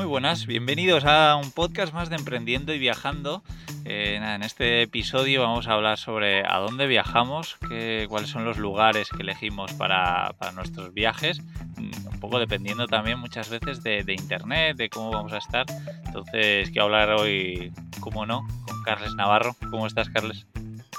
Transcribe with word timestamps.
Muy 0.00 0.06
buenas, 0.06 0.46
bienvenidos 0.46 1.04
a 1.04 1.36
un 1.36 1.50
podcast 1.50 1.92
más 1.92 2.08
de 2.08 2.16
Emprendiendo 2.16 2.72
y 2.72 2.78
Viajando. 2.78 3.42
Eh, 3.84 4.14
en 4.18 4.42
este 4.42 4.80
episodio 4.80 5.42
vamos 5.42 5.68
a 5.68 5.74
hablar 5.74 5.98
sobre 5.98 6.42
a 6.42 6.56
dónde 6.56 6.86
viajamos, 6.86 7.58
qué, 7.68 8.06
cuáles 8.08 8.30
son 8.30 8.46
los 8.46 8.56
lugares 8.56 9.10
que 9.10 9.22
elegimos 9.22 9.74
para, 9.74 10.34
nuestros 10.54 10.94
viajes, 10.94 11.42
mm, 11.76 12.06
un 12.14 12.18
poco 12.18 12.38
dependiendo 12.38 12.86
también 12.86 13.18
muchas 13.18 13.50
veces 13.50 13.82
de, 13.82 14.02
internet, 14.08 14.78
de 14.78 14.88
cómo 14.88 15.10
vamos 15.10 15.34
a 15.34 15.36
estar. 15.36 15.66
Entonces, 16.06 16.70
quiero 16.70 16.84
hablar 16.84 17.10
hoy, 17.10 17.70
como 18.00 18.24
no, 18.24 18.48
con 18.66 18.82
Carles 18.82 19.14
Navarro. 19.16 19.54
¿Cómo 19.70 19.86
estás, 19.86 20.08
Carles? 20.08 20.46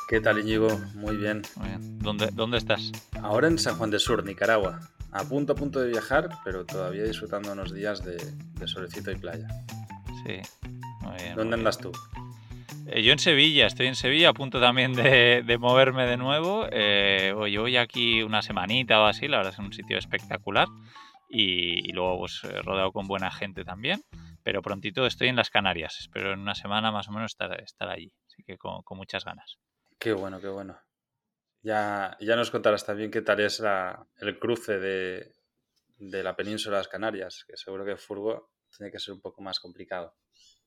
¿Qué 0.07 0.21
tal, 0.21 0.37
Íñigo? 0.37 0.79
Muy 0.93 1.17
bien. 1.17 1.41
Muy 1.55 1.69
bien. 1.69 1.97
¿Dónde, 1.97 2.29
¿Dónde 2.33 2.59
estás? 2.59 2.91
Ahora 3.23 3.47
en 3.47 3.57
San 3.57 3.77
Juan 3.77 3.89
de 3.89 3.97
Sur, 3.97 4.23
Nicaragua 4.23 4.79
a 5.11 5.23
punto 5.23 5.53
a 5.53 5.55
punto 5.55 5.79
de 5.79 5.89
viajar, 5.89 6.29
pero 6.43 6.65
todavía 6.65 7.03
disfrutando 7.03 7.51
unos 7.51 7.73
días 7.73 8.03
de, 8.03 8.17
solecito 8.67 9.11
y 9.11 9.15
playa. 9.15 9.47
Sí, 10.25 10.41
muy 11.01 11.15
bien. 11.17 11.35
¿Dónde 11.35 11.55
andas 11.55 11.77
tú? 11.77 11.91
Eh, 12.87 13.03
yo 13.03 13.11
en 13.11 13.19
Sevilla, 13.19 13.67
estoy 13.67 13.87
en 13.87 13.95
Sevilla, 13.95 14.29
a 14.29 14.33
punto 14.33 14.59
también 14.59 14.93
de, 14.93 15.57
moverme 15.59 16.05
de 16.05 16.17
nuevo. 16.17 16.67
Eh, 16.71 17.33
voy 17.35 17.77
aquí 17.77 18.23
una 18.23 18.41
semanita 18.41 19.01
o 19.01 19.05
así, 19.05 19.27
la 19.27 19.37
verdad 19.37 19.53
es 19.53 19.59
un 19.59 19.73
sitio 19.73 19.97
espectacular. 19.97 20.67
Y, 21.29 21.91
luego 21.93 22.19
pues 22.19 22.41
eh, 22.43 22.61
rodeado 22.61 22.91
con 22.91 23.07
buena 23.07 23.31
gente 23.31 23.63
también. 23.63 24.01
Pero 24.43 24.61
prontito 24.61 25.05
estoy 25.05 25.27
en 25.27 25.35
las 25.35 25.49
Canarias, 25.49 25.97
espero 25.99 26.33
en 26.33 26.39
una 26.39 26.55
semana 26.55 26.91
más 26.91 27.07
o 27.07 27.11
menos 27.11 27.31
estar, 27.31 27.61
estar 27.61 27.89
allí. 27.89 28.11
Así 28.27 28.43
que 28.43 28.57
con 28.57 28.97
muchas 28.97 29.23
ganas. 29.23 29.59
Qué 29.99 30.13
bueno, 30.13 30.41
qué 30.41 30.47
bueno. 30.47 30.77
Ya, 31.63 32.17
ya 32.19 32.35
nos 32.35 32.49
contarás 32.49 32.85
también 32.85 33.11
qué 33.11 33.21
tal 33.21 33.39
es 33.39 33.61
el 34.19 34.39
cruce 34.39 34.79
de, 34.79 35.35
la 35.99 36.35
península 36.35 36.77
de 36.77 36.79
las 36.79 36.87
Canarias, 36.87 37.45
que 37.47 37.55
seguro 37.55 37.85
que 37.85 37.97
Furgo 37.97 38.51
tiene 38.75 38.91
que 38.91 38.99
ser 38.99 39.13
un 39.13 39.21
poco 39.21 39.41
más 39.41 39.59
complicado. 39.59 40.15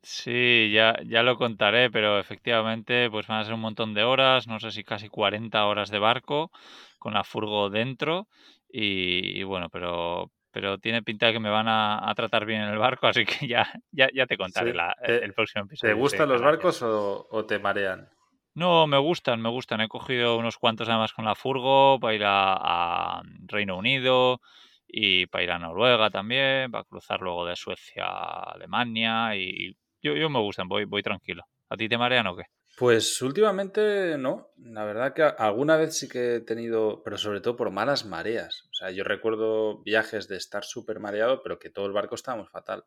Sí, 0.03 0.71
ya, 0.71 0.99
ya 1.07 1.23
lo 1.23 1.37
contaré, 1.37 1.91
pero 1.91 2.19
efectivamente 2.19 3.09
pues 3.11 3.27
van 3.27 3.41
a 3.41 3.45
ser 3.45 3.55
un 3.55 3.61
montón 3.61 3.95
de 3.95 4.05
horas, 4.05 4.47
no 4.47 4.61
sé 4.61 4.71
si 4.71 4.85
casi 4.85 5.09
40 5.09 5.65
horas 5.65 5.91
de 5.91 5.99
barco 5.99 6.51
con 6.99 7.15
la 7.15 7.25
furgo 7.25 7.71
dentro 7.71 8.29
y, 8.69 9.43
bueno, 9.45 9.71
pero, 9.71 10.31
pero 10.51 10.79
tiene 10.79 11.03
pinta 11.03 11.27
de 11.27 11.33
que 11.33 11.41
me 11.41 11.49
van 11.49 11.69
a, 11.69 12.13
tratar 12.15 12.45
bien 12.45 12.63
en 12.63 12.69
el 12.69 12.79
barco, 12.79 13.07
así 13.07 13.25
que 13.25 13.47
ya, 13.47 13.67
ya, 13.93 14.09
ya 14.13 14.27
te 14.27 14.37
contaré 14.37 14.75
el 15.03 15.33
próximo 15.33 15.65
episodio. 15.65 15.95
¿Te 15.95 16.01
gustan 16.01 16.29
los 16.29 16.43
barcos 16.43 16.83
o, 16.83 17.47
te 17.47 17.59
marean? 17.59 18.09
No, 18.55 18.87
me 18.87 18.99
gustan, 18.99 19.41
me 19.43 19.49
gustan. 19.51 19.81
He 19.81 19.89
cogido 19.89 20.37
unos 20.37 20.59
cuantos 20.59 20.89
además 20.89 21.13
con 21.13 21.25
la 21.25 21.35
Furgo 21.35 21.99
para 21.99 22.15
ir 22.15 22.23
a, 22.25 23.21
Reino 23.47 23.77
Unido 23.77 24.41
y 24.87 25.27
para 25.27 25.45
ir 25.45 25.51
a 25.51 25.59
Noruega 25.59 26.09
también, 26.11 26.71
para 26.71 26.85
cruzar 26.85 27.21
luego 27.21 27.47
de 27.47 27.57
Suecia 27.57 28.05
a 28.05 28.53
Alemania 28.53 29.35
y 29.37 29.77
yo, 30.03 30.29
me 30.29 30.39
gustan, 30.39 30.69
voy, 30.69 30.85
voy 30.85 31.03
tranquilo. 31.03 31.45
¿A 31.71 31.77
ti 31.77 31.89
te 31.89 31.97
marean 31.97 32.27
o 32.27 32.37
qué? 32.37 32.45
Pues 32.77 33.23
últimamente 33.23 34.19
no. 34.19 34.53
La 34.59 34.85
verdad 34.85 35.15
que 35.15 35.23
alguna 35.23 35.77
vez 35.77 35.97
sí 35.97 36.09
que 36.09 36.37
he 36.37 36.41
tenido, 36.41 37.03
pero 37.03 37.17
sobre 37.17 37.41
todo 37.41 37.57
por 37.57 37.71
malas 37.71 38.05
mareas. 38.05 38.69
O 38.71 38.75
sea, 38.75 38.91
yo 38.91 39.03
recuerdo 39.03 39.83
viajes 39.83 40.29
de 40.29 40.37
estar 40.37 40.65
súper 40.65 41.01
mareado, 41.01 41.43
pero 41.43 41.59
que 41.59 41.71
todo 41.71 41.87
el 41.87 41.93
barco 41.93 42.15
estábamos 42.15 42.51
fatal. 42.51 42.85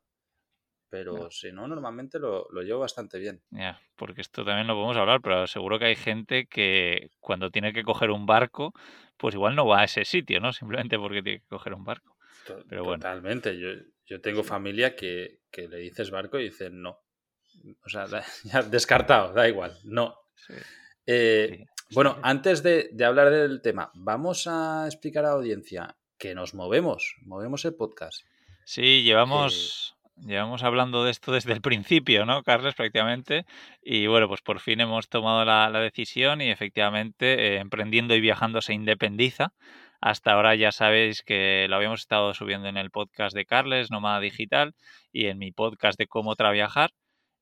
Pero 0.89 1.29
si 1.31 1.51
no, 1.51 1.67
normalmente 1.67 2.17
lo, 2.17 2.47
lo 2.51 2.61
llevo 2.61 2.79
bastante 2.79 3.19
bien. 3.19 3.41
Ya, 3.51 3.81
porque 3.95 4.21
esto 4.21 4.45
también 4.45 4.67
lo 4.67 4.75
podemos 4.75 4.95
hablar, 4.95 5.21
pero 5.21 5.45
seguro 5.45 5.79
que 5.79 5.85
hay 5.85 5.95
gente 5.95 6.45
que 6.45 7.11
cuando 7.19 7.51
tiene 7.51 7.73
que 7.73 7.83
coger 7.83 8.09
un 8.09 8.25
barco, 8.25 8.73
pues 9.17 9.35
igual 9.35 9.55
no 9.55 9.67
va 9.67 9.81
a 9.81 9.83
ese 9.83 10.05
sitio, 10.05 10.39
¿no? 10.39 10.53
Simplemente 10.53 10.97
porque 10.97 11.21
tiene 11.21 11.39
que 11.39 11.47
coger 11.47 11.73
un 11.73 11.83
barco. 11.83 12.15
Pero 12.69 12.83
Totalmente. 12.85 13.59
Yo, 13.59 13.69
yo 14.05 14.21
tengo 14.21 14.43
familia 14.43 14.95
que, 14.95 15.41
que, 15.51 15.67
le 15.67 15.77
dices 15.77 16.09
barco 16.11 16.39
y 16.39 16.45
dicen 16.45 16.81
no. 16.81 16.99
O 17.83 17.89
sea, 17.89 18.05
ya 18.43 18.61
descartado, 18.63 19.33
da 19.33 19.47
igual, 19.47 19.77
no. 19.83 20.15
Eh, 21.05 21.65
bueno, 21.91 22.17
antes 22.21 22.63
de, 22.63 22.89
de, 22.93 23.05
hablar 23.05 23.29
del 23.29 23.61
tema, 23.61 23.91
vamos 23.93 24.47
a 24.47 24.85
explicar 24.85 25.25
a 25.25 25.29
la 25.29 25.33
audiencia 25.33 25.97
que 26.17 26.35
nos 26.35 26.53
movemos, 26.53 27.15
movemos 27.21 27.65
el 27.65 27.75
podcast. 27.75 28.25
Sí, 28.65 29.03
llevamos... 29.03 29.96
Llevamos 30.25 30.63
hablando 30.63 31.03
de 31.03 31.11
esto 31.11 31.31
desde 31.31 31.53
el 31.53 31.61
principio, 31.61 32.25
¿no, 32.25 32.41
Carles? 32.43 32.73
Prácticamente. 32.73 33.45
Y 33.81 34.07
bueno, 34.07 34.27
pues 34.27 34.41
por 34.41 34.59
fin 34.59 34.81
hemos 34.81 35.09
tomado 35.09 35.45
la, 35.45 35.69
decisión 35.79 36.41
y 36.41 36.49
efectivamente 36.49 37.55
eh, 37.55 37.59
emprendiendo 37.59 38.15
y 38.15 38.21
viajando 38.21 38.61
se 38.61 38.73
independiza. 38.73 39.53
Hasta 40.01 40.33
ahora 40.33 40.55
ya 40.55 40.71
sabéis 40.71 41.23
que 41.23 41.67
lo 41.69 41.75
habíamos 41.75 42.01
estado 42.01 42.33
subiendo 42.33 42.67
en 42.67 42.77
el 42.77 42.91
podcast 42.91 43.35
de 43.35 43.45
Carles, 43.45 43.91
Nómada 43.91 44.19
Digital, 44.19 44.75
y 45.11 45.27
en 45.27 45.37
mi 45.37 45.51
podcast 45.51 45.97
de 45.99 46.07
cómo 46.07 46.35
traviajar. 46.35 46.91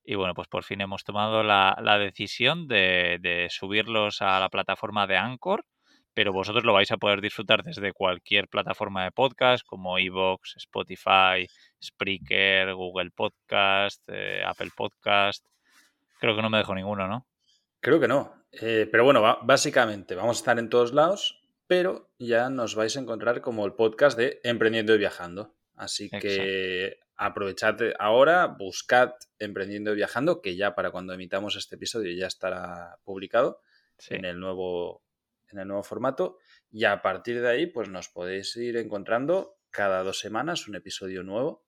Y 0.04 0.14
bueno, 0.14 0.34
pues 0.34 0.48
por 0.48 0.64
fin 0.64 0.80
hemos 0.80 1.04
tomado 1.04 1.42
la, 1.42 1.98
decisión 1.98 2.68
de, 2.68 3.18
de 3.20 3.48
subirlos 3.50 4.22
a 4.22 4.38
la 4.38 4.48
plataforma 4.50 5.06
de 5.06 5.16
Anchor 5.16 5.64
pero 6.16 6.32
vosotros 6.32 6.64
lo 6.64 6.72
vais 6.72 6.90
a 6.90 6.96
poder 6.96 7.20
disfrutar 7.20 7.62
desde 7.62 7.92
cualquier 7.92 8.48
plataforma 8.48 9.04
de 9.04 9.10
podcast 9.10 9.66
como 9.66 9.98
Evox, 9.98 10.56
Spotify, 10.56 11.46
Spreaker, 11.84 12.72
Google 12.72 13.10
Podcast, 13.10 14.02
eh, 14.08 14.42
Apple 14.42 14.70
Podcast. 14.74 15.44
Creo 16.18 16.34
que 16.34 16.40
no 16.40 16.48
me 16.48 16.56
dejo 16.56 16.74
ninguno, 16.74 17.06
¿no? 17.06 17.26
Creo 17.80 18.00
que 18.00 18.08
no. 18.08 18.46
Eh, 18.50 18.88
pero 18.90 19.04
bueno, 19.04 19.20
básicamente 19.42 20.14
vamos 20.14 20.38
a 20.38 20.40
estar 20.40 20.58
en 20.58 20.70
todos 20.70 20.94
lados, 20.94 21.46
pero 21.66 22.08
ya 22.18 22.48
nos 22.48 22.76
vais 22.76 22.96
a 22.96 23.00
encontrar 23.00 23.42
como 23.42 23.66
el 23.66 23.74
podcast 23.74 24.16
de 24.16 24.40
Emprendiendo 24.42 24.94
y 24.94 24.98
Viajando. 24.98 25.54
Así 25.74 26.08
que 26.08 26.96
aprovechad 27.18 27.76
ahora, 27.98 28.46
buscad 28.46 29.12
Emprendiendo 29.38 29.92
y 29.92 29.96
Viajando, 29.96 30.40
que 30.40 30.56
ya 30.56 30.74
para 30.74 30.90
cuando 30.90 31.12
emitamos 31.12 31.56
este 31.56 31.74
episodio 31.74 32.16
ya 32.18 32.26
estará 32.26 32.96
publicado 33.04 33.60
en 34.08 34.24
el 34.24 34.40
nuevo 34.40 35.02
en 35.50 35.58
el 35.58 35.68
nuevo 35.68 35.82
formato 35.82 36.38
y 36.70 36.84
a 36.84 37.02
partir 37.02 37.40
de 37.40 37.48
ahí 37.48 37.66
pues 37.66 37.88
nos 37.88 38.08
podéis 38.08 38.56
ir 38.56 38.76
encontrando 38.76 39.58
cada 39.70 40.02
dos 40.02 40.20
semanas 40.20 40.68
un 40.68 40.76
episodio 40.76 41.22
nuevo 41.22 41.65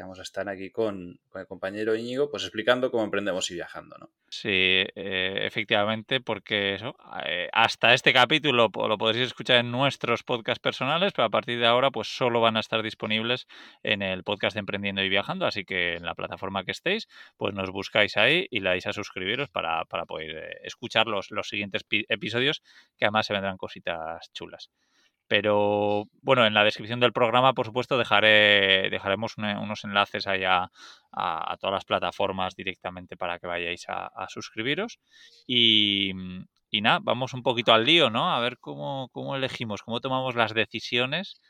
vamos 0.00 0.18
a 0.18 0.22
estar 0.22 0.48
aquí 0.48 0.70
con, 0.70 1.18
el 1.34 1.46
compañero 1.46 1.94
Íñigo, 1.94 2.30
pues 2.30 2.42
explicando 2.44 2.90
cómo 2.90 3.04
emprendemos 3.04 3.50
y 3.50 3.54
viajando, 3.54 3.96
¿no? 3.98 4.10
Sí, 4.28 4.48
eh, 4.50 5.38
efectivamente, 5.42 6.20
porque 6.20 6.74
eso, 6.74 6.96
eh, 7.24 7.48
hasta 7.52 7.94
este 7.94 8.12
capítulo 8.12 8.68
lo 8.74 8.98
podréis 8.98 9.26
escuchar 9.26 9.58
en 9.58 9.70
nuestros 9.70 10.22
podcasts 10.22 10.60
personales, 10.60 11.12
pero 11.14 11.26
a 11.26 11.30
partir 11.30 11.58
de 11.58 11.66
ahora, 11.66 11.90
pues 11.90 12.08
solo 12.08 12.40
van 12.40 12.56
a 12.56 12.60
estar 12.60 12.82
disponibles 12.82 13.46
en 13.82 14.02
el 14.02 14.24
podcast 14.24 14.54
de 14.54 14.60
Emprendiendo 14.60 15.02
y 15.02 15.08
Viajando, 15.08 15.46
así 15.46 15.64
que 15.64 15.94
en 15.94 16.04
la 16.04 16.14
plataforma 16.14 16.64
que 16.64 16.72
estéis, 16.72 17.08
pues 17.36 17.54
nos 17.54 17.70
buscáis 17.70 18.16
ahí 18.16 18.46
y 18.50 18.60
le 18.60 18.70
dais 18.70 18.86
a 18.86 18.92
suscribiros 18.92 19.48
para, 19.50 19.84
poder 19.84 20.36
eh, 20.36 20.58
escuchar 20.64 21.06
los, 21.06 21.30
los 21.30 21.48
siguientes 21.48 21.84
episodios, 22.08 22.62
que 22.96 23.04
además 23.04 23.26
se 23.26 23.32
vendrán 23.32 23.56
cositas 23.56 24.32
chulas. 24.32 24.70
Pero 25.28 26.04
bueno, 26.22 26.46
en 26.46 26.54
la 26.54 26.64
descripción 26.64 27.00
del 27.00 27.12
programa, 27.12 27.52
por 27.52 27.66
supuesto, 27.66 27.98
dejaré, 27.98 28.88
dejaremos 28.90 29.36
unos 29.36 29.84
enlaces 29.84 30.26
ahí 30.26 30.44
a, 30.44 30.70
todas 31.60 31.74
las 31.74 31.84
plataformas 31.84 32.54
directamente 32.54 33.16
para 33.16 33.38
que 33.38 33.46
vayáis 33.46 33.86
a, 33.88 34.26
suscribiros. 34.28 34.98
Y, 35.46 36.12
nada, 36.80 37.00
vamos 37.02 37.32
un 37.34 37.42
poquito 37.42 37.72
al 37.72 37.84
lío, 37.84 38.10
¿no? 38.10 38.32
A 38.32 38.40
ver 38.40 38.58
cómo, 38.58 39.08
cómo 39.12 39.34
elegimos, 39.34 39.82
cómo 39.82 40.00
tomamos 40.00 40.34
las 40.36 40.54
decisiones 40.54 41.40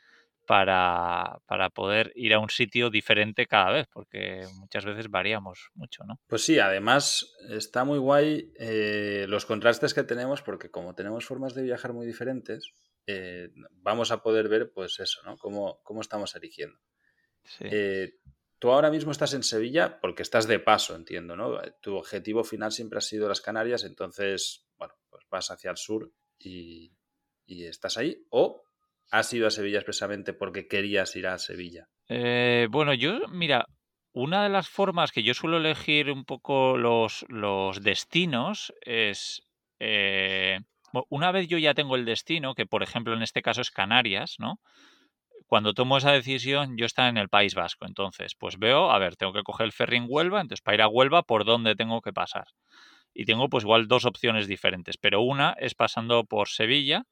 para, 0.46 1.38
para, 1.46 1.70
poder 1.70 2.12
ir 2.14 2.32
a 2.32 2.38
un 2.38 2.48
sitio 2.48 2.88
diferente 2.88 3.46
cada 3.46 3.72
vez, 3.72 3.88
porque 3.92 4.46
muchas 4.54 4.84
veces 4.84 5.10
variamos 5.10 5.70
mucho, 5.74 6.04
¿no? 6.04 6.20
Pues 6.28 6.44
sí, 6.44 6.58
además 6.58 7.36
está 7.50 7.84
muy 7.84 7.98
guay 7.98 8.52
eh, 8.58 9.26
los 9.28 9.44
contrastes 9.44 9.92
que 9.92 10.04
tenemos, 10.04 10.42
porque 10.42 10.70
como 10.70 10.94
tenemos 10.94 11.26
formas 11.26 11.54
de 11.54 11.62
viajar 11.62 11.92
muy 11.92 12.06
diferentes, 12.06 12.72
eh, 13.06 13.50
vamos 13.70 14.10
a 14.10 14.22
poder 14.22 14.48
ver, 14.48 14.72
pues 14.72 14.98
eso, 14.98 15.22
¿no? 15.24 15.36
Cómo, 15.36 15.80
cómo 15.82 16.00
estamos 16.00 16.34
eligiendo. 16.34 16.78
Eh, 17.60 18.14
tú 18.58 18.70
ahora 18.70 18.90
mismo 18.90 19.12
estás 19.12 19.34
en 19.34 19.44
Sevilla 19.44 20.00
porque 20.00 20.22
estás 20.22 20.48
de 20.48 20.58
paso, 20.58 20.96
entiendo, 20.96 21.36
¿no? 21.36 21.60
Tu 21.80 21.94
objetivo 21.94 22.42
final 22.42 22.72
siempre 22.72 22.98
ha 22.98 23.02
sido 23.02 23.28
las 23.28 23.40
Canarias, 23.40 23.84
entonces, 23.84 24.66
bueno, 24.76 24.94
pues 25.08 25.24
vas 25.30 25.50
hacia 25.50 25.70
el 25.70 25.76
sur 25.76 26.12
y, 26.38 26.92
estás 27.46 27.96
ahí. 27.96 28.26
¿O 28.30 28.64
has 29.12 29.32
ido 29.32 29.46
a 29.46 29.50
Sevilla 29.50 29.78
expresamente 29.78 30.32
porque 30.32 30.66
querías 30.66 31.14
ir 31.14 31.28
a 31.28 31.38
Sevilla? 31.38 31.88
Eh, 32.08 32.66
bueno, 32.70 32.92
yo, 32.92 33.28
mira, 33.28 33.66
una 34.12 34.42
de 34.42 34.48
las 34.48 34.68
formas 34.68 35.12
que 35.12 35.22
yo 35.22 35.32
suelo 35.32 35.58
elegir 35.58 36.10
un 36.10 36.24
poco 36.24 36.76
los, 36.76 37.24
los 37.28 37.82
destinos 37.82 38.74
es 38.80 39.44
una 41.08 41.32
vez 41.32 41.48
yo 41.48 41.58
ya 41.58 41.74
tengo 41.74 41.96
el 41.96 42.04
destino, 42.04 42.54
que 42.54 42.66
por 42.66 42.82
ejemplo 42.82 43.14
en 43.14 43.22
este 43.22 43.42
caso 43.42 43.60
es 43.60 43.70
Canarias, 43.70 44.36
¿no? 44.38 44.60
Cuando 45.46 45.74
tomo 45.74 45.98
esa 45.98 46.12
decisión, 46.12 46.76
yo 46.76 46.86
estaba 46.86 47.08
en 47.08 47.18
el 47.18 47.28
País 47.28 47.54
Vasco. 47.54 47.86
Entonces, 47.86 48.34
pues 48.36 48.58
veo, 48.58 48.90
a 48.90 48.98
ver, 48.98 49.16
tengo 49.16 49.32
que 49.32 49.42
coger 49.42 49.66
el 49.66 49.72
ferry 49.72 49.98
en 49.98 50.06
Huelva, 50.08 50.40
entonces 50.40 50.62
para 50.62 50.76
ir 50.76 50.82
a 50.82 50.88
Huelva, 50.88 51.22
¿por 51.22 51.44
dónde 51.44 51.76
tengo 51.76 52.00
que 52.00 52.12
pasar? 52.12 52.48
Y 53.14 53.24
tengo 53.24 53.48
pues 53.48 53.64
igual 53.64 53.88
dos 53.88 54.04
opciones 54.04 54.48
diferentes, 54.48 54.96
pero 54.98 55.22
una 55.22 55.54
es 55.58 55.74
pasando 55.74 56.24
por 56.24 56.48
Sevilla 56.48 57.04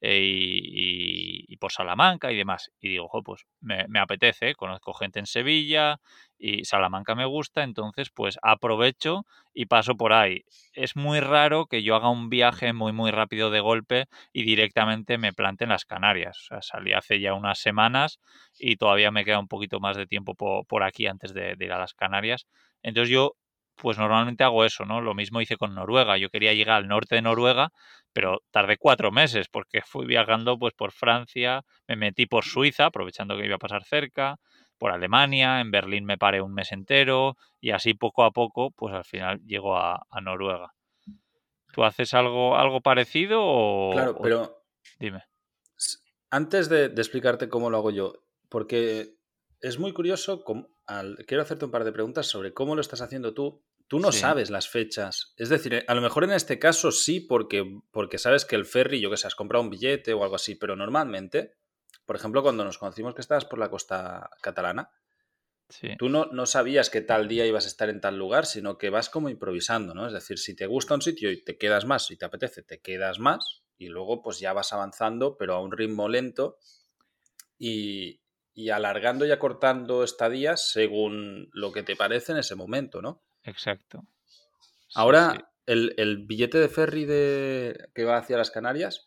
eh, 0.00 0.20
y, 0.22 1.56
por 1.58 1.72
Salamanca 1.72 2.32
y 2.32 2.36
demás. 2.36 2.70
Y 2.80 2.88
digo, 2.88 3.04
ojo, 3.04 3.22
pues 3.22 3.44
me, 3.60 3.84
apetece, 4.00 4.54
conozco 4.54 4.94
gente 4.94 5.18
en 5.18 5.26
Sevilla 5.26 6.00
y 6.38 6.64
Salamanca 6.64 7.14
me 7.14 7.26
gusta, 7.26 7.62
entonces 7.62 8.08
pues 8.10 8.38
aprovecho 8.42 9.26
y 9.52 9.66
paso 9.66 9.96
por 9.96 10.14
ahí. 10.14 10.44
Es 10.72 10.96
muy 10.96 11.20
raro 11.20 11.66
que 11.66 11.82
yo 11.82 11.96
haga 11.96 12.08
un 12.08 12.30
viaje 12.30 12.72
muy, 12.72 12.92
muy 12.92 13.10
rápido 13.10 13.50
de 13.50 13.60
golpe 13.60 14.06
y 14.32 14.44
directamente 14.44 15.18
me 15.18 15.34
plante 15.34 15.64
en 15.64 15.70
las 15.70 15.84
Canarias. 15.84 16.48
Salí 16.62 16.94
hace 16.94 17.20
ya 17.20 17.34
unas 17.34 17.58
semanas 17.58 18.20
y 18.58 18.76
todavía 18.76 19.10
me 19.10 19.24
queda 19.26 19.38
un 19.38 19.48
poquito 19.48 19.80
más 19.80 19.98
de 19.98 20.06
tiempo 20.06 20.34
por, 20.34 20.66
por 20.66 20.82
aquí 20.82 21.06
antes 21.06 21.34
de, 21.34 21.56
de 21.56 21.64
ir 21.66 21.72
a 21.72 21.78
las 21.78 21.92
Canarias. 21.92 22.46
Entonces 22.82 23.10
yo 23.12 23.34
pues 23.80 23.98
normalmente 23.98 24.44
hago 24.44 24.64
eso, 24.64 24.84
¿no? 24.84 25.00
Lo 25.00 25.14
mismo 25.14 25.40
hice 25.40 25.56
con 25.56 25.74
Noruega. 25.74 26.16
Yo 26.18 26.30
quería 26.30 26.54
llegar 26.54 26.76
al 26.76 26.88
norte 26.88 27.16
de 27.16 27.22
Noruega, 27.22 27.70
pero 28.12 28.42
tardé 28.50 28.76
cuatro 28.76 29.10
meses 29.10 29.48
porque 29.48 29.82
fui 29.86 30.06
viajando 30.06 30.58
pues 30.58 30.74
por 30.74 30.92
Francia, 30.92 31.64
me 31.86 31.96
metí 31.96 32.26
por 32.26 32.44
Suiza, 32.44 32.86
aprovechando 32.86 33.36
que 33.36 33.46
iba 33.46 33.56
a 33.56 33.58
pasar 33.58 33.84
cerca, 33.84 34.38
por 34.78 34.92
Alemania, 34.92 35.60
en 35.60 35.70
Berlín 35.70 36.06
me 36.06 36.16
paré 36.16 36.40
un 36.40 36.54
mes 36.54 36.72
entero 36.72 37.36
y 37.60 37.70
así 37.70 37.92
poco 37.92 38.24
a 38.24 38.30
poco, 38.30 38.70
pues 38.70 38.94
al 38.94 39.04
final 39.04 39.40
llego 39.44 39.76
a, 39.76 40.06
Noruega. 40.22 40.74
¿Tú 41.72 41.84
haces 41.84 42.14
algo, 42.14 42.56
algo 42.56 42.80
parecido 42.80 43.40
o...? 43.42 43.92
Claro, 43.92 44.18
pero... 44.20 44.64
Dime. 44.98 45.24
Antes 46.30 46.68
de, 46.70 46.86
explicarte 46.86 47.48
cómo 47.48 47.68
lo 47.68 47.76
hago 47.76 47.90
yo, 47.90 48.14
porque 48.48 49.16
es 49.60 49.78
muy 49.78 49.92
curioso, 49.92 50.42
quiero 51.26 51.42
hacerte 51.42 51.66
un 51.66 51.70
par 51.70 51.84
de 51.84 51.92
preguntas 51.92 52.26
sobre 52.26 52.54
cómo 52.54 52.74
lo 52.74 52.80
estás 52.80 53.02
haciendo 53.02 53.34
tú 53.34 53.62
Tú 53.90 53.98
no 53.98 54.12
sabes 54.12 54.50
las 54.50 54.68
fechas. 54.68 55.34
Es 55.36 55.48
decir, 55.48 55.84
a 55.84 55.94
lo 55.96 56.00
mejor 56.00 56.22
en 56.22 56.30
este 56.30 56.60
caso 56.60 56.92
sí, 56.92 57.18
porque, 57.18 57.64
porque 57.90 58.18
sabes 58.18 58.44
que 58.44 58.54
el 58.54 58.64
ferry, 58.64 59.00
yo 59.00 59.10
que 59.10 59.16
sé, 59.16 59.26
has 59.26 59.34
comprado 59.34 59.64
un 59.64 59.70
billete 59.70 60.14
o 60.14 60.22
algo 60.22 60.36
así, 60.36 60.54
pero 60.54 60.76
normalmente, 60.76 61.56
por 62.06 62.14
ejemplo, 62.14 62.40
cuando 62.40 62.64
nos 62.64 62.78
conocimos 62.78 63.16
que 63.16 63.20
estabas 63.20 63.46
por 63.46 63.58
la 63.58 63.68
costa 63.68 64.30
catalana, 64.42 64.92
tú 65.98 66.08
no, 66.08 66.26
no 66.26 66.46
sabías 66.46 66.88
que 66.88 67.00
tal 67.00 67.26
día 67.26 67.46
ibas 67.46 67.64
a 67.64 67.66
estar 67.66 67.88
en 67.88 68.00
tal 68.00 68.16
lugar, 68.16 68.46
sino 68.46 68.78
que 68.78 68.90
vas 68.90 69.10
como 69.10 69.28
improvisando, 69.28 69.92
¿no? 69.92 70.06
Es 70.06 70.12
decir, 70.12 70.38
si 70.38 70.54
te 70.54 70.66
gusta 70.66 70.94
un 70.94 71.02
sitio 71.02 71.32
y 71.32 71.42
te 71.42 71.58
quedas 71.58 71.84
más, 71.84 72.06
si 72.06 72.16
te 72.16 72.24
apetece, 72.24 72.62
te 72.62 72.80
quedas 72.80 73.18
más, 73.18 73.64
y 73.76 73.88
luego 73.88 74.22
pues 74.22 74.38
ya 74.38 74.52
vas 74.52 74.72
avanzando, 74.72 75.36
pero 75.36 75.54
a 75.54 75.60
un 75.60 75.72
ritmo 75.72 76.08
lento 76.08 76.58
y, 77.58 78.22
y 78.54 78.70
alargando 78.70 79.26
y 79.26 79.32
acortando 79.32 80.04
estadías 80.04 80.70
según 80.70 81.48
lo 81.52 81.72
que 81.72 81.82
te 81.82 81.96
parece 81.96 82.30
en 82.30 82.38
ese 82.38 82.54
momento, 82.54 83.02
¿no? 83.02 83.24
Exacto. 83.44 84.04
Ahora, 84.94 85.50
El, 85.66 86.24
billete 86.26 86.58
de 86.58 86.68
ferry 86.68 87.04
de, 87.04 87.88
que 87.94 88.04
va 88.04 88.16
hacia 88.16 88.36
las 88.36 88.50
Canarias, 88.50 89.06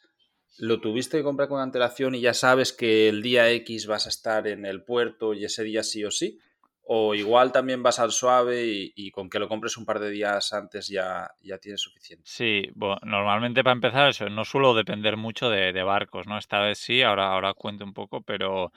¿lo 0.58 0.80
tuviste 0.80 1.18
que 1.18 1.24
comprar 1.24 1.50
con 1.50 1.60
antelación 1.60 2.16
y 2.16 2.22
ya 2.22 2.34
sabes 2.34 2.72
que 2.72 3.10
el 3.10 3.22
día 3.22 3.50
X 3.52 3.88
vas 3.88 4.06
a 4.06 4.10
estar 4.10 4.48
en 4.48 4.66
el 4.66 4.84
puerto 4.84 5.34
y 5.34 5.44
ese 5.44 5.64
día 5.64 5.84
sí 5.84 6.06
o 6.06 6.12
sí? 6.12 6.40
¿O 6.86 7.16
igual 7.16 7.52
también 7.52 7.82
vas 7.82 8.00
al 8.00 8.12
suave 8.12 8.64
y, 8.66 9.12
con 9.12 9.30
que 9.30 9.40
lo 9.40 9.48
compres 9.48 9.78
un 9.78 9.86
par 9.86 10.00
de 10.00 10.10
días 10.10 10.52
antes 10.52 10.90
ya, 10.90 11.32
ya 11.42 11.58
tienes 11.58 11.82
suficiente? 11.82 12.24
Sí, 12.26 12.64
bueno, 12.76 13.00
normalmente 13.04 13.64
para 13.64 13.74
empezar 13.74 14.10
eso, 14.10 14.30
no 14.30 14.44
suelo 14.44 14.74
depender 14.74 15.16
mucho 15.16 15.50
de, 15.50 15.72
de 15.72 15.84
barcos, 15.84 16.28
¿no? 16.28 16.38
Esta 16.38 16.60
vez 16.60 16.78
sí, 16.78 17.02
ahora, 17.02 17.32
ahora 17.32 17.54
cuento 17.54 17.86
un 17.86 17.94
poco, 17.94 18.22
pero, 18.22 18.74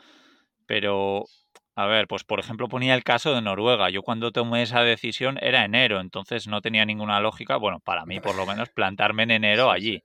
pero 0.66 1.24
a 1.76 1.86
ver, 1.86 2.08
pues 2.08 2.24
por 2.24 2.40
ejemplo 2.40 2.68
ponía 2.68 2.94
el 2.94 3.04
caso 3.04 3.34
de 3.34 3.42
Noruega. 3.42 3.90
Yo 3.90 4.02
cuando 4.02 4.32
tomé 4.32 4.62
esa 4.62 4.82
decisión 4.82 5.38
era 5.42 5.64
enero, 5.64 6.00
entonces 6.00 6.48
no 6.48 6.62
tenía 6.62 6.86
ninguna 6.86 7.20
lógica, 7.20 7.56
bueno, 7.58 7.80
para 7.80 8.06
mí 8.06 8.18
por 8.18 8.34
lo 8.34 8.46
menos, 8.46 8.70
plantarme 8.70 9.24
en 9.24 9.30
enero 9.32 9.70
allí. 9.70 10.02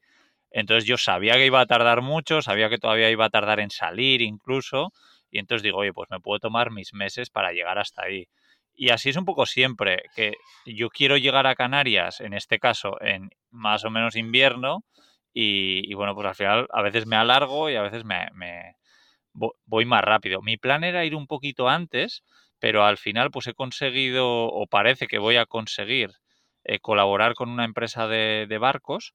Entonces 0.51 0.85
yo 0.85 0.97
sabía 0.97 1.35
que 1.35 1.45
iba 1.45 1.61
a 1.61 1.65
tardar 1.65 2.01
mucho, 2.01 2.41
sabía 2.41 2.69
que 2.69 2.77
todavía 2.77 3.09
iba 3.09 3.25
a 3.25 3.29
tardar 3.29 3.61
en 3.61 3.69
salir 3.69 4.21
incluso, 4.21 4.91
y 5.31 5.39
entonces 5.39 5.63
digo, 5.63 5.79
oye, 5.79 5.93
pues 5.93 6.09
me 6.11 6.19
puedo 6.19 6.39
tomar 6.39 6.71
mis 6.71 6.93
meses 6.93 7.29
para 7.29 7.53
llegar 7.53 7.79
hasta 7.79 8.03
ahí. 8.03 8.27
Y 8.73 8.89
así 8.89 9.09
es 9.09 9.15
un 9.15 9.25
poco 9.25 9.45
siempre, 9.45 10.03
que 10.13 10.33
yo 10.65 10.89
quiero 10.89 11.15
llegar 11.15 11.47
a 11.47 11.55
Canarias, 11.55 12.19
en 12.19 12.33
este 12.33 12.59
caso, 12.59 13.01
en 13.01 13.29
más 13.49 13.85
o 13.85 13.89
menos 13.89 14.17
invierno, 14.17 14.83
y, 15.33 15.93
bueno, 15.93 16.13
pues 16.13 16.27
al 16.27 16.35
final 16.35 16.67
a 16.71 16.81
veces 16.81 17.05
me 17.07 17.15
alargo 17.15 17.69
y 17.69 17.75
a 17.75 17.81
veces 17.81 18.03
me, 18.03 18.27
voy 19.33 19.85
más 19.85 20.03
rápido. 20.03 20.41
Mi 20.41 20.57
plan 20.57 20.83
era 20.83 21.05
ir 21.05 21.15
un 21.15 21.27
poquito 21.27 21.69
antes, 21.69 22.23
pero 22.59 22.85
al 22.85 22.97
final 22.97 23.31
pues 23.31 23.47
he 23.47 23.53
conseguido, 23.53 24.27
o 24.27 24.67
parece 24.67 25.07
que 25.07 25.19
voy 25.19 25.37
a 25.37 25.45
conseguir, 25.45 26.11
eh, 26.63 26.79
colaborar 26.79 27.33
con 27.33 27.49
una 27.49 27.65
empresa 27.65 28.07
de, 28.07 28.57
barcos 28.59 29.13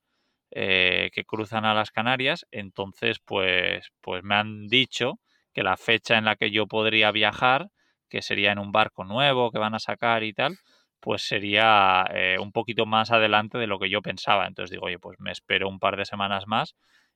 eh, 0.50 1.10
que 1.12 1.24
cruzan 1.24 1.64
a 1.64 1.74
las 1.74 1.90
Canarias. 1.90 2.46
Entonces, 2.50 3.18
pues, 3.24 3.88
pues 4.00 4.22
me 4.24 4.34
han 4.34 4.66
dicho 4.68 5.20
que 5.54 5.62
la 5.62 5.76
fecha 5.76 6.18
en 6.18 6.24
la 6.24 6.36
que 6.36 6.50
yo 6.50 6.66
podría 6.66 7.12
viajar, 7.12 7.68
que 8.08 8.22
sería 8.22 8.52
en 8.52 8.58
un 8.58 8.72
barco 8.72 9.04
nuevo 9.04 9.50
que 9.50 9.58
van 9.58 9.74
a 9.74 9.78
sacar 9.78 10.24
y 10.24 10.32
tal, 10.32 10.56
pues 11.00 11.22
sería 11.22 12.04
eh, 12.14 12.38
un 12.40 12.52
poquito 12.52 12.86
más 12.86 13.12
adelante 13.12 13.58
de 13.58 13.66
lo 13.66 13.78
que 13.78 13.90
yo 13.90 14.02
pensaba. 14.02 14.46
Entonces 14.46 14.70
digo, 14.72 14.86
oye, 14.86 14.98
pues 14.98 15.18
me 15.20 15.32
espero 15.32 15.68
un 15.68 15.78
par 15.78 15.96
de 15.96 16.04
semanas 16.04 16.46
más 16.46 16.74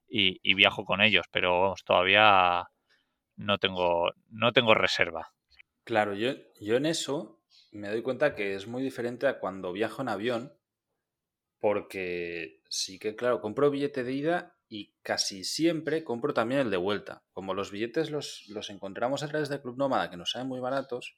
y, 0.09 0.39
y 0.43 0.55
viajo 0.55 0.85
con 0.85 1.01
ellos, 1.01 1.27
pero 1.33 1.75
todavía 1.85 2.69
no 3.41 3.59
tengo, 3.59 4.13
no 4.31 4.53
tengo 4.53 4.75
reserva. 4.75 5.33
Claro, 5.85 6.15
yo, 6.15 6.35
yo 6.61 6.77
en 6.77 6.87
eso 6.87 7.41
me 7.73 7.89
doy 7.89 8.03
cuenta 8.03 8.35
que 8.35 8.55
es 8.55 8.67
muy 8.67 8.83
diferente 8.83 9.27
a 9.27 9.39
cuando 9.39 9.73
viajo 9.73 10.03
en 10.03 10.09
avión, 10.09 10.53
porque 11.59 12.61
sí 12.69 12.99
que, 12.99 13.17
claro, 13.17 13.41
compro 13.41 13.71
billete 13.71 14.05
de 14.05 14.13
ida 14.13 14.57
y 14.69 14.95
casi 15.03 15.45
siempre 15.45 16.05
compro 16.05 16.35
también 16.35 16.61
el 16.61 16.71
de 16.71 16.77
vuelta. 16.77 17.25
Como 17.33 17.55
los 17.55 17.71
billetes 17.71 18.11
los, 18.11 18.45
los 18.49 18.71
encontramos 18.71 19.23
a 19.23 19.29
través 19.29 19.49
de 19.49 19.61
Club 19.61 19.77
Nómada, 19.77 20.11
que 20.11 20.17
nos 20.17 20.31
salen 20.31 20.49
muy 20.49 20.61
baratos, 20.61 21.17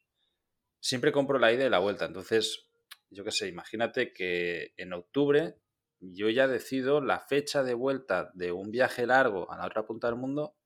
siempre 0.80 1.12
compro 1.12 1.38
la 1.38 1.52
ida 1.52 1.66
y 1.66 1.70
la 1.70 1.80
vuelta. 1.80 2.06
Entonces, 2.06 2.66
yo 3.10 3.25
qué 3.25 3.32
sé, 3.32 3.48
imagínate 3.48 4.12
que 4.12 4.75
en 4.76 4.92
octubre 4.92 5.56
yo 6.00 6.30
ya 6.30 6.48
decido 6.48 7.00
la 7.00 7.20
fecha 7.20 7.62
de 7.62 7.75
vuelta 7.75 8.30
de 8.34 8.52
un 8.52 8.70
viaje 8.70 9.06
largo 9.06 9.50
a 9.52 9.58
la 9.58 9.66
otra 9.66 9.86
punta 9.86 10.08
del 10.08 10.16
mundo 10.16 10.56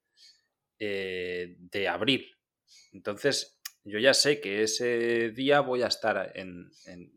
eh, 0.79 1.57
de 1.59 1.89
abril. 1.89 2.37
Entonces, 2.93 3.57
yo 3.85 4.01
ya 4.01 4.15
sé 4.15 4.41
que 4.41 4.63
ese 4.63 5.31
día 5.31 5.61
voy 5.61 5.83
a 5.83 5.87
estar 5.87 6.33
en, 6.35 6.71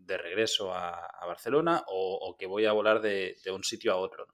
de 0.06 0.18
regreso 0.18 0.72
a, 0.74 1.26
Barcelona 1.26 1.84
o, 1.88 2.36
que 2.38 2.46
voy 2.46 2.66
a 2.66 2.72
volar 2.72 3.02
de, 3.02 3.36
un 3.52 3.64
sitio 3.64 3.92
a 3.92 3.98
otro. 3.98 4.28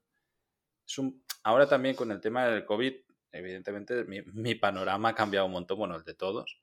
Ahora 1.44 1.68
también 1.68 1.96
con 1.96 2.12
el 2.12 2.20
tema 2.20 2.46
del 2.48 2.66
COVID, 2.66 2.94
evidentemente 3.32 4.04
mi, 4.34 4.56
panorama 4.56 5.10
ha 5.10 5.16
cambiado 5.16 5.46
un 5.46 5.54
montón, 5.54 5.78
bueno, 5.78 5.96
el 5.96 6.04
de 6.04 6.14
todos. 6.14 6.62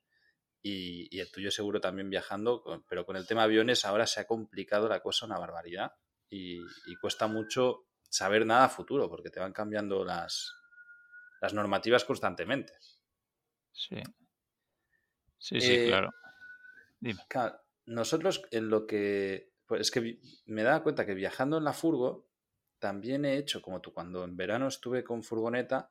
Y, 0.63 1.19
el 1.19 1.33
tuyo 1.33 1.51
seguro 1.51 1.81
también 1.81 2.11
viajando, 2.11 2.85
pero 2.89 3.07
con 3.07 3.17
el 3.17 3.27
tema 3.27 3.45
aviones 3.45 3.85
ahora 3.85 4.07
se 4.07 4.21
ha 4.21 4.27
complicado 4.27 4.89
la 4.89 5.01
cosa 5.01 5.27
una 5.27 5.39
barbaridad 5.39 5.93
y, 6.29 6.61
y 6.87 6.97
cuesta 7.01 7.27
mucho 7.27 7.87
saber 8.11 8.45
nada 8.45 8.69
futuro 8.69 9.09
porque 9.09 9.31
te 9.31 9.41
van 9.41 9.53
cambiando 9.53 10.05
las, 10.05 10.53
las 11.43 11.53
normativas 11.53 12.05
constantemente. 12.05 12.73
Sí. 13.73 13.97
Sí, 15.39 15.61
sí, 15.61 15.73
eh, 15.73 15.87
claro. 15.89 16.15
Dime. 17.01 17.21
nosotros 17.87 18.43
en 18.53 18.71
lo 18.71 18.87
que. 18.87 19.51
Pues 19.67 19.81
es 19.83 19.91
que 19.91 20.21
me 20.47 20.63
daba 20.63 20.83
cuenta 20.83 21.05
que 21.05 21.15
viajando 21.15 21.59
en 21.59 21.65
la 21.65 21.73
furgo 21.73 22.29
también 22.79 23.25
he 23.25 23.37
hecho, 23.37 23.61
como 23.61 23.81
tú, 23.81 23.93
cuando 23.93 24.25
en 24.25 24.37
verano 24.37 24.69
estuve 24.69 25.03
con 25.03 25.23
furgoneta, 25.23 25.91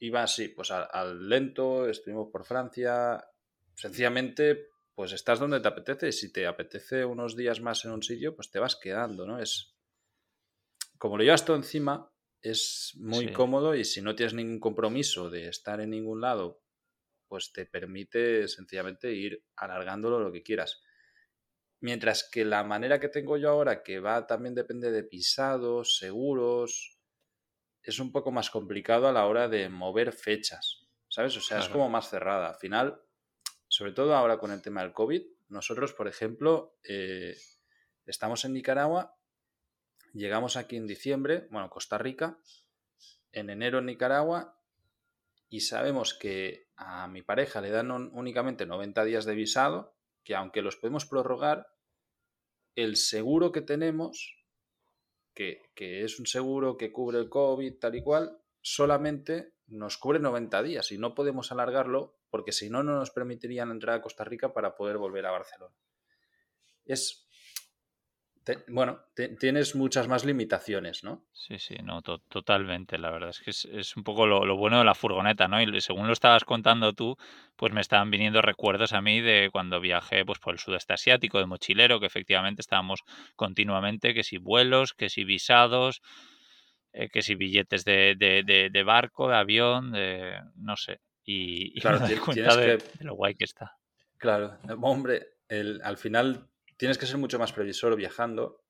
iba 0.00 0.22
así, 0.22 0.48
pues 0.48 0.70
al, 0.70 1.28
lento, 1.28 1.88
estuvimos 1.88 2.28
por 2.30 2.44
Francia. 2.44 3.24
Sencillamente, 3.74 4.68
pues 4.94 5.12
estás 5.12 5.38
donde 5.38 5.60
te 5.60 5.68
apetece 5.68 6.08
y 6.08 6.12
si 6.12 6.30
te 6.30 6.46
apetece 6.46 7.04
unos 7.06 7.36
días 7.36 7.60
más 7.60 7.84
en 7.86 7.92
un 7.92 8.02
sitio, 8.02 8.34
pues 8.34 8.50
te 8.50 8.58
vas 8.58 8.76
quedando, 8.76 9.26
¿no? 9.26 9.38
Es. 9.38 9.74
Como 10.98 11.16
lo 11.16 11.24
llevas 11.24 11.44
todo 11.46 11.56
encima, 11.56 12.09
es 12.42 12.92
muy 12.96 13.32
cómodo 13.32 13.74
y 13.74 13.84
si 13.84 14.00
no 14.02 14.14
tienes 14.14 14.34
ningún 14.34 14.60
compromiso 14.60 15.30
de 15.30 15.48
estar 15.48 15.80
en 15.80 15.90
ningún 15.90 16.20
lado, 16.20 16.62
pues 17.28 17.52
te 17.52 17.66
permite 17.66 18.48
sencillamente 18.48 19.12
ir 19.12 19.44
alargándolo 19.56 20.20
lo 20.20 20.32
que 20.32 20.42
quieras. 20.42 20.82
Mientras 21.80 22.28
que 22.28 22.44
la 22.44 22.64
manera 22.64 23.00
que 23.00 23.08
tengo 23.08 23.36
yo 23.36 23.50
ahora, 23.50 23.82
que 23.82 24.00
va 24.00 24.26
también 24.26 24.54
depende 24.54 24.90
de 24.90 25.04
pisados, 25.04 25.96
seguros, 25.96 26.98
es 27.82 27.98
un 27.98 28.12
poco 28.12 28.30
más 28.32 28.50
complicado 28.50 29.08
a 29.08 29.12
la 29.12 29.26
hora 29.26 29.48
de 29.48 29.68
mover 29.68 30.12
fechas, 30.12 30.88
¿sabes? 31.08 31.36
O 31.36 31.40
sea, 31.40 31.58
es 31.58 31.68
como 31.68 31.88
más 31.88 32.10
cerrada. 32.10 32.50
Al 32.50 32.56
final, 32.56 33.00
sobre 33.68 33.92
todo 33.92 34.14
ahora 34.14 34.38
con 34.38 34.50
el 34.50 34.60
tema 34.60 34.82
del 34.82 34.92
COVID, 34.92 35.22
nosotros, 35.48 35.94
por 35.94 36.06
ejemplo, 36.08 36.78
eh, 36.84 37.36
estamos 38.04 38.44
en 38.44 38.52
Nicaragua 38.52 39.19
Llegamos 40.12 40.56
aquí 40.56 40.76
en 40.76 40.86
diciembre, 40.86 41.46
bueno, 41.50 41.70
Costa 41.70 41.98
Rica, 41.98 42.38
en 43.32 43.50
enero 43.50 43.78
en 43.78 43.86
Nicaragua, 43.86 44.60
y 45.48 45.60
sabemos 45.60 46.14
que 46.14 46.68
a 46.76 47.08
mi 47.08 47.22
pareja 47.22 47.60
le 47.60 47.70
dan 47.70 47.90
únicamente 47.90 48.66
90 48.66 49.04
días 49.04 49.24
de 49.24 49.34
visado, 49.34 49.94
que 50.24 50.34
aunque 50.34 50.62
los 50.62 50.76
podemos 50.76 51.06
prorrogar, 51.06 51.68
el 52.74 52.96
seguro 52.96 53.52
que 53.52 53.60
tenemos, 53.60 54.36
que, 55.34 55.62
es 55.76 56.18
un 56.18 56.26
seguro 56.26 56.76
que 56.76 56.92
cubre 56.92 57.18
el 57.18 57.28
COVID 57.28 57.78
tal 57.78 57.94
y 57.94 58.02
cual, 58.02 58.38
solamente 58.60 59.54
nos 59.66 59.96
cubre 59.96 60.18
90 60.18 60.62
días 60.62 60.92
y 60.92 60.98
no 60.98 61.14
podemos 61.14 61.52
alargarlo 61.52 62.16
porque 62.30 62.52
si 62.52 62.70
no, 62.70 62.82
no 62.82 62.94
nos 62.94 63.10
permitirían 63.10 63.70
entrar 63.70 63.96
a 63.96 64.02
Costa 64.02 64.24
Rica 64.24 64.52
para 64.52 64.76
poder 64.76 64.98
volver 64.98 65.26
a 65.26 65.30
Barcelona. 65.30 65.74
Es, 66.84 67.28
bueno, 68.68 69.00
tienes 69.38 69.74
muchas 69.74 70.08
más 70.08 70.24
limitaciones, 70.24 71.04
¿no? 71.04 71.24
Sí, 71.32 71.58
sí, 71.58 71.74
no, 71.82 72.02
totalmente. 72.02 72.98
La 72.98 73.10
verdad 73.10 73.30
es 73.30 73.40
que 73.40 73.50
es, 73.50 73.96
un 73.96 74.04
poco 74.04 74.26
lo, 74.26 74.56
bueno 74.56 74.78
de 74.78 74.84
la 74.84 74.94
furgoneta, 74.94 75.48
¿no? 75.48 75.60
Y 75.60 75.80
según 75.80 76.06
lo 76.06 76.12
estabas 76.12 76.44
contando 76.44 76.92
tú, 76.92 77.16
pues 77.56 77.72
me 77.72 77.80
estaban 77.80 78.10
viniendo 78.10 78.40
recuerdos 78.42 78.92
a 78.92 79.00
mí 79.00 79.20
de 79.20 79.50
cuando 79.52 79.80
viajé 79.80 80.24
pues, 80.24 80.38
por 80.38 80.54
el 80.54 80.60
sudeste 80.60 80.94
asiático, 80.94 81.38
de 81.38 81.46
mochilero, 81.46 82.00
que 82.00 82.06
efectivamente 82.06 82.60
estábamos 82.60 83.00
continuamente, 83.36 84.14
que 84.14 84.22
si 84.22 84.38
vuelos, 84.38 84.94
que 84.94 85.08
si 85.08 85.24
visados, 85.24 86.00
eh, 86.92 87.08
que 87.08 87.22
si 87.22 87.34
billetes 87.34 87.84
de, 87.84 88.16
de, 88.16 88.82
barco, 88.82 89.28
de 89.28 89.36
avión, 89.36 89.92
de 89.92 90.40
no 90.56 90.76
sé. 90.76 91.00
Y, 91.24 91.78
claro, 91.80 91.98
tienes 92.32 92.56
de, 92.56 92.78
lo 93.00 93.14
guay 93.14 93.34
que 93.34 93.44
está. 93.44 93.76
Claro, 94.18 94.58
hombre, 94.82 95.28
el, 95.48 95.80
al 95.82 95.96
final 95.96 96.48
tienes 96.80 96.96
que 96.96 97.04
ser 97.04 97.18
mucho 97.18 97.38
más 97.38 97.52
previsor 97.52 97.94
viajando 97.94 98.64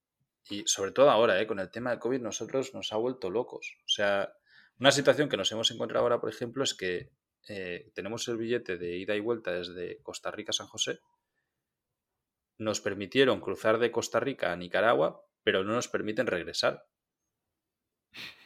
y 0.48 0.64
sobre 0.66 0.90
todo 0.90 1.10
ahora, 1.10 1.40
¿eh? 1.40 1.46
con 1.46 1.60
el 1.60 1.70
tema 1.70 1.92
de 1.92 2.00
COVID, 2.00 2.20
nosotros 2.20 2.74
nos 2.74 2.92
ha 2.92 2.96
vuelto 2.96 3.30
locos. 3.30 3.76
O 3.84 3.88
sea, 3.88 4.34
una 4.80 4.90
situación 4.90 5.28
que 5.28 5.36
nos 5.36 5.52
hemos 5.52 5.70
encontrado 5.70 6.04
ahora, 6.04 6.20
por 6.20 6.28
ejemplo, 6.28 6.64
es 6.64 6.74
que 6.74 7.12
eh, 7.46 7.92
tenemos 7.94 8.26
el 8.26 8.36
billete 8.36 8.78
de 8.78 8.96
ida 8.96 9.14
y 9.14 9.20
vuelta 9.20 9.52
desde 9.52 10.02
Costa 10.02 10.32
Rica 10.32 10.50
a 10.50 10.54
San 10.54 10.66
José. 10.66 10.98
Nos 12.58 12.80
permitieron 12.80 13.40
cruzar 13.40 13.78
de 13.78 13.92
Costa 13.92 14.18
Rica 14.18 14.50
a 14.50 14.56
Nicaragua, 14.56 15.24
pero 15.44 15.62
no 15.62 15.74
nos 15.74 15.86
permiten 15.86 16.26
regresar. 16.26 16.88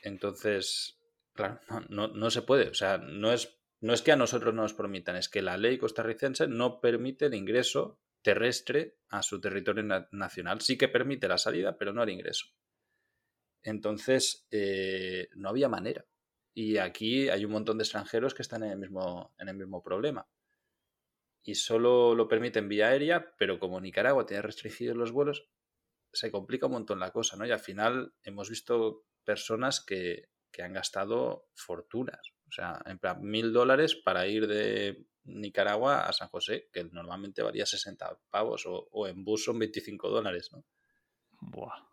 Entonces, 0.03 1.01
claro, 1.33 1.59
no, 1.89 2.09
no 2.09 2.29
se 2.29 2.43
puede. 2.43 2.69
O 2.69 2.75
sea, 2.75 2.99
no 2.99 3.33
es, 3.33 3.59
no 3.81 3.95
es 3.95 4.03
que 4.03 4.13
a 4.13 4.17
nosotros 4.17 4.53
no 4.53 4.61
nos 4.61 4.75
permitan, 4.75 5.17
es 5.17 5.31
que 5.31 5.41
la 5.41 5.57
ley 5.57 5.79
costarricense 5.79 6.49
no 6.49 6.83
permite 6.83 7.25
el 7.25 7.35
ingreso 7.35 7.99
terrestre 8.25 8.97
a 9.11 9.23
su 9.23 9.41
territorio 9.41 9.85
nacional. 10.11 10.61
Sí 10.63 10.79
que 10.79 10.89
permite 10.89 11.29
la 11.29 11.39
salida, 11.39 11.77
pero 11.77 11.93
no 11.93 12.03
el 12.03 12.09
ingreso. 12.09 12.47
Entonces, 13.63 14.49
eh, 14.51 15.29
no 15.35 15.51
había 15.51 15.69
manera. 15.69 16.07
Y 16.55 16.79
aquí 16.79 17.29
hay 17.29 17.45
un 17.45 17.53
montón 17.53 17.77
de 17.79 17.85
extranjeros 17.85 18.35
que 18.35 18.43
están 18.43 18.63
en 18.65 18.71
el 18.73 18.79
mismo, 18.79 19.35
en 19.39 19.49
el 19.51 19.57
mismo 19.57 19.83
problema. 19.83 20.27
Y 21.43 21.55
solo 21.57 22.15
lo 22.15 22.27
permiten 22.27 22.69
vía 22.69 22.89
aérea, 22.89 23.35
pero 23.37 23.59
como 23.59 23.81
Nicaragua 23.81 24.25
tiene 24.25 24.43
restringidos 24.43 24.97
los 24.97 25.13
vuelos, 25.13 25.47
se 26.11 26.31
complica 26.31 26.67
un 26.67 26.73
montón 26.73 27.01
la 27.01 27.11
cosa, 27.11 27.37
¿no? 27.37 27.45
Y 27.45 27.51
al 27.51 27.61
final 27.61 28.15
hemos 28.23 28.49
visto 28.49 29.05
personas 29.25 29.85
que, 29.85 30.31
que 30.51 30.63
han 30.63 30.73
gastado 30.73 31.51
fortunas. 31.55 32.33
O 32.49 32.53
sea, 32.53 32.81
en 32.87 32.99
plan, 32.99 33.21
mil 33.21 33.53
dólares 33.53 33.95
para 33.97 34.27
ir 34.27 34.47
de 34.47 35.07
Nicaragua 35.25 36.07
a 36.07 36.13
San 36.13 36.29
José, 36.29 36.69
que 36.73 36.85
normalmente 36.85 37.43
valía 37.43 37.67
60 37.67 38.19
pavos, 38.31 38.65
o, 38.67 39.07
en 39.09 39.25
bus 39.25 39.45
son 39.45 39.59
25 39.59 40.11
dólares, 40.11 40.51
¿no? 40.53 40.65
Buah. 41.41 41.87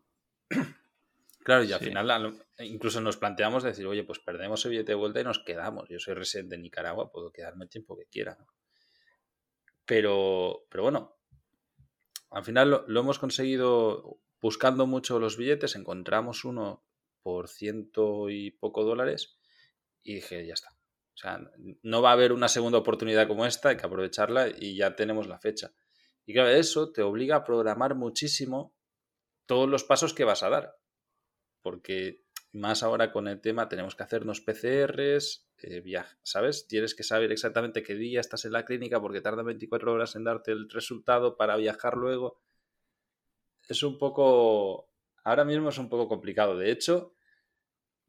Claro, 1.43 1.63
y 1.63 1.73
al 1.73 1.79
final 1.79 2.39
incluso 2.59 3.01
nos 3.01 3.17
planteamos 3.17 3.63
decir, 3.63 3.87
oye, 3.87 4.03
pues 4.03 4.19
perdemos 4.19 4.63
el 4.63 4.71
billete 4.71 4.91
de 4.91 4.95
vuelta 4.95 5.21
y 5.21 5.23
nos 5.23 5.39
quedamos. 5.39 5.89
Yo 5.89 5.97
soy 5.97 6.13
residente 6.13 6.55
de 6.55 6.61
Nicaragua, 6.61 7.11
puedo 7.11 7.31
quedarme 7.31 7.63
el 7.65 7.69
tiempo 7.69 7.97
que 7.97 8.05
quiera. 8.05 8.37
¿no? 8.39 8.45
Pero, 9.85 10.67
pero 10.69 10.83
bueno, 10.83 11.17
al 12.29 12.45
final 12.45 12.69
lo, 12.69 12.85
lo, 12.87 12.99
hemos 12.99 13.17
conseguido 13.17 14.19
buscando 14.39 14.85
mucho 14.85 15.19
los 15.19 15.35
billetes, 15.35 15.75
encontramos 15.75 16.45
uno 16.45 16.85
por 17.23 17.47
ciento 17.47 18.29
y 18.29 18.51
poco 18.51 18.83
dólares 18.83 19.39
y 20.03 20.15
dije, 20.15 20.45
ya 20.45 20.53
está, 20.53 20.69
o 21.13 21.17
sea, 21.17 21.39
no 21.83 22.01
va 22.01 22.09
a 22.09 22.13
haber 22.13 22.31
una 22.31 22.47
segunda 22.47 22.77
oportunidad 22.77 23.27
como 23.27 23.45
esta, 23.45 23.69
hay 23.69 23.77
que 23.77 23.85
aprovecharla 23.85 24.47
y 24.49 24.75
ya 24.75 24.95
tenemos 24.95 25.27
la 25.27 25.39
fecha. 25.39 25.73
Y 26.25 26.33
claro, 26.33 26.49
eso 26.49 26.91
te 26.91 27.01
obliga 27.01 27.37
a 27.37 27.43
programar 27.43 27.95
muchísimo 27.95 28.75
todos 29.45 29.69
los 29.69 29.83
pasos 29.83 30.13
que 30.13 30.23
vas 30.23 30.43
a 30.43 30.49
dar. 30.49 30.77
Porque 31.61 32.23
más 32.53 32.83
ahora 32.83 33.11
con 33.11 33.27
el 33.27 33.41
tema 33.41 33.69
tenemos 33.69 33.95
que 33.95 34.03
hacernos 34.03 34.41
PCRs, 34.41 35.49
eh, 35.63 35.83
¿sabes? 36.23 36.67
Tienes 36.67 36.95
que 36.95 37.03
saber 37.03 37.31
exactamente 37.31 37.83
qué 37.83 37.95
día 37.95 38.19
estás 38.19 38.45
en 38.45 38.53
la 38.53 38.65
clínica 38.65 38.99
porque 38.99 39.21
tarda 39.21 39.43
24 39.43 39.93
horas 39.93 40.15
en 40.15 40.23
darte 40.23 40.51
el 40.51 40.69
resultado 40.69 41.37
para 41.37 41.55
viajar 41.57 41.97
luego. 41.97 42.41
Es 43.67 43.83
un 43.83 43.97
poco... 43.97 44.89
Ahora 45.23 45.45
mismo 45.45 45.69
es 45.69 45.77
un 45.77 45.87
poco 45.87 46.07
complicado. 46.07 46.57
De 46.57 46.71
hecho, 46.71 47.13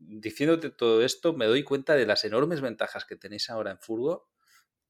diciéndote 0.07 0.71
todo 0.71 1.03
esto, 1.03 1.33
me 1.33 1.47
doy 1.47 1.63
cuenta 1.63 1.95
de 1.95 2.07
las 2.07 2.25
enormes 2.25 2.61
ventajas 2.61 3.05
que 3.05 3.17
tenéis 3.17 3.51
ahora 3.51 3.71
en 3.71 3.79
Furgo 3.79 4.29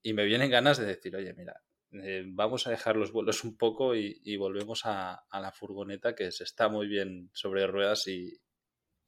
y 0.03 0.13
me 0.13 0.25
vienen 0.25 0.51
ganas 0.51 0.79
de 0.79 0.87
decir, 0.87 1.15
oye, 1.17 1.33
mira, 1.35 1.63
eh, 1.93 2.25
vamos 2.27 2.67
a 2.67 2.71
dejar 2.71 2.97
los 2.97 3.13
vuelos 3.13 3.45
un 3.45 3.57
poco 3.57 3.95
y, 3.95 4.37
volvemos 4.37 4.83
a, 4.85 5.25
la 5.33 5.53
furgoneta 5.53 6.15
que 6.15 6.33
se 6.33 6.45
está 6.45 6.69
muy 6.69 6.87
bien 6.87 7.31
sobre 7.33 7.67
ruedas 7.67 8.07
y, 8.09 8.41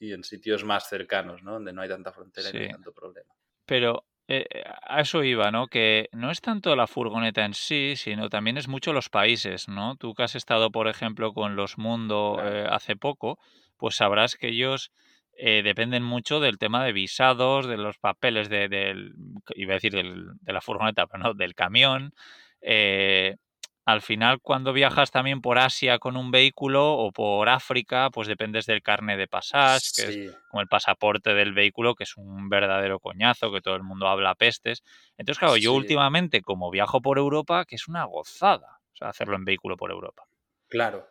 en 0.01 0.23
sitios 0.23 0.65
más 0.65 0.87
cercanos, 0.89 1.43
¿no? 1.43 1.53
Donde 1.53 1.73
no 1.73 1.81
hay 1.81 1.89
tanta 1.89 2.13
frontera 2.13 2.51
y 2.51 2.53
no 2.53 2.59
hay 2.61 2.69
tanto 2.69 2.93
problema. 2.93 3.33
Pero 3.65 4.05
eh, 4.29 4.45
a 4.83 5.01
eso 5.01 5.25
iba, 5.25 5.51
¿no? 5.51 5.67
Que 5.67 6.11
no 6.13 6.31
es 6.31 6.43
tanto 6.43 6.77
la 6.77 6.87
furgoneta 6.87 7.43
en 7.45 7.55
sí, 7.55 7.95
sino 7.97 8.29
también 8.29 8.59
es 8.59 8.69
mucho 8.69 8.93
los 8.93 9.09
países, 9.09 9.67
¿no? 9.67 9.97
Tú 9.97 10.15
que 10.15 10.25
has 10.25 10.35
estado, 10.35 10.71
por 10.71 10.89
ejemplo, 10.89 11.33
con 11.33 11.57
los 11.57 11.79
Mundo 11.79 12.39
eh, 12.43 12.67
hace 12.69 12.97
poco, 12.97 13.39
pues 13.79 13.97
sabrás 13.97 14.37
que 14.37 14.49
ellos 14.49 14.93
eh, 15.37 15.63
dependen 15.63 16.03
mucho 16.03 16.41
del 16.41 16.59
tema 16.59 16.85
de 16.85 16.93
visados, 16.93 17.67
de 17.67 17.77
los 17.77 17.99
papeles 17.99 18.49
de, 18.49 18.69
del, 18.69 19.15
iba 19.55 19.73
a 19.73 19.77
decir 19.77 19.93
de 19.93 20.53
la 20.53 20.61
furgoneta, 20.61 21.07
pero 21.07 21.23
no, 21.23 21.35
del 21.35 21.55
camión. 21.55 22.13
Eh, 22.61 23.37
al 23.85 24.01
final, 24.01 24.41
cuando 24.41 24.73
viajas 24.73 25.11
también 25.11 25.43
por 25.43 25.59
Asia 25.59 25.99
con 25.99 26.17
un 26.17 26.31
vehículo 26.31 26.95
o 26.95 27.13
por 27.13 27.51
África, 27.51 28.09
pues 28.11 28.27
dependes 28.29 28.65
del 28.65 28.81
carne 28.81 29.19
de 29.19 29.29
pasaje, 29.29 29.81
que 29.95 30.03
es 30.03 30.37
como 30.49 30.63
el 30.63 30.69
pasaporte 30.69 31.35
del 31.35 31.53
vehículo, 31.53 31.95
que 31.95 32.05
es 32.05 32.17
un 32.17 32.49
verdadero 32.49 32.99
coñazo, 32.99 33.53
que 33.53 33.61
todo 33.61 33.77
el 33.77 33.83
mundo 33.83 34.09
habla 34.09 34.35
pestes. 34.37 34.83
Entonces, 35.19 35.39
claro, 35.39 35.59
yo 35.59 35.75
últimamente, 35.75 36.41
como 36.41 36.71
viajo 36.71 37.03
por 37.03 37.19
Europa, 37.19 37.67
que 37.67 37.75
es 37.75 37.87
una 37.87 38.05
gozada, 38.05 38.81
o 38.95 38.97
sea, 38.97 39.09
hacerlo 39.09 39.37
en 39.37 39.45
vehículo 39.45 39.77
por 39.77 39.91
Europa. 39.91 40.23
Claro. 40.69 41.07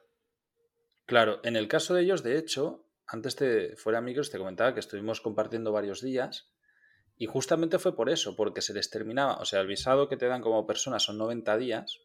Claro, 1.05 1.41
en 1.43 1.55
el 1.55 1.67
caso 1.67 1.93
de 1.93 2.01
ellos, 2.01 2.23
de 2.23 2.39
hecho, 2.39 2.85
antes 3.13 3.35
de 3.35 3.75
fuera 3.77 4.01
micros 4.01 4.31
te 4.31 4.39
comentaba 4.39 4.73
que 4.73 4.79
estuvimos 4.79 5.21
compartiendo 5.21 5.71
varios 5.71 6.01
días 6.01 6.51
y 7.15 7.27
justamente 7.27 7.77
fue 7.77 7.95
por 7.95 8.09
eso, 8.09 8.35
porque 8.35 8.61
se 8.61 8.73
les 8.73 8.89
terminaba, 8.89 9.35
o 9.35 9.45
sea, 9.45 9.61
el 9.61 9.67
visado 9.67 10.09
que 10.09 10.17
te 10.17 10.25
dan 10.25 10.41
como 10.41 10.65
persona 10.65 10.97
son 10.97 11.19
90 11.19 11.57
días, 11.57 12.01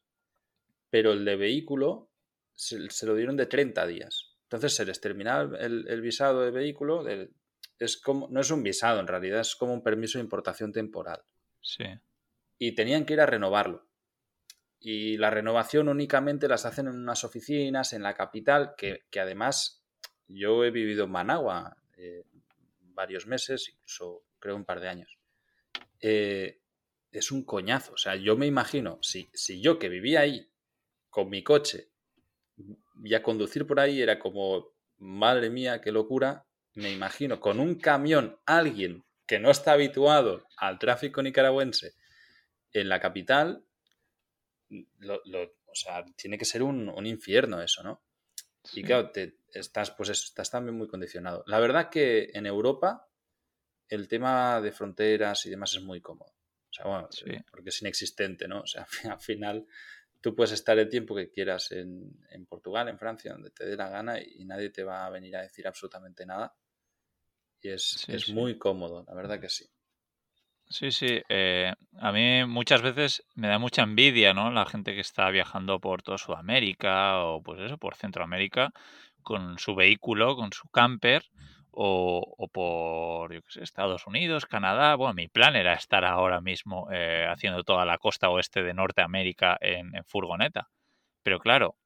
pero 0.90 1.12
el 1.12 1.24
de 1.24 1.36
vehículo 1.36 2.10
se, 2.54 3.06
lo 3.06 3.14
dieron 3.14 3.38
de 3.38 3.46
30 3.46 3.86
días. 3.86 4.36
Entonces 4.42 4.74
se 4.74 4.84
les 4.84 5.00
terminaba 5.00 5.56
el, 5.58 6.00
visado 6.02 6.42
de 6.42 6.50
vehículo, 6.50 7.06
es 7.78 7.96
como, 7.96 8.28
no 8.28 8.40
es 8.40 8.50
un 8.50 8.62
visado 8.62 9.00
en 9.00 9.06
realidad, 9.06 9.40
es 9.40 9.56
como 9.56 9.72
un 9.72 9.82
permiso 9.82 10.18
de 10.18 10.24
importación 10.24 10.72
temporal. 10.72 11.22
Sí. 11.62 11.84
Y 12.58 12.74
tenían 12.74 13.06
que 13.06 13.14
ir 13.14 13.22
a 13.22 13.26
renovarlo. 13.26 13.88
Y 14.78 15.16
la 15.16 15.30
renovación 15.30 15.88
únicamente 15.88 16.48
las 16.48 16.66
hacen 16.66 16.86
en 16.86 16.96
unas 16.96 17.24
oficinas, 17.24 17.94
en 17.94 18.02
la 18.02 18.14
capital, 18.14 18.74
que, 18.76 19.06
que 19.10 19.20
además 19.20 19.78
yo 20.28 20.64
he 20.64 20.70
vivido 20.70 21.04
en 21.04 21.10
Managua 21.10 21.76
eh, 21.96 22.24
varios 22.80 23.26
meses, 23.26 23.70
incluso 23.70 24.24
creo 24.38 24.54
un 24.56 24.64
par 24.64 24.80
de 24.80 24.88
años. 24.88 25.18
Eh, 26.00 26.60
es 27.10 27.32
un 27.32 27.44
coñazo. 27.44 27.94
O 27.94 27.96
sea, 27.96 28.14
yo 28.16 28.36
me 28.36 28.46
imagino, 28.46 28.98
si, 29.02 29.30
si 29.32 29.60
yo 29.60 29.78
que 29.78 29.88
vivía 29.88 30.20
ahí 30.20 30.48
con 31.08 31.30
mi 31.30 31.42
coche 31.42 31.90
y 33.02 33.14
a 33.14 33.22
conducir 33.22 33.66
por 33.66 33.80
ahí 33.80 34.02
era 34.02 34.18
como, 34.18 34.68
madre 34.98 35.50
mía, 35.50 35.80
qué 35.80 35.90
locura, 35.90 36.46
me 36.74 36.92
imagino 36.92 37.40
con 37.40 37.58
un 37.58 37.76
camión 37.76 38.38
alguien 38.44 39.04
que 39.26 39.38
no 39.38 39.50
está 39.50 39.72
habituado 39.72 40.46
al 40.56 40.78
tráfico 40.78 41.22
nicaragüense 41.22 41.94
en 42.72 42.88
la 42.88 43.00
capital, 43.00 43.64
o 44.70 45.74
sea, 45.74 46.04
tiene 46.16 46.38
que 46.38 46.44
ser 46.44 46.62
un 46.62 47.06
infierno 47.06 47.62
eso, 47.62 47.82
¿no? 47.82 48.02
Y 48.74 48.82
claro, 48.82 49.10
te, 49.10 49.38
estás, 49.52 49.90
pues 49.90 50.10
estás 50.10 50.50
también 50.50 50.76
muy 50.76 50.88
condicionado. 50.88 51.44
La 51.46 51.58
verdad 51.58 51.88
que 51.88 52.30
en 52.34 52.46
Europa 52.46 53.08
el 53.88 54.08
tema 54.08 54.60
de 54.60 54.72
fronteras 54.72 55.46
y 55.46 55.50
demás 55.50 55.74
es 55.74 55.82
muy 55.82 56.00
cómodo. 56.00 56.32
O 56.70 56.72
sea, 56.72 56.84
bueno, 56.86 57.08
porque 57.50 57.70
es 57.70 57.80
inexistente, 57.80 58.46
¿no? 58.46 58.60
O 58.60 58.66
sea, 58.66 58.86
al 59.10 59.20
final 59.20 59.66
tú 60.20 60.34
puedes 60.34 60.52
estar 60.52 60.78
el 60.78 60.88
tiempo 60.88 61.14
que 61.14 61.30
quieras 61.30 61.72
en, 61.72 62.46
Portugal, 62.48 62.88
en 62.88 62.98
Francia, 62.98 63.32
donde 63.32 63.50
te 63.50 63.64
dé 63.64 63.76
la 63.76 63.88
gana 63.88 64.20
y, 64.20 64.44
nadie 64.44 64.70
te 64.70 64.84
va 64.84 65.06
a 65.06 65.10
venir 65.10 65.36
a 65.36 65.42
decir 65.42 65.66
absolutamente 65.66 66.26
nada. 66.26 66.54
Y 67.60 67.70
es, 67.70 68.08
es 68.08 68.28
muy 68.28 68.58
cómodo, 68.58 69.04
la 69.06 69.14
verdad 69.14 69.40
que 69.40 69.48
sí. 69.48 69.68
Sí, 70.70 70.90
sí. 70.92 71.22
Eh, 71.28 71.72
a 71.98 72.12
mí 72.12 72.44
muchas 72.44 72.82
veces 72.82 73.24
me 73.34 73.48
da 73.48 73.58
mucha 73.58 73.82
envidia, 73.82 74.34
¿no? 74.34 74.50
La 74.50 74.66
gente 74.66 74.94
que 74.94 75.00
está 75.00 75.30
viajando 75.30 75.80
por 75.80 76.02
toda 76.02 76.18
Sudamérica 76.18 77.24
o 77.24 77.42
pues 77.42 77.60
eso, 77.60 77.78
por 77.78 77.94
Centroamérica, 77.94 78.72
con 79.22 79.58
su 79.58 79.74
vehículo, 79.74 80.36
con 80.36 80.52
su 80.52 80.68
camper, 80.68 81.24
o, 81.70 82.48
por 82.52 83.32
Estados 83.60 84.06
Unidos, 84.06 84.46
Canadá. 84.46 84.94
Bueno, 84.96 85.14
mi 85.14 85.28
plan 85.28 85.56
era 85.56 85.74
estar 85.74 86.04
ahora 86.04 86.40
mismo 86.40 86.88
eh, 86.92 87.26
haciendo 87.28 87.62
toda 87.64 87.84
la 87.86 87.98
costa 87.98 88.28
oeste 88.30 88.62
de 88.62 88.74
Norteamérica 88.74 89.56
en, 89.60 89.92
furgoneta. 90.04 90.68
Pero 91.22 91.38
claro, 91.38 91.76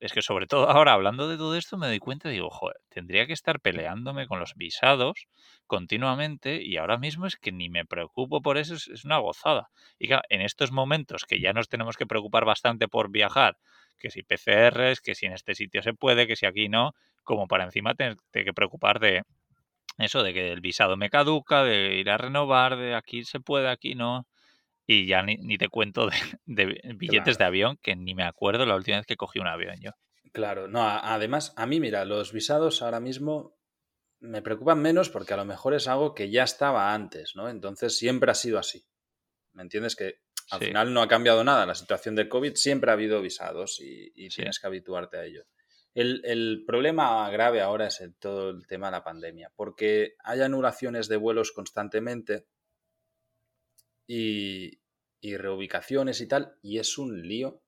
es 0.00 0.12
que 0.12 0.22
sobre 0.22 0.46
todo 0.46 0.68
ahora 0.70 0.94
hablando 0.94 1.28
de 1.28 1.36
todo 1.36 1.56
esto 1.56 1.76
me 1.76 1.86
doy 1.86 1.98
cuenta 1.98 2.30
y 2.30 2.32
digo, 2.32 2.48
joder, 2.50 2.76
tendría 2.88 3.26
que 3.26 3.34
estar 3.34 3.60
peleándome 3.60 4.26
con 4.26 4.40
los 4.40 4.54
visados 4.54 5.26
continuamente 5.66 6.62
y 6.62 6.78
ahora 6.78 6.96
mismo 6.96 7.26
es 7.26 7.36
que 7.36 7.52
ni 7.52 7.68
me 7.68 7.84
preocupo 7.84 8.40
por 8.40 8.56
eso, 8.56 8.74
es, 8.74 9.04
una 9.04 9.18
gozada. 9.18 9.68
Y 9.98 10.08
claro, 10.08 10.22
en 10.30 10.40
estos 10.40 10.72
momentos 10.72 11.26
que 11.26 11.38
ya 11.38 11.52
nos 11.52 11.68
tenemos 11.68 11.96
que 11.96 12.06
preocupar 12.06 12.46
bastante 12.46 12.88
por 12.88 13.10
viajar, 13.10 13.58
que 13.98 14.10
si 14.10 14.22
PCRs, 14.22 15.02
que 15.02 15.14
si 15.14 15.26
en 15.26 15.34
este 15.34 15.54
sitio 15.54 15.82
se 15.82 15.92
puede, 15.92 16.26
que 16.26 16.36
si 16.36 16.46
aquí 16.46 16.70
no, 16.70 16.94
como 17.22 17.46
para 17.46 17.64
encima 17.64 17.94
tener 17.94 18.16
que 18.32 18.54
preocupar 18.54 19.00
de 19.00 19.22
eso, 19.98 20.22
de 20.22 20.32
que 20.32 20.50
el 20.50 20.62
visado 20.62 20.96
me 20.96 21.10
caduca, 21.10 21.62
de 21.62 21.96
ir 21.96 22.08
a 22.08 22.16
renovar, 22.16 22.76
de 22.76 22.94
aquí 22.94 23.24
se 23.24 23.38
puede, 23.38 23.68
aquí 23.68 23.94
no. 23.94 24.26
Y 24.92 25.06
ya 25.06 25.22
ni, 25.22 25.56
te 25.56 25.68
cuento 25.68 26.08
de, 26.46 26.82
billetes 26.96 27.38
de 27.38 27.44
avión, 27.44 27.78
que 27.80 27.94
ni 27.94 28.16
me 28.16 28.24
acuerdo 28.24 28.66
la 28.66 28.74
última 28.74 28.96
vez 28.96 29.06
que 29.06 29.16
cogí 29.16 29.38
un 29.38 29.46
avión 29.46 29.76
yo. 29.80 29.92
Claro, 30.32 30.66
no, 30.66 30.82
además, 30.82 31.52
a 31.56 31.64
mí, 31.66 31.78
mira, 31.78 32.04
los 32.04 32.32
visados 32.32 32.82
ahora 32.82 32.98
mismo 32.98 33.56
me 34.18 34.42
preocupan 34.42 34.82
menos 34.82 35.08
porque 35.08 35.32
a 35.32 35.36
lo 35.36 35.44
mejor 35.44 35.74
es 35.74 35.86
algo 35.86 36.12
que 36.12 36.28
ya 36.28 36.42
estaba 36.42 36.92
antes, 36.92 37.36
¿no? 37.36 37.48
Entonces 37.48 37.96
siempre 37.96 38.32
ha 38.32 38.34
sido 38.34 38.58
así. 38.58 38.84
¿Me 39.52 39.62
entiendes? 39.62 39.94
Que 39.94 40.22
al 40.50 40.58
final 40.58 40.92
no 40.92 41.02
ha 41.02 41.08
cambiado 41.08 41.44
nada. 41.44 41.66
La 41.66 41.76
situación 41.76 42.16
del 42.16 42.28
COVID 42.28 42.56
siempre 42.56 42.90
ha 42.90 42.94
habido 42.94 43.22
visados 43.22 43.78
y, 43.80 44.10
tienes 44.28 44.58
que 44.58 44.66
habituarte 44.66 45.18
a 45.18 45.24
ello. 45.24 45.44
El, 45.94 46.64
problema 46.66 47.30
grave 47.30 47.60
ahora 47.60 47.86
es 47.86 48.02
todo 48.18 48.50
el 48.50 48.66
tema 48.66 48.88
de 48.88 48.92
la 48.92 49.04
pandemia, 49.04 49.52
porque 49.54 50.14
hay 50.24 50.40
anulaciones 50.40 51.06
de 51.06 51.16
vuelos 51.16 51.52
constantemente 51.52 52.46
y, 54.12 55.36
reubicaciones 55.36 56.20
y 56.20 56.26
tal, 56.26 56.58
y 56.62 56.78
es 56.78 56.98
un 56.98 57.22
lío 57.22 57.62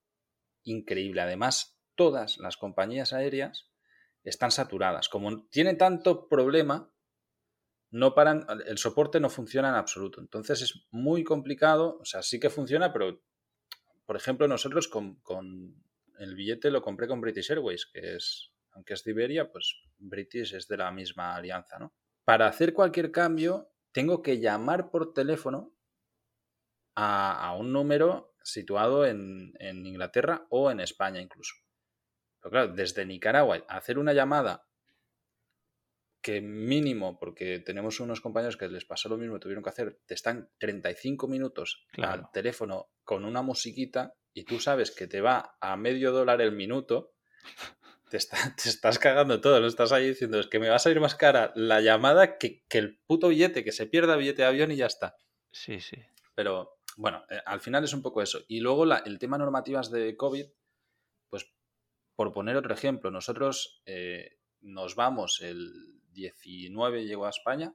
increíble. 0.64 1.20
Además, 1.20 1.80
todas 1.94 2.38
las 2.38 2.56
compañías 2.56 3.12
aéreas 3.12 3.70
están 4.24 4.50
saturadas. 4.50 5.08
Como 5.08 5.46
tiene 5.48 5.74
tanto 5.74 6.28
problema, 6.28 6.92
no 7.90 8.14
paran, 8.14 8.46
el 8.66 8.78
soporte 8.78 9.20
no 9.20 9.30
funciona 9.30 9.68
en 9.68 9.76
absoluto. 9.76 10.20
Entonces 10.20 10.62
es 10.62 10.86
muy 10.90 11.22
complicado, 11.22 11.98
o 12.00 12.04
sea, 12.04 12.22
sí 12.22 12.40
que 12.40 12.50
funciona, 12.50 12.92
pero 12.92 13.22
por 14.04 14.16
ejemplo, 14.16 14.48
nosotros 14.48 14.88
con, 14.88 15.84
el 16.18 16.34
billete 16.34 16.70
lo 16.70 16.82
compré 16.82 17.06
con 17.06 17.20
British 17.20 17.52
Airways, 17.52 17.86
que 17.86 18.16
es, 18.16 18.52
aunque 18.72 18.94
es 18.94 19.04
de 19.04 19.12
Iberia, 19.12 19.50
pues 19.50 19.76
British 19.98 20.54
es 20.54 20.66
de 20.66 20.76
la 20.76 20.90
misma 20.90 21.36
alianza, 21.36 21.78
¿no? 21.78 21.94
Para 22.24 22.46
hacer 22.48 22.72
cualquier 22.72 23.12
cambio, 23.12 23.70
tengo 23.92 24.22
que 24.22 24.40
llamar 24.40 24.90
por 24.90 25.12
teléfono 25.12 25.72
a, 26.94 27.54
un 27.58 27.72
número 27.72 28.34
situado 28.42 29.06
en, 29.06 29.54
en, 29.58 29.86
Inglaterra 29.86 30.46
o 30.50 30.70
en 30.70 30.80
España 30.80 31.20
incluso. 31.20 31.54
Pero 32.40 32.50
claro, 32.50 32.72
desde 32.74 33.06
Nicaragua, 33.06 33.64
hacer 33.68 33.98
una 33.98 34.12
llamada 34.12 34.66
que 36.22 36.40
mínimo, 36.40 37.18
porque 37.18 37.58
tenemos 37.58 37.98
unos 38.00 38.20
compañeros 38.20 38.56
que 38.56 38.68
les 38.68 38.84
pasó 38.84 39.08
lo 39.08 39.18
mismo, 39.18 39.40
tuvieron 39.40 39.64
que 39.64 39.70
hacer, 39.70 40.00
te 40.06 40.14
están 40.14 40.50
35 40.58 41.26
minutos 41.26 41.84
al 41.98 42.30
teléfono 42.30 42.90
con 43.02 43.24
una 43.24 43.42
musiquita 43.42 44.14
y 44.32 44.44
tú 44.44 44.60
sabes 44.60 44.92
que 44.92 45.08
te 45.08 45.20
va 45.20 45.56
a 45.60 45.76
medio 45.76 46.12
dólar 46.12 46.40
el 46.40 46.52
minuto, 46.52 47.12
te, 48.08 48.18
te 48.62 48.68
estás 48.68 48.98
cagando 49.00 49.40
todo, 49.40 49.60
no 49.60 49.66
estás 49.66 49.90
ahí 49.90 50.10
diciendo, 50.10 50.38
es 50.38 50.46
que 50.46 50.60
me 50.60 50.68
va 50.68 50.76
a 50.76 50.78
salir 50.78 51.00
más 51.00 51.16
cara 51.16 51.52
la 51.56 51.80
llamada 51.80 52.38
que, 52.38 52.62
el 52.70 53.00
puto 53.06 53.28
billete, 53.28 53.64
que 53.64 53.72
se 53.72 53.86
pierda 53.86 54.16
billete 54.16 54.42
de 54.42 54.48
avión 54.48 54.70
y 54.70 54.76
ya 54.76 54.86
está. 54.86 55.16
Sí, 55.50 55.80
sí. 55.80 55.96
Pero 56.34 56.78
bueno, 56.96 57.24
eh, 57.28 57.40
al 57.46 57.60
final 57.60 57.84
es 57.84 57.92
un 57.92 58.02
poco 58.02 58.22
eso. 58.22 58.40
Y 58.48 58.60
luego 58.60 58.84
el 58.84 59.18
tema 59.18 59.38
normativas 59.38 59.90
de 59.90 60.16
COVID, 60.16 60.46
pues 61.28 61.52
por 62.14 62.32
poner 62.32 62.56
otro 62.56 62.74
ejemplo, 62.74 63.10
nosotros 63.10 63.82
eh, 63.86 64.38
nos 64.60 64.94
vamos 64.94 65.40
el 65.40 66.00
19 66.12 67.04
llegó 67.04 67.26
a 67.26 67.30
España 67.30 67.74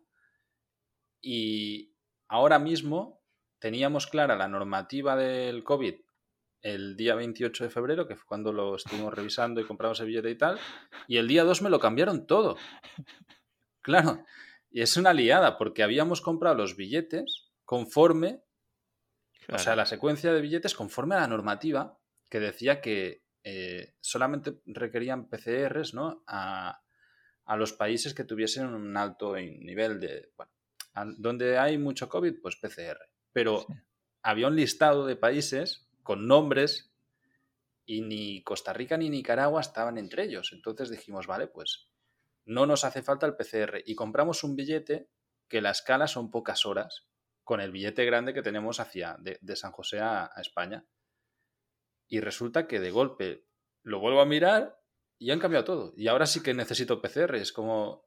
y 1.22 1.96
ahora 2.28 2.60
mismo 2.60 3.22
teníamos 3.60 4.08
clara 4.08 4.36
la 4.36 4.48
normativa 4.48 5.16
del 5.16 5.64
COVID 5.64 5.96
el 6.62 6.98
día 6.98 7.16
28 7.16 7.66
de 7.66 7.70
febrero, 7.70 8.08
que 8.08 8.16
fue 8.16 8.26
cuando 8.26 8.52
lo 8.52 8.76
estuvimos 8.76 9.14
revisando 9.14 9.62
y 9.62 9.66
compramos 9.66 10.00
el 10.00 10.08
billete 10.08 10.30
y 10.30 10.38
tal, 10.38 10.60
y 11.08 11.18
el 11.18 11.28
día 11.28 11.44
2 11.44 11.62
me 11.62 11.70
lo 11.70 11.80
cambiaron 11.80 12.28
todo. 12.28 12.58
Claro, 13.82 14.26
y 14.70 14.82
es 14.82 14.98
una 14.98 15.14
liada 15.14 15.58
porque 15.58 15.82
habíamos 15.82 16.20
comprado 16.20 16.56
los 16.56 16.76
billetes 16.76 17.54
conforme, 17.64 18.42
o 19.50 19.58
sea, 19.58 19.76
la 19.76 19.86
secuencia 19.86 20.34
de 20.34 20.42
billetes 20.42 20.76
conforme 20.76 21.16
a 21.16 21.22
la 21.22 21.28
normativa 21.28 21.98
que 22.30 22.40
decía 22.40 22.82
que 22.82 23.24
eh, 23.44 23.96
solamente 24.02 24.60
requerían 24.66 25.30
PCRs, 25.30 25.94
¿no? 25.94 26.24
A, 26.28 26.82
a 27.46 27.56
los 27.56 27.74
países 27.74 28.14
que 28.14 28.26
tuviesen 28.26 28.68
un 28.68 28.98
alto 28.98 29.36
nivel 29.36 30.00
de, 30.02 30.32
bueno, 30.36 30.52
donde 31.18 31.58
hay 31.58 31.78
mucho 31.78 32.10
COVID, 32.10 32.42
pues 32.42 32.58
PCR. 32.58 32.98
Pero 33.32 33.66
había 34.22 34.48
un 34.48 34.56
listado 34.56 35.06
de 35.06 35.16
países 35.16 35.88
con 36.04 36.28
nombres 36.28 36.92
y 37.86 38.02
ni 38.02 38.44
Costa 38.44 38.74
Rica 38.74 38.98
ni 38.98 39.10
Nicaragua 39.10 39.62
estaban 39.62 39.98
entre 39.98 40.24
ellos. 40.24 40.52
Entonces 40.52 40.90
dijimos, 40.90 41.26
vale, 41.26 41.48
pues 41.48 41.88
no 42.46 42.66
nos 42.66 42.84
hace 42.84 43.02
falta 43.02 43.26
el 43.26 43.36
PCR 43.36 43.82
y 43.86 43.96
compramos 43.96 44.44
un 44.44 44.56
billete 44.58 45.10
que 45.48 45.62
la 45.62 45.72
escala 45.72 46.08
son 46.08 46.30
pocas 46.32 46.66
horas 46.66 47.08
con 47.48 47.62
el 47.62 47.72
billete 47.72 48.04
grande 48.04 48.34
que 48.34 48.42
tenemos 48.42 48.82
hacia 48.82 49.16
de, 49.22 49.56
San 49.56 49.72
José 49.72 50.02
a 50.02 50.30
España. 50.36 50.86
Y 52.10 52.20
resulta 52.20 52.68
que 52.68 52.82
de 52.82 52.92
golpe 52.92 53.48
lo 53.84 54.02
vuelvo 54.02 54.20
a 54.20 54.26
mirar 54.26 54.78
y 55.18 55.32
han 55.32 55.40
cambiado 55.40 55.64
todo. 55.64 55.94
Y 55.96 56.10
ahora 56.10 56.26
sí 56.26 56.44
que 56.44 56.54
necesito 56.54 57.02
PCR. 57.02 57.36
Es 57.36 57.54
como, 57.54 58.06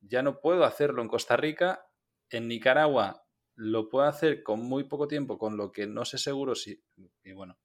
ya 0.00 0.22
no 0.22 0.40
puedo 0.40 0.64
hacerlo 0.64 1.02
en 1.02 1.08
Costa 1.08 1.36
Rica. 1.36 1.86
En 2.30 2.48
Nicaragua 2.48 3.24
lo 3.54 3.88
puedo 3.88 4.06
hacer 4.06 4.42
con 4.42 4.58
muy 4.58 4.84
poco 4.84 5.06
tiempo, 5.06 5.38
con 5.38 5.56
lo 5.56 5.70
que 5.70 5.86
no 5.86 6.04
sé 6.04 6.18
seguro 6.18 6.56
si... 6.56 6.82
Y 7.22 7.30
bueno, 7.30 7.60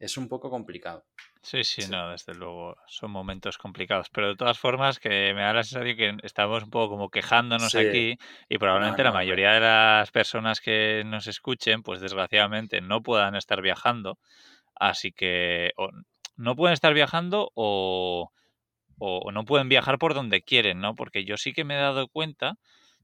es 0.00 0.16
un 0.16 0.28
poco 0.28 0.50
complicado. 0.50 1.04
Sí, 1.42 1.62
sí, 1.62 1.82
no, 1.90 2.10
desde 2.10 2.34
luego 2.34 2.76
son 2.86 3.10
momentos 3.10 3.58
complicados, 3.58 4.08
pero 4.10 4.28
de 4.28 4.36
todas 4.36 4.58
formas 4.58 4.98
que 4.98 5.32
me 5.34 5.42
da 5.42 5.52
la 5.52 5.62
sensación 5.62 5.96
que 5.96 6.26
estamos 6.26 6.64
un 6.64 6.70
poco 6.70 6.90
como 6.90 7.10
quejándonos 7.10 7.74
aquí 7.74 8.18
y 8.48 8.58
probablemente 8.58 9.04
la 9.04 9.12
mayoría 9.12 9.52
de 9.52 9.60
las 9.60 10.10
personas 10.10 10.60
que 10.60 11.02
nos 11.06 11.26
escuchen, 11.26 11.82
pues 11.82 12.00
desgraciadamente 12.00 12.80
no 12.80 13.02
puedan 13.02 13.36
estar 13.36 13.62
viajando, 13.62 14.18
así 14.74 15.12
que 15.12 15.72
no 16.36 16.56
pueden 16.56 16.74
estar 16.74 16.94
viajando 16.94 17.52
o, 17.54 18.32
no 18.98 19.44
pueden 19.44 19.68
viajar 19.68 19.98
por 19.98 20.14
donde 20.14 20.42
quieren, 20.42 20.80
¿no? 20.80 20.94
Porque 20.94 21.24
yo 21.24 21.36
sí 21.36 21.52
que 21.52 21.64
me 21.64 21.74
he 21.74 21.80
dado 21.80 22.08
cuenta 22.08 22.56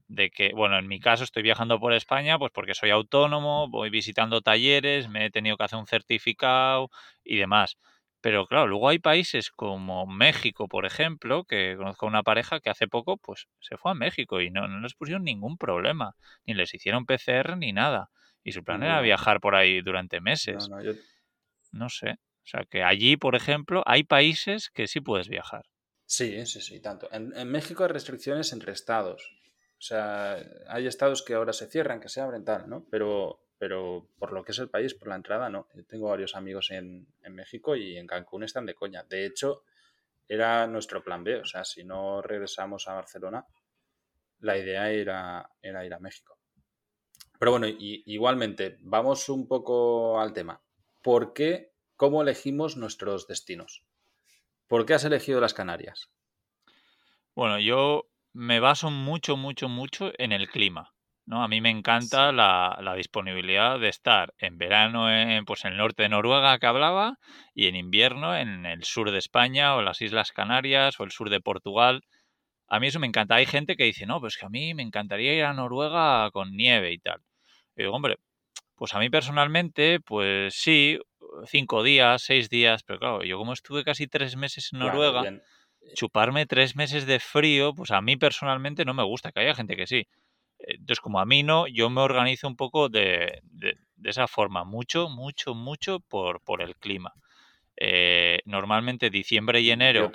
de 0.07 0.29
que, 0.29 0.51
bueno, 0.53 0.77
en 0.77 0.87
mi 0.87 0.99
caso 0.99 1.23
estoy 1.23 1.43
viajando 1.43 1.79
por 1.79 1.93
España, 1.93 2.39
pues 2.39 2.51
porque 2.53 2.73
soy 2.73 2.91
autónomo, 2.91 3.69
voy 3.69 3.89
visitando 3.89 4.41
talleres, 4.41 5.09
me 5.09 5.25
he 5.25 5.29
tenido 5.29 5.57
que 5.57 5.63
hacer 5.63 5.79
un 5.79 5.87
certificado 5.87 6.89
y 7.23 7.37
demás. 7.37 7.77
Pero 8.21 8.47
claro, 8.47 8.67
luego 8.67 8.89
hay 8.89 8.99
países 8.99 9.51
como 9.51 10.07
México, 10.07 10.67
por 10.67 10.85
ejemplo, 10.85 11.43
que 11.43 11.75
conozco 11.77 12.05
a 12.05 12.09
una 12.09 12.23
pareja 12.23 12.59
que 12.59 12.69
hace 12.69 12.87
poco 12.87 13.17
pues 13.17 13.47
se 13.59 13.77
fue 13.77 13.91
a 13.91 13.95
México 13.95 14.41
y 14.41 14.49
no, 14.49 14.67
no 14.67 14.79
les 14.79 14.95
pusieron 14.95 15.23
ningún 15.23 15.57
problema, 15.57 16.15
ni 16.45 16.53
les 16.53 16.73
hicieron 16.73 17.05
PCR 17.05 17.57
ni 17.57 17.73
nada. 17.73 18.09
Y 18.43 18.53
su 18.53 18.63
plan 18.63 18.81
era 18.81 19.01
viajar 19.01 19.39
por 19.39 19.55
ahí 19.55 19.81
durante 19.81 20.21
meses. 20.21 20.69
No, 20.69 20.77
no 21.71 21.89
sé. 21.89 22.11
O 22.11 22.49
sea 22.49 22.63
que 22.63 22.81
allí, 22.81 23.17
por 23.17 23.35
ejemplo, 23.35 23.83
hay 23.85 24.03
países 24.03 24.69
que 24.69 24.87
sí 24.87 25.01
puedes 25.01 25.27
viajar. 25.27 25.65
Sí, 26.05 26.45
sí, 26.45 26.61
sí, 26.61 26.79
tanto. 26.79 27.09
En, 27.11 27.33
México 27.49 27.83
hay 27.83 27.89
restricciones 27.89 28.53
entre 28.53 28.71
estados. 28.71 29.36
O 29.77 29.81
sea, 29.81 30.37
hay 30.67 30.87
estados 30.87 31.23
que 31.23 31.35
ahora 31.35 31.53
se 31.53 31.67
cierran, 31.67 31.99
que 31.99 32.09
se 32.09 32.21
abren, 32.21 32.43
tal, 32.43 32.67
¿no? 32.69 32.85
Pero, 32.89 33.39
pero 33.57 34.09
por 34.17 34.33
lo 34.33 34.43
que 34.43 34.51
es 34.51 34.59
el 34.59 34.69
país, 34.69 34.93
por 34.93 35.07
la 35.07 35.15
entrada, 35.15 35.49
no. 35.49 35.67
Yo 35.73 35.85
tengo 35.85 36.09
varios 36.09 36.35
amigos 36.35 36.71
en, 36.71 37.07
México 37.29 37.75
y 37.75 37.97
en 37.97 38.07
Cancún 38.07 38.43
están 38.43 38.65
de 38.65 38.73
coña. 38.73 39.03
De 39.03 39.25
hecho, 39.25 39.63
era 40.27 40.65
nuestro 40.67 41.03
plan 41.03 41.23
B. 41.23 41.37
O 41.41 41.45
sea, 41.45 41.63
si 41.63 41.83
no 41.83 42.21
regresamos 42.21 42.87
a 42.87 42.95
Barcelona, 42.95 43.45
la 44.39 44.57
idea 44.57 44.89
era, 44.89 45.49
era 45.61 45.85
ir 45.85 45.93
a 45.93 45.99
México. 45.99 46.37
Pero 47.39 47.51
bueno, 47.51 47.67
igualmente, 47.67 48.77
vamos 48.81 49.29
un 49.29 49.47
poco 49.47 50.19
al 50.19 50.33
tema. 50.33 50.59
¿Por 51.03 51.33
qué 51.33 51.71
cómo 51.97 52.21
elegimos 52.21 52.77
nuestros 52.77 53.27
destinos. 53.27 53.83
¿Por 54.67 54.85
qué 54.85 54.93
has 54.93 55.03
elegido 55.03 55.41
las 55.41 55.53
Canarias? 55.53 56.09
Bueno, 57.35 57.59
yo 57.59 58.06
me 58.37 58.59
baso 58.59 58.91
mucho, 58.91 59.35
mucho, 59.35 59.67
mucho 59.67 60.11
en 60.19 60.31
el 60.31 60.47
clima. 60.47 60.93
¿no? 61.25 61.43
A 61.43 61.47
mí 61.47 61.59
me 61.59 61.71
encanta 61.71 62.31
la, 62.31 62.93
disponibilidad 62.95 63.79
de 63.79 63.89
estar 63.89 64.33
en 64.37 64.59
verano 64.59 65.11
en 65.11 65.43
pues, 65.43 65.65
el 65.65 65.75
norte 65.75 66.03
de 66.03 66.09
Noruega 66.09 66.59
que 66.59 66.67
hablaba 66.67 67.17
y 67.55 67.67
en 67.67 67.75
invierno 67.75 68.37
en 68.37 68.67
el 68.67 68.83
sur 68.83 69.09
de 69.09 69.17
España 69.17 69.75
o 69.75 69.81
las 69.81 70.01
Islas 70.01 70.31
Canarias 70.31 70.99
o 70.99 71.03
el 71.03 71.11
sur 71.11 71.31
de 71.31 71.41
Portugal. 71.41 72.03
a 72.67 72.79
mí 72.79 72.87
eso 72.87 72.99
me 72.99 73.07
encanta. 73.07 73.35
Hay 73.35 73.47
gente 73.47 73.75
que 73.75 73.85
dice, 73.85 74.05
no, 74.05 74.19
pues 74.19 74.37
que 74.37 74.45
a 74.45 74.49
mí 74.49 74.75
me 74.75 74.83
encantaría 74.83 75.33
ir 75.33 75.43
a 75.43 75.53
Noruega 75.53 76.29
con 76.31 76.51
nieve 76.51 76.93
y 76.93 76.99
tal. 76.99 77.21
Y 77.75 77.83
digo, 77.83 77.95
hombre, 77.95 78.17
pues 78.75 78.93
a 78.93 78.99
mí 78.99 79.09
personalmente, 79.09 79.99
pues 79.99 80.53
sí, 80.55 80.99
cinco 81.47 81.81
días, 81.81 82.21
seis 82.21 82.49
días, 82.49 82.83
pero 82.83 82.99
claro, 82.99 83.23
yo 83.23 83.37
como 83.39 83.53
estuve 83.53 83.83
casi 83.83 84.05
tres 84.05 84.35
meses 84.35 84.69
en 84.71 84.79
Noruega, 84.79 85.23
chuparme 85.93 86.45
tres 86.45 86.75
meses 86.75 87.05
de 87.05 87.19
frío, 87.19 87.73
pues 87.73 87.91
a 87.91 88.01
mí 88.01 88.17
personalmente 88.17 88.85
no 88.85 88.93
me 88.93 89.03
gusta, 89.03 89.31
que 89.31 89.41
haya 89.41 89.55
gente 89.55 89.75
que 89.75 89.87
sí. 89.87 90.07
Entonces, 90.59 90.99
como 90.99 91.19
a 91.19 91.25
mí 91.25 91.43
no, 91.43 91.67
yo 91.67 91.89
me 91.89 92.01
organizo 92.01 92.47
un 92.47 92.55
poco 92.55 92.89
de, 92.89 93.41
de, 93.43 93.77
esa 94.03 94.27
forma, 94.27 94.63
mucho, 94.63 95.09
mucho, 95.09 95.53
mucho 95.53 95.99
por, 95.99 96.41
por 96.41 96.61
el 96.61 96.75
clima. 96.75 97.13
Eh, 97.79 98.39
normalmente 98.45 99.11
diciembre 99.11 99.61
y 99.61 99.69
enero, 99.69 100.11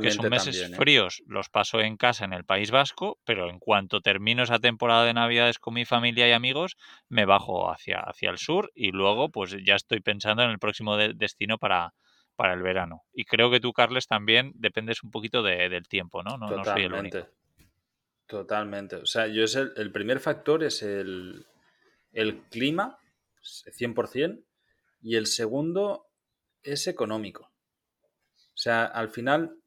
que 0.00 0.10
son 0.10 0.30
meses 0.30 0.70
¿eh? 0.70 0.74
fríos, 0.74 1.22
los 1.26 1.50
paso 1.50 1.80
en 1.80 1.98
casa 1.98 2.24
en 2.24 2.32
el 2.32 2.44
País 2.44 2.70
Vasco, 2.70 3.18
pero 3.24 3.50
en 3.50 3.58
cuanto 3.58 4.00
termino 4.00 4.42
esa 4.42 4.58
temporada 4.58 5.04
de 5.04 5.12
Navidades 5.12 5.58
con 5.58 5.74
mi 5.74 5.84
familia 5.84 6.26
y 6.26 6.32
amigos, 6.32 6.78
me 7.10 7.26
bajo 7.26 7.70
hacia, 7.70 8.00
hacia 8.00 8.30
el 8.30 8.38
sur 8.38 8.72
y 8.74 8.90
luego 8.92 9.28
pues 9.28 9.54
ya 9.66 9.74
estoy 9.74 10.00
pensando 10.00 10.44
en 10.44 10.50
el 10.50 10.58
próximo 10.58 10.96
destino 10.96 11.58
para, 11.58 11.92
para 12.36 12.54
el 12.54 12.62
verano. 12.62 13.02
Y 13.12 13.24
creo 13.24 13.50
que 13.50 13.60
tú, 13.60 13.72
Carles, 13.72 14.06
también 14.06 14.52
dependes 14.54 15.02
un 15.02 15.10
poquito 15.10 15.42
del 15.42 15.88
tiempo, 15.88 16.22
¿no? 16.22 16.36
No, 16.36 16.48
Totalmente. 16.48 16.72
soy 16.72 16.84
el 16.84 16.92
único. 16.92 17.28
Totalmente. 18.26 18.96
O 18.96 19.06
sea, 19.06 19.26
yo 19.26 19.44
es 19.44 19.54
el, 19.54 19.92
primer 19.92 20.20
factor 20.20 20.64
es 20.64 20.82
el, 20.82 21.46
el 22.12 22.42
clima, 22.50 22.98
100%, 23.42 24.42
y 25.02 25.16
el 25.16 25.26
segundo 25.26 26.06
es 26.62 26.86
económico. 26.86 27.52
O 28.36 28.56
sea, 28.56 28.84
al 28.84 29.10
final, 29.10 29.58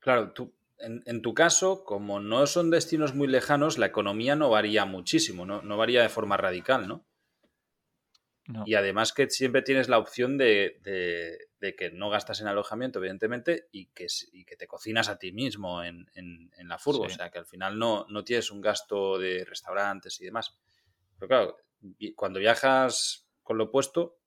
claro, 0.00 0.32
tú, 0.32 0.52
en, 0.78 1.22
tu 1.22 1.32
caso, 1.32 1.84
como 1.84 2.20
no 2.20 2.46
son 2.46 2.70
destinos 2.70 3.14
muy 3.14 3.28
lejanos, 3.28 3.78
la 3.78 3.86
economía 3.86 4.36
no 4.36 4.50
varía 4.50 4.84
muchísimo, 4.84 5.46
no, 5.46 5.76
varía 5.76 6.02
de 6.02 6.08
forma 6.08 6.36
radical, 6.36 6.86
¿no? 6.86 7.06
Y 8.64 8.74
además 8.74 9.12
que 9.12 9.28
siempre 9.28 9.62
tienes 9.62 9.88
la 9.88 9.98
opción 9.98 10.38
de, 10.38 10.78
que 11.60 11.90
no 11.92 12.10
gastas 12.10 12.40
en 12.40 12.46
alojamiento, 12.46 13.00
evidentemente, 13.00 13.68
y 13.72 13.86
que, 13.86 14.06
que 14.46 14.56
te 14.56 14.66
cocinas 14.66 15.08
a 15.08 15.18
ti 15.18 15.32
mismo 15.32 15.82
en, 15.82 16.06
la 16.62 16.78
furgo. 16.78 17.04
O 17.04 17.08
sea, 17.08 17.30
que 17.30 17.38
al 17.38 17.46
final 17.46 17.78
no, 17.78 18.06
no 18.08 18.24
tienes 18.24 18.50
un 18.50 18.60
gasto 18.60 19.18
de 19.18 19.44
restaurantes 19.44 20.20
y 20.20 20.24
demás. 20.24 20.56
Pero 21.18 21.28
claro, 21.28 21.56
cuando 22.14 22.38
viajas 22.38 23.28
con 23.42 23.58
lo 23.58 23.64
opuesto, 23.64 24.18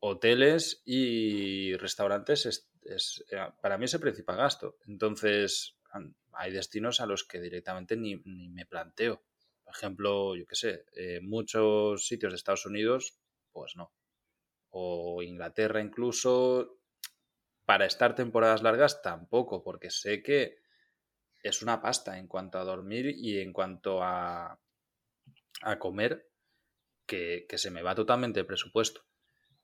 hoteles 0.00 0.82
y 0.84 1.76
restaurantes 1.76 2.46
es, 2.46 3.24
eh, 3.30 3.48
para 3.60 3.78
mí 3.78 3.86
es 3.86 3.94
el 3.94 4.00
principal 4.00 4.36
gasto. 4.36 4.78
Entonces, 4.86 5.76
hay 6.32 6.52
destinos 6.52 7.00
a 7.00 7.06
los 7.06 7.24
que 7.24 7.40
directamente 7.40 7.96
ni, 7.96 8.16
me 8.16 8.66
planteo. 8.66 9.22
Ejemplo, 9.68 10.36
yo 10.36 10.46
qué 10.46 10.54
sé, 10.54 10.84
eh, 10.94 11.20
muchos 11.22 12.06
sitios 12.06 12.32
de 12.32 12.36
Estados 12.36 12.66
Unidos, 12.66 13.18
pues 13.52 13.76
no. 13.76 13.92
O 14.70 15.22
Inglaterra 15.22 15.80
incluso, 15.80 16.78
para 17.64 17.86
estar 17.86 18.14
temporadas 18.14 18.62
largas 18.62 19.02
tampoco, 19.02 19.62
porque 19.62 19.90
sé 19.90 20.22
que 20.22 20.58
es 21.42 21.62
una 21.62 21.80
pasta 21.80 22.18
en 22.18 22.28
cuanto 22.28 22.58
a 22.58 22.64
dormir 22.64 23.06
y 23.16 23.40
en 23.40 23.52
cuanto 23.52 24.02
a, 24.02 24.60
a 25.62 25.78
comer, 25.78 26.28
que, 27.06 27.46
que 27.48 27.58
se 27.58 27.70
me 27.70 27.82
va 27.82 27.94
totalmente 27.94 28.40
el 28.40 28.46
presupuesto. 28.46 29.02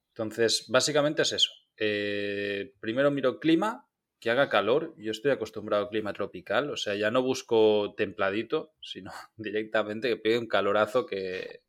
Entonces, 0.08 0.66
básicamente 0.68 1.22
es 1.22 1.32
eso. 1.32 1.50
Eh, 1.76 2.74
primero 2.80 3.10
miro 3.10 3.40
clima, 3.40 3.88
que 4.22 4.30
haga 4.30 4.48
calor. 4.48 4.94
Yo 4.96 5.10
estoy 5.10 5.32
acostumbrado 5.32 5.82
al 5.82 5.90
clima 5.90 6.12
tropical, 6.12 6.70
o 6.70 6.76
sea, 6.76 6.94
ya 6.94 7.10
no 7.10 7.22
busco 7.22 7.92
templadito, 7.96 8.72
sino 8.80 9.10
directamente 9.36 10.08
que 10.08 10.16
pegue 10.16 10.38
un 10.38 10.46
calorazo 10.46 11.04
que, 11.04 11.64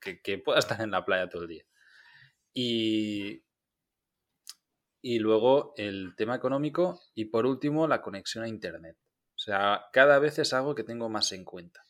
que, 0.00 0.38
pueda 0.38 0.60
estar 0.60 0.80
en 0.80 0.92
la 0.92 1.04
playa 1.04 1.28
todo 1.28 1.42
el 1.42 1.48
día. 1.48 1.64
Y, 2.54 3.42
y 5.02 5.18
luego 5.18 5.74
el 5.76 6.14
tema 6.16 6.36
económico 6.36 7.00
y 7.14 7.24
por 7.24 7.44
último 7.44 7.88
la 7.88 8.02
conexión 8.02 8.44
a 8.44 8.48
Internet. 8.48 8.96
O 9.34 9.40
sea, 9.40 9.86
cada 9.92 10.20
vez 10.20 10.38
es 10.38 10.52
algo 10.52 10.76
que 10.76 10.84
tengo 10.84 11.08
más 11.08 11.32
en 11.32 11.44
cuenta. 11.44 11.84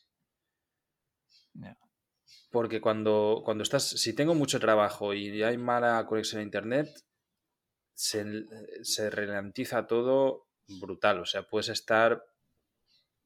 Porque 2.49 2.81
cuando, 2.81 3.43
cuando 3.45 3.61
estás, 3.61 3.87
si 3.87 4.15
tengo 4.15 4.33
mucho 4.33 4.59
trabajo 4.59 5.13
y 5.13 5.43
hay 5.43 5.57
mala 5.57 6.03
conexión 6.07 6.39
a 6.39 6.43
internet, 6.43 6.89
se, 7.99 8.45
se 8.81 9.09
ralentiza 9.09 9.85
todo 9.85 10.47
brutal. 10.79 11.19
O 11.19 11.25
sea, 11.25 11.43
puedes 11.43 11.67
estar 11.67 12.23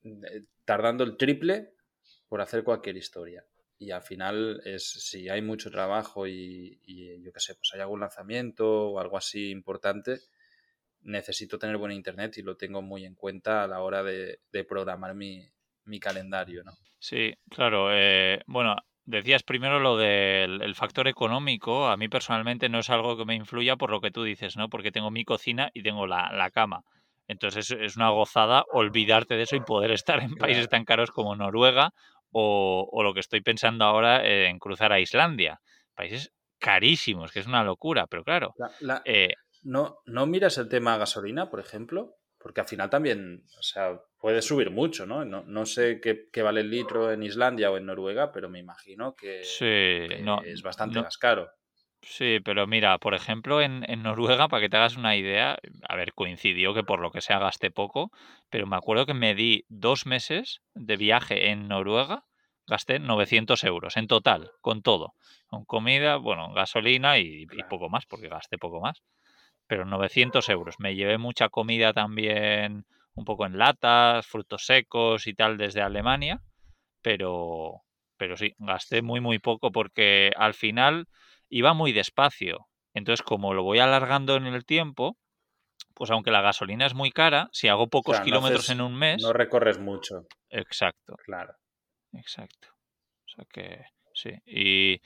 eh, 0.03 0.45
tardando 0.65 1.03
el 1.03 1.15
triple 1.15 1.75
por 2.27 2.41
hacer 2.41 2.63
cualquier 2.63 2.97
historia. 2.97 3.45
Y 3.77 3.91
al 3.91 4.01
final 4.01 4.61
es 4.65 4.89
si 4.89 5.29
hay 5.29 5.43
mucho 5.43 5.69
trabajo 5.69 6.25
y, 6.25 6.79
yo 7.21 7.31
qué 7.31 7.39
sé, 7.39 7.53
pues 7.53 7.69
hay 7.73 7.81
algún 7.81 7.99
lanzamiento 7.99 8.89
o 8.89 8.99
algo 8.99 9.15
así 9.17 9.51
importante, 9.51 10.21
necesito 11.01 11.59
tener 11.59 11.77
buen 11.77 11.91
internet 11.91 12.37
y 12.39 12.41
lo 12.41 12.57
tengo 12.57 12.81
muy 12.81 13.05
en 13.05 13.13
cuenta 13.13 13.63
a 13.63 13.67
la 13.67 13.81
hora 13.81 14.01
de, 14.01 14.39
programar 14.67 15.13
mi, 15.13 15.47
mi, 15.85 15.99
calendario, 15.99 16.63
¿no? 16.63 16.71
Sí, 16.97 17.31
claro. 17.49 17.89
Eh, 17.91 18.41
bueno, 18.47 18.75
Decías 19.05 19.43
primero 19.43 19.79
lo 19.79 19.97
del 19.97 20.75
factor 20.75 21.07
económico. 21.07 21.87
A 21.87 21.97
mí 21.97 22.07
personalmente 22.07 22.69
no 22.69 22.79
es 22.79 22.89
algo 22.89 23.17
que 23.17 23.25
me 23.25 23.35
influya 23.35 23.75
por 23.75 23.89
lo 23.89 23.99
que 23.99 24.11
tú 24.11 24.23
dices, 24.23 24.55
¿no? 24.55 24.69
Porque 24.69 24.91
tengo 24.91 25.11
mi 25.11 25.25
cocina 25.25 25.69
y 25.73 25.83
tengo 25.83 26.07
la, 26.07 26.49
cama. 26.53 26.83
Entonces 27.27 27.71
es 27.71 27.97
una 27.97 28.09
gozada 28.09 28.63
olvidarte 28.71 29.35
de 29.35 29.43
eso 29.43 29.55
y 29.55 29.61
poder 29.61 29.91
estar 29.91 30.21
en 30.21 30.35
países 30.35 30.69
tan 30.69 30.85
caros 30.85 31.11
como 31.11 31.35
Noruega 31.35 31.91
o, 32.31 33.03
lo 33.03 33.13
que 33.13 33.19
estoy 33.19 33.41
pensando 33.41 33.85
ahora 33.85 34.25
en 34.25 34.57
cruzar 34.59 34.93
a 34.93 34.99
Islandia. 34.99 35.59
Países 35.95 36.31
carísimos, 36.59 37.31
que 37.31 37.39
es 37.39 37.47
una 37.47 37.63
locura, 37.63 38.07
pero 38.07 38.23
claro. 38.23 38.53
Eh 39.05 39.33
¿no, 39.63 39.99
¿No 40.05 40.25
miras 40.25 40.57
el 40.57 40.69
tema 40.69 40.97
gasolina, 40.97 41.49
por 41.49 41.59
ejemplo? 41.59 42.15
Porque 42.43 42.59
al 42.59 42.67
final 42.67 42.89
también, 42.89 43.45
o 43.57 43.63
sea, 43.63 44.01
puede 44.19 44.41
subir 44.41 44.69
mucho, 44.69 45.05
¿no? 45.05 45.23
No, 45.23 45.65
sé 45.65 46.01
qué, 46.01 46.41
vale 46.43 46.59
el 46.59 46.69
litro 46.69 47.09
en 47.11 47.23
Islandia 47.23 47.71
o 47.71 47.77
en 47.77 47.85
Noruega, 47.85 48.33
pero 48.33 48.49
me 48.49 48.59
imagino 48.59 49.15
que, 49.15 49.39
es 49.39 50.61
bastante 50.61 51.01
más 51.01 51.17
caro. 51.17 51.49
Sí, 52.01 52.41
pero 52.43 52.67
mira, 52.67 52.97
por 52.97 53.13
ejemplo, 53.13 53.61
en, 53.61 53.81
Noruega, 54.03 54.49
para 54.49 54.59
que 54.59 54.67
te 54.67 54.75
hagas 54.75 54.97
una 54.97 55.15
idea, 55.15 55.57
a 55.87 55.95
ver, 55.95 56.13
coincidió 56.13 56.73
que 56.73 56.83
por 56.83 56.99
lo 56.99 57.11
que 57.11 57.21
sea 57.21 57.39
gasté 57.39 57.71
poco, 57.71 58.11
pero 58.49 58.67
me 58.67 58.75
acuerdo 58.75 59.05
que 59.05 59.13
me 59.13 59.35
di 59.35 59.63
dos 59.69 60.05
meses 60.05 60.61
de 60.73 60.97
viaje 60.97 61.49
en 61.49 61.69
Noruega, 61.69 62.25
gasté 62.67 62.99
900 62.99 63.63
euros 63.63 63.95
en 63.95 64.07
total, 64.07 64.51
con 64.59 64.81
todo, 64.81 65.13
con 65.47 65.63
comida, 65.63 66.17
bueno, 66.17 66.51
gasolina 66.51 67.19
y 67.19 67.45
poco 67.69 67.87
más, 67.87 68.05
porque 68.05 68.27
gasté 68.27 68.57
poco 68.57 68.81
más 68.81 69.01
pero 69.67 69.85
900 69.85 70.47
euros. 70.49 70.75
Me 70.79 70.95
llevé 70.95 71.17
mucha 71.17 71.49
comida 71.49 71.93
también, 71.93 72.85
un 73.15 73.25
poco 73.25 73.45
en 73.45 73.57
latas, 73.57 74.25
frutos 74.25 74.65
secos 74.65 75.27
y 75.27 75.33
tal 75.33 75.57
desde 75.57 75.81
Alemania, 75.81 76.41
pero, 77.01 77.81
pero 78.17 78.37
sí, 78.37 78.55
gasté 78.57 79.01
muy, 79.01 79.19
muy 79.19 79.39
poco 79.39 79.71
porque 79.71 80.31
al 80.35 80.53
final 80.53 81.07
iba 81.49 81.73
muy 81.73 81.91
despacio. 81.91 82.67
Entonces, 82.93 83.23
como 83.23 83.53
lo 83.53 83.63
voy 83.63 83.79
alargando 83.79 84.35
en 84.35 84.45
el 84.45 84.65
tiempo, 84.65 85.17
pues 85.93 86.11
aunque 86.11 86.31
la 86.31 86.41
gasolina 86.41 86.85
es 86.85 86.93
muy 86.93 87.11
cara, 87.11 87.49
si 87.51 87.67
hago 87.67 87.87
pocos 87.87 88.19
kilómetros 88.21 88.69
en 88.69 88.81
un 88.81 88.95
mes... 88.95 89.21
No 89.21 89.33
recorres 89.33 89.79
mucho. 89.79 90.27
Exacto. 90.49 91.15
Claro. 91.25 91.53
Exacto. 92.13 92.69
O 93.25 93.29
sea 93.35 93.45
que 93.51 93.85
sí. 94.13 94.31
Y 94.45 95.01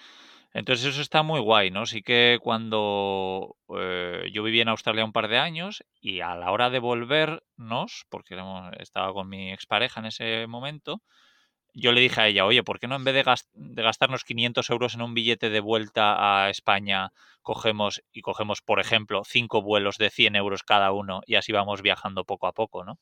entonces 0.54 0.88
eso 0.88 1.02
está 1.02 1.24
muy 1.24 1.40
guay, 1.40 1.72
¿no? 1.72 1.86
Sí 1.86 2.02
que 2.02 2.40
cuando 2.42 3.56
eh, 3.78 4.30
yo 4.34 4.44
viví 4.44 4.62
en 4.62 4.70
Australia 4.70 5.06
un 5.06 5.12
par 5.14 5.28
de 5.28 5.38
años 5.38 5.84
y 6.02 6.22
a 6.22 6.36
la 6.36 6.52
hora 6.52 6.70
de 6.70 6.80
volvernos, 6.80 8.06
porque 8.10 8.36
estaba 8.80 9.14
con 9.14 9.30
mi 9.30 9.52
expareja 9.52 10.00
en 10.00 10.08
ese 10.08 10.48
momento, 10.48 11.02
yo 11.74 11.92
le 11.92 12.02
dije 12.02 12.22
a 12.22 12.28
ella, 12.28 12.46
oye, 12.46 12.64
¿por 12.64 12.80
qué 12.80 12.88
no 12.88 12.96
en 12.96 13.04
vez 13.04 13.14
de, 13.14 13.24
de, 13.54 13.84
gastarnos 13.84 14.24
500 14.24 14.70
euros 14.72 14.96
en 14.96 15.02
un 15.04 15.14
billete 15.14 15.50
de 15.50 15.60
vuelta 15.60 16.46
a 16.46 16.50
España, 16.50 17.12
cogemos 17.44 18.02
y 18.12 18.22
cogemos, 18.22 18.62
por 18.62 18.80
ejemplo, 18.80 19.24
cinco 19.26 19.62
vuelos 19.62 19.98
de 19.98 20.10
100 20.10 20.36
euros 20.36 20.64
cada 20.64 20.92
uno 20.92 21.22
y 21.28 21.36
así 21.36 21.52
vamos 21.52 21.82
viajando 21.84 22.26
poco 22.26 22.48
a 22.48 22.54
poco, 22.54 22.84
¿no? 22.84 23.00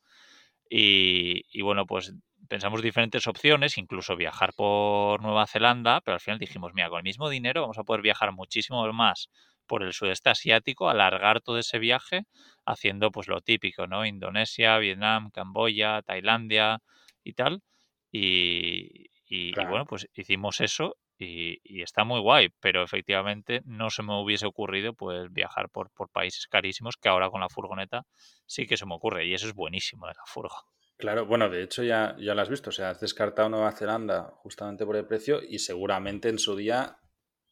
Y, 0.69 1.43
y 1.51 1.61
bueno, 1.61 1.85
pues 1.85 2.13
pensamos 2.47 2.81
diferentes 2.81 3.27
opciones, 3.27 3.77
incluso 3.77 4.15
viajar 4.15 4.53
por 4.53 5.21
Nueva 5.21 5.47
Zelanda, 5.47 6.01
pero 6.01 6.15
al 6.15 6.21
final 6.21 6.39
dijimos, 6.39 6.73
mira, 6.73 6.89
con 6.89 6.97
el 6.99 7.03
mismo 7.03 7.29
dinero 7.29 7.61
vamos 7.61 7.77
a 7.77 7.83
poder 7.83 8.01
viajar 8.01 8.31
muchísimo 8.31 8.91
más 8.93 9.29
por 9.65 9.83
el 9.83 9.93
sudeste 9.93 10.29
asiático, 10.29 10.89
alargar 10.89 11.41
todo 11.41 11.57
ese 11.57 11.79
viaje 11.79 12.23
haciendo 12.65 13.11
pues 13.11 13.27
lo 13.27 13.41
típico, 13.41 13.87
¿no? 13.87 14.05
Indonesia, 14.05 14.77
Vietnam, 14.77 15.31
Camboya, 15.31 16.01
Tailandia 16.03 16.79
y 17.23 17.33
tal. 17.33 17.61
Y, 18.11 19.09
y, 19.27 19.53
bueno, 19.55 19.85
pues 19.85 20.07
hicimos 20.13 20.61
eso 20.61 20.97
y, 21.17 21.81
está 21.81 22.03
muy 22.03 22.19
guay, 22.19 22.49
pero 22.59 22.83
efectivamente 22.83 23.61
no 23.65 23.89
se 23.89 24.03
me 24.03 24.19
hubiese 24.19 24.45
ocurrido 24.45 24.93
pues 24.93 25.31
viajar 25.31 25.69
por, 25.69 25.89
por 25.91 26.09
países 26.09 26.47
carísimos 26.47 26.97
que 26.97 27.09
ahora 27.09 27.29
con 27.29 27.41
la 27.41 27.49
furgoneta 27.49 28.03
sí 28.45 28.65
que 28.67 28.77
se 28.77 28.85
me 28.85 28.95
ocurre 28.95 29.25
y 29.25 29.33
eso 29.33 29.47
es 29.47 29.53
buenísimo 29.53 30.07
de 30.07 30.13
la 30.13 30.25
furgo. 30.25 30.55
Claro, 30.97 31.25
bueno, 31.25 31.49
de 31.49 31.63
hecho 31.63 31.83
ya, 31.83 32.15
ya 32.19 32.33
lo 32.35 32.41
has 32.41 32.49
visto, 32.49 32.69
o 32.69 32.73
sea, 32.73 32.91
has 32.91 33.01
descartado 33.01 33.49
Nueva 33.49 33.71
Zelanda 33.73 34.31
justamente 34.37 34.85
por 34.85 34.95
el 34.95 35.05
precio 35.05 35.41
y 35.43 35.59
seguramente 35.59 36.29
en 36.29 36.39
su 36.39 36.55
día 36.55 36.99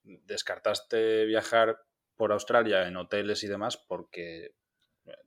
descartaste 0.03 1.25
viajar 1.25 1.77
por 2.15 2.31
Australia 2.31 2.87
en 2.87 2.95
hoteles 2.95 3.43
y 3.43 3.47
demás 3.47 3.77
porque 3.77 4.55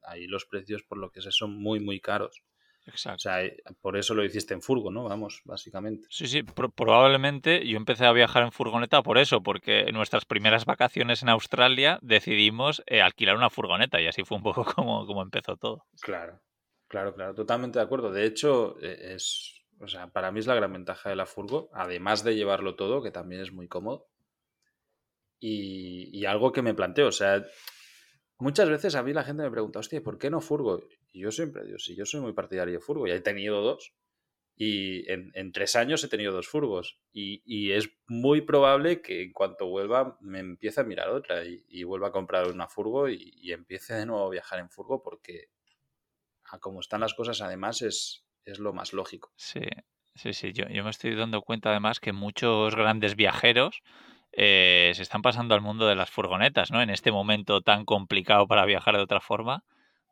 ahí 0.04 0.26
los 0.26 0.46
precios 0.46 0.82
por 0.82 0.98
lo 0.98 1.10
que 1.10 1.20
sé 1.20 1.30
son 1.30 1.60
muy 1.60 1.80
muy 1.80 2.00
caros. 2.00 2.42
Exacto. 2.86 3.16
O 3.16 3.18
sea, 3.18 3.44
eh, 3.44 3.56
por 3.80 3.96
eso 3.96 4.14
lo 4.14 4.24
hiciste 4.24 4.54
en 4.54 4.62
furgo, 4.62 4.92
¿no? 4.92 5.04
Vamos, 5.04 5.42
básicamente. 5.44 6.06
Sí, 6.08 6.28
sí, 6.28 6.44
probablemente 6.44 7.66
yo 7.66 7.76
empecé 7.76 8.06
a 8.06 8.12
viajar 8.12 8.44
en 8.44 8.52
furgoneta 8.52 9.02
por 9.02 9.18
eso, 9.18 9.42
porque 9.42 9.80
en 9.80 9.94
nuestras 9.94 10.24
primeras 10.24 10.66
vacaciones 10.66 11.20
en 11.22 11.28
Australia 11.28 11.98
decidimos 12.00 12.84
eh, 12.86 13.02
alquilar 13.02 13.36
una 13.36 13.50
furgoneta 13.50 14.00
y 14.00 14.06
así 14.06 14.22
fue 14.22 14.36
un 14.36 14.44
poco 14.44 14.64
como, 14.74 15.04
como 15.04 15.22
empezó 15.22 15.56
todo. 15.56 15.84
Claro, 16.00 16.40
claro, 16.88 17.14
claro, 17.14 17.34
totalmente 17.34 17.78
de 17.78 17.84
acuerdo. 17.84 18.10
De 18.10 18.24
hecho, 18.24 18.76
e, 18.80 19.14
es, 19.14 19.64
o 19.80 19.88
sea, 19.88 20.08
para 20.12 20.32
mí 20.32 20.40
es 20.40 20.46
la 20.46 20.54
gran 20.54 20.72
ventaja 20.72 21.10
de 21.10 21.16
la 21.16 21.26
furgo, 21.26 21.70
además 21.72 22.24
de 22.24 22.34
llevarlo 22.34 22.76
todo, 22.76 23.02
que 23.02 23.10
también 23.10 23.40
es 23.42 23.52
muy 23.52 23.68
cómodo. 23.68 24.08
Y, 25.38 26.08
y 26.18 26.24
algo 26.24 26.52
que 26.52 26.62
me 26.62 26.74
planteo, 26.74 27.08
o 27.08 27.12
sea, 27.12 27.44
Muchas 28.38 28.68
veces 28.68 28.94
a 28.94 29.02
mí 29.02 29.14
la 29.14 29.24
gente 29.24 29.42
me 29.42 29.50
pregunta, 29.50 29.78
hostia, 29.78 30.02
¿por 30.02 30.18
qué 30.18 30.28
no 30.28 30.42
furgo? 30.42 30.86
Y 31.12 31.20
yo 31.20 31.32
siempre 31.32 31.64
digo, 31.64 31.78
sí, 31.78 31.96
yo 31.96 32.04
soy 32.04 32.20
muy 32.20 32.34
partidario 32.34 32.74
de 32.74 32.80
furgo, 32.80 33.06
y 33.06 33.10
he 33.10 33.20
tenido 33.20 33.62
dos. 33.62 33.94
Y 34.58 35.10
en, 35.10 35.52
tres 35.52 35.76
años 35.76 36.02
he 36.04 36.08
tenido 36.08 36.32
dos 36.32 36.48
furgos. 36.48 36.98
Y, 37.12 37.72
es 37.72 37.90
muy 38.06 38.40
probable 38.42 39.02
que 39.02 39.22
en 39.22 39.32
cuanto 39.32 39.66
vuelva 39.66 40.18
me 40.20 40.40
empiece 40.40 40.80
a 40.80 40.84
mirar 40.84 41.10
otra 41.10 41.44
y, 41.44 41.84
vuelva 41.84 42.08
a 42.08 42.12
comprar 42.12 42.46
una 42.50 42.68
furgo 42.68 43.08
y, 43.08 43.52
empiece 43.52 43.94
de 43.94 44.06
nuevo 44.06 44.26
a 44.26 44.30
viajar 44.30 44.60
en 44.60 44.70
furgo 44.70 45.02
porque 45.02 45.50
a 46.50 46.58
como 46.58 46.80
están 46.80 47.00
las 47.00 47.14
cosas 47.14 47.40
además 47.40 47.82
es, 47.82 48.24
es 48.44 48.58
lo 48.58 48.72
más 48.72 48.92
lógico. 48.92 49.32
Sí, 49.36 49.60
sí, 50.14 50.32
sí. 50.32 50.52
Yo, 50.52 50.68
yo 50.68 50.84
me 50.84 50.90
estoy 50.90 51.14
dando 51.14 51.42
cuenta 51.42 51.70
además 51.70 52.00
que 52.00 52.12
muchos 52.12 52.74
grandes 52.74 53.16
viajeros 53.16 53.82
eh, 54.38 54.92
se 54.94 55.02
están 55.02 55.22
pasando 55.22 55.54
al 55.54 55.62
mundo 55.62 55.86
de 55.86 55.94
las 55.94 56.10
furgonetas, 56.10 56.70
¿no? 56.70 56.82
En 56.82 56.90
este 56.90 57.10
momento 57.10 57.62
tan 57.62 57.86
complicado 57.86 58.46
para 58.46 58.66
viajar 58.66 58.94
de 58.94 59.02
otra 59.02 59.20
forma. 59.20 59.64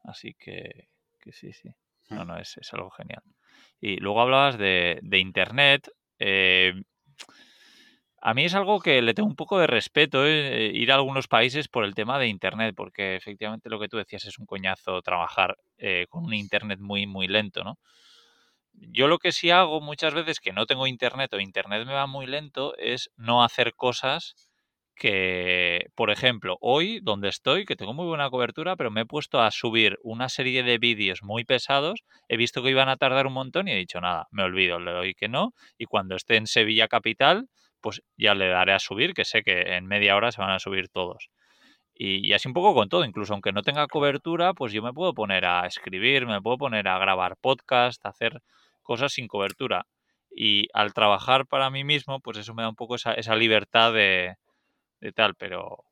Así 0.02 0.34
que, 0.34 0.88
sí, 1.30 1.52
sí. 1.52 1.68
No, 2.08 2.24
mm. 2.24 2.28
no, 2.28 2.38
es, 2.38 2.56
algo 2.72 2.90
genial. 2.90 3.22
Y 3.80 3.96
luego 3.98 4.22
hablabas 4.22 4.56
de, 4.56 5.00
Internet. 5.12 5.90
Eh, 6.18 6.72
a 8.24 8.34
mí 8.34 8.44
es 8.44 8.54
algo 8.54 8.80
que 8.80 9.02
le 9.02 9.14
tengo 9.14 9.28
un 9.28 9.36
poco 9.36 9.58
de 9.58 9.66
respeto 9.66 10.26
eh, 10.26 10.70
ir 10.74 10.90
a 10.90 10.96
algunos 10.96 11.28
países 11.28 11.68
por 11.68 11.84
el 11.84 11.94
tema 11.94 12.18
de 12.18 12.28
Internet, 12.28 12.74
porque 12.76 13.16
efectivamente 13.16 13.68
lo 13.70 13.78
que 13.78 13.88
tú 13.88 13.98
decías 13.98 14.24
es 14.24 14.38
un 14.38 14.46
coñazo 14.46 15.00
trabajar 15.02 15.56
con 16.08 16.24
un 16.24 16.34
Internet 16.34 16.80
muy, 16.80 17.06
muy 17.06 17.28
lento, 17.28 17.62
¿no? 17.62 17.78
Yo 18.74 19.08
lo 19.08 19.18
que 19.18 19.32
sí 19.32 19.50
hago 19.50 19.80
muchas 19.80 20.14
veces 20.14 20.40
que 20.40 20.52
no 20.52 20.66
tengo 20.66 20.86
internet 20.86 21.32
o 21.32 21.40
internet 21.40 21.86
me 21.86 21.94
va 21.94 22.06
muy 22.06 22.26
lento 22.26 22.76
es 22.76 23.10
no 23.16 23.44
hacer 23.44 23.74
cosas 23.74 24.34
que, 24.96 25.86
por 25.96 26.10
ejemplo, 26.10 26.56
hoy 26.60 27.00
donde 27.02 27.28
estoy, 27.28 27.64
que 27.64 27.76
tengo 27.76 27.94
muy 27.94 28.06
buena 28.06 28.30
cobertura, 28.30 28.76
pero 28.76 28.90
me 28.90 29.02
he 29.02 29.06
puesto 29.06 29.40
a 29.40 29.50
subir 29.50 29.98
una 30.02 30.28
serie 30.28 30.62
de 30.62 30.78
vídeos 30.78 31.22
muy 31.22 31.44
pesados, 31.44 32.04
he 32.28 32.36
visto 32.36 32.62
que 32.62 32.70
iban 32.70 32.88
a 32.88 32.96
tardar 32.96 33.26
un 33.26 33.32
montón 33.32 33.66
y 33.66 33.72
he 33.72 33.76
dicho, 33.76 34.00
nada, 34.00 34.28
me 34.30 34.44
olvido, 34.44 34.78
le 34.78 34.92
doy 34.92 35.14
que 35.14 35.28
no, 35.28 35.52
y 35.78 35.86
cuando 35.86 36.14
esté 36.14 36.36
en 36.36 36.46
Sevilla 36.46 36.86
Capital, 36.86 37.48
pues 37.84 38.02
ya 38.16 38.34
le 38.34 38.48
daré 38.48 38.72
a 38.72 38.78
subir, 38.78 39.12
que 39.12 39.26
sé 39.26 39.42
que 39.42 39.76
en 39.76 39.84
media 39.86 40.16
hora 40.16 40.32
se 40.32 40.40
van 40.40 40.52
a 40.52 40.58
subir 40.58 40.88
todos. 40.88 41.28
Y, 41.94 42.26
y, 42.26 42.32
así 42.32 42.48
un 42.48 42.54
poco 42.54 42.72
con 42.74 42.88
todo, 42.88 43.04
incluso 43.04 43.34
aunque 43.34 43.52
no 43.52 43.62
tenga 43.62 43.86
cobertura, 43.88 44.54
pues 44.54 44.72
yo 44.72 44.82
me 44.82 44.94
puedo 44.94 45.12
poner 45.12 45.44
a 45.44 45.66
escribir, 45.66 46.26
me 46.26 46.40
puedo 46.40 46.56
poner 46.56 46.88
a 46.88 46.98
grabar 46.98 47.36
podcast, 47.36 48.04
hacer 48.06 48.40
cosas 48.82 49.12
sin 49.12 49.28
cobertura. 49.28 49.86
Y 50.34 50.68
al 50.72 50.94
trabajar 50.94 51.46
para 51.46 51.68
mí 51.68 51.84
mismo, 51.84 52.20
pues 52.20 52.38
eso 52.38 52.54
me 52.54 52.62
da 52.62 52.70
un 52.70 52.74
poco 52.74 52.94
esa, 52.94 53.12
esa 53.12 53.36
libertad 53.36 53.92
de, 53.92 54.34
tal, 55.14 55.34
pero, 55.34 55.84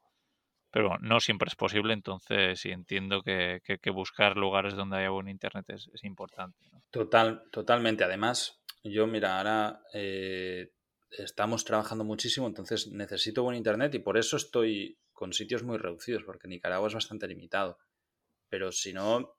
pero 0.70 0.96
no 1.00 1.20
siempre 1.20 1.48
es 1.48 1.56
posible, 1.56 1.92
entonces 1.92 2.58
sí 2.58 2.70
entiendo 2.70 3.20
que, 3.20 3.60
que, 3.62 3.90
buscar 3.90 4.38
lugares 4.38 4.76
donde 4.76 4.96
haya 4.96 5.10
buen 5.10 5.28
internet 5.28 5.66
es, 5.68 5.90
importante. 6.04 6.56
Total, 6.90 7.42
totalmente. 7.52 8.02
Además, 8.02 8.62
yo 8.82 9.06
mira, 9.06 9.36
ahora 9.36 9.82
eh, 9.92 10.70
estamos 11.18 11.64
trabajando 11.64 12.04
muchísimo, 12.04 12.46
entonces 12.46 12.88
necesito 12.88 13.42
buen 13.42 13.56
internet 13.56 13.94
y 13.94 13.98
por 13.98 14.18
eso 14.18 14.36
estoy 14.36 14.98
con 15.12 15.32
sitios 15.32 15.62
muy 15.62 15.78
reducidos, 15.78 16.24
porque 16.24 16.48
Nicaragua 16.48 16.88
es 16.88 16.94
bastante 16.94 17.28
limitado. 17.28 17.78
Pero 18.48 18.72
si 18.72 18.92
no, 18.92 19.36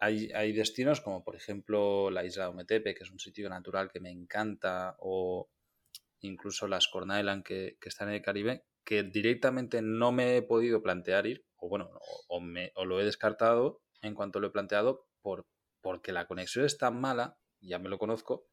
hay, 0.00 0.52
destinos 0.52 1.00
como 1.00 1.24
por 1.24 1.36
ejemplo 1.36 2.10
la 2.10 2.24
isla 2.24 2.44
de 2.44 2.50
Ometepe, 2.50 2.94
que 2.94 3.04
es 3.04 3.10
un 3.10 3.18
sitio 3.18 3.48
natural 3.48 3.90
que 3.90 4.00
me 4.00 4.10
encanta, 4.10 4.96
o 4.98 5.50
incluso 6.20 6.68
las 6.68 6.88
Corn 6.88 7.16
Island 7.16 7.44
que, 7.44 7.76
están 7.82 8.08
en 8.08 8.14
el 8.14 8.22
Caribe, 8.22 8.64
que 8.84 9.02
directamente 9.02 9.82
no 9.82 10.12
me 10.12 10.36
he 10.36 10.42
podido 10.42 10.82
plantear 10.82 11.26
ir, 11.26 11.44
o 11.56 11.68
bueno, 11.68 11.90
o, 12.28 12.40
me, 12.40 12.72
o 12.74 12.84
lo 12.84 13.00
he 13.00 13.04
descartado 13.04 13.82
en 14.02 14.14
cuanto 14.14 14.40
lo 14.40 14.48
he 14.48 14.50
planteado, 14.50 15.06
por, 15.22 15.46
porque 15.80 16.12
la 16.12 16.26
conexión 16.26 16.64
es 16.64 16.78
tan 16.78 17.00
mala, 17.00 17.38
ya 17.60 17.78
me 17.78 17.88
lo 17.88 17.98
conozco, 17.98 18.46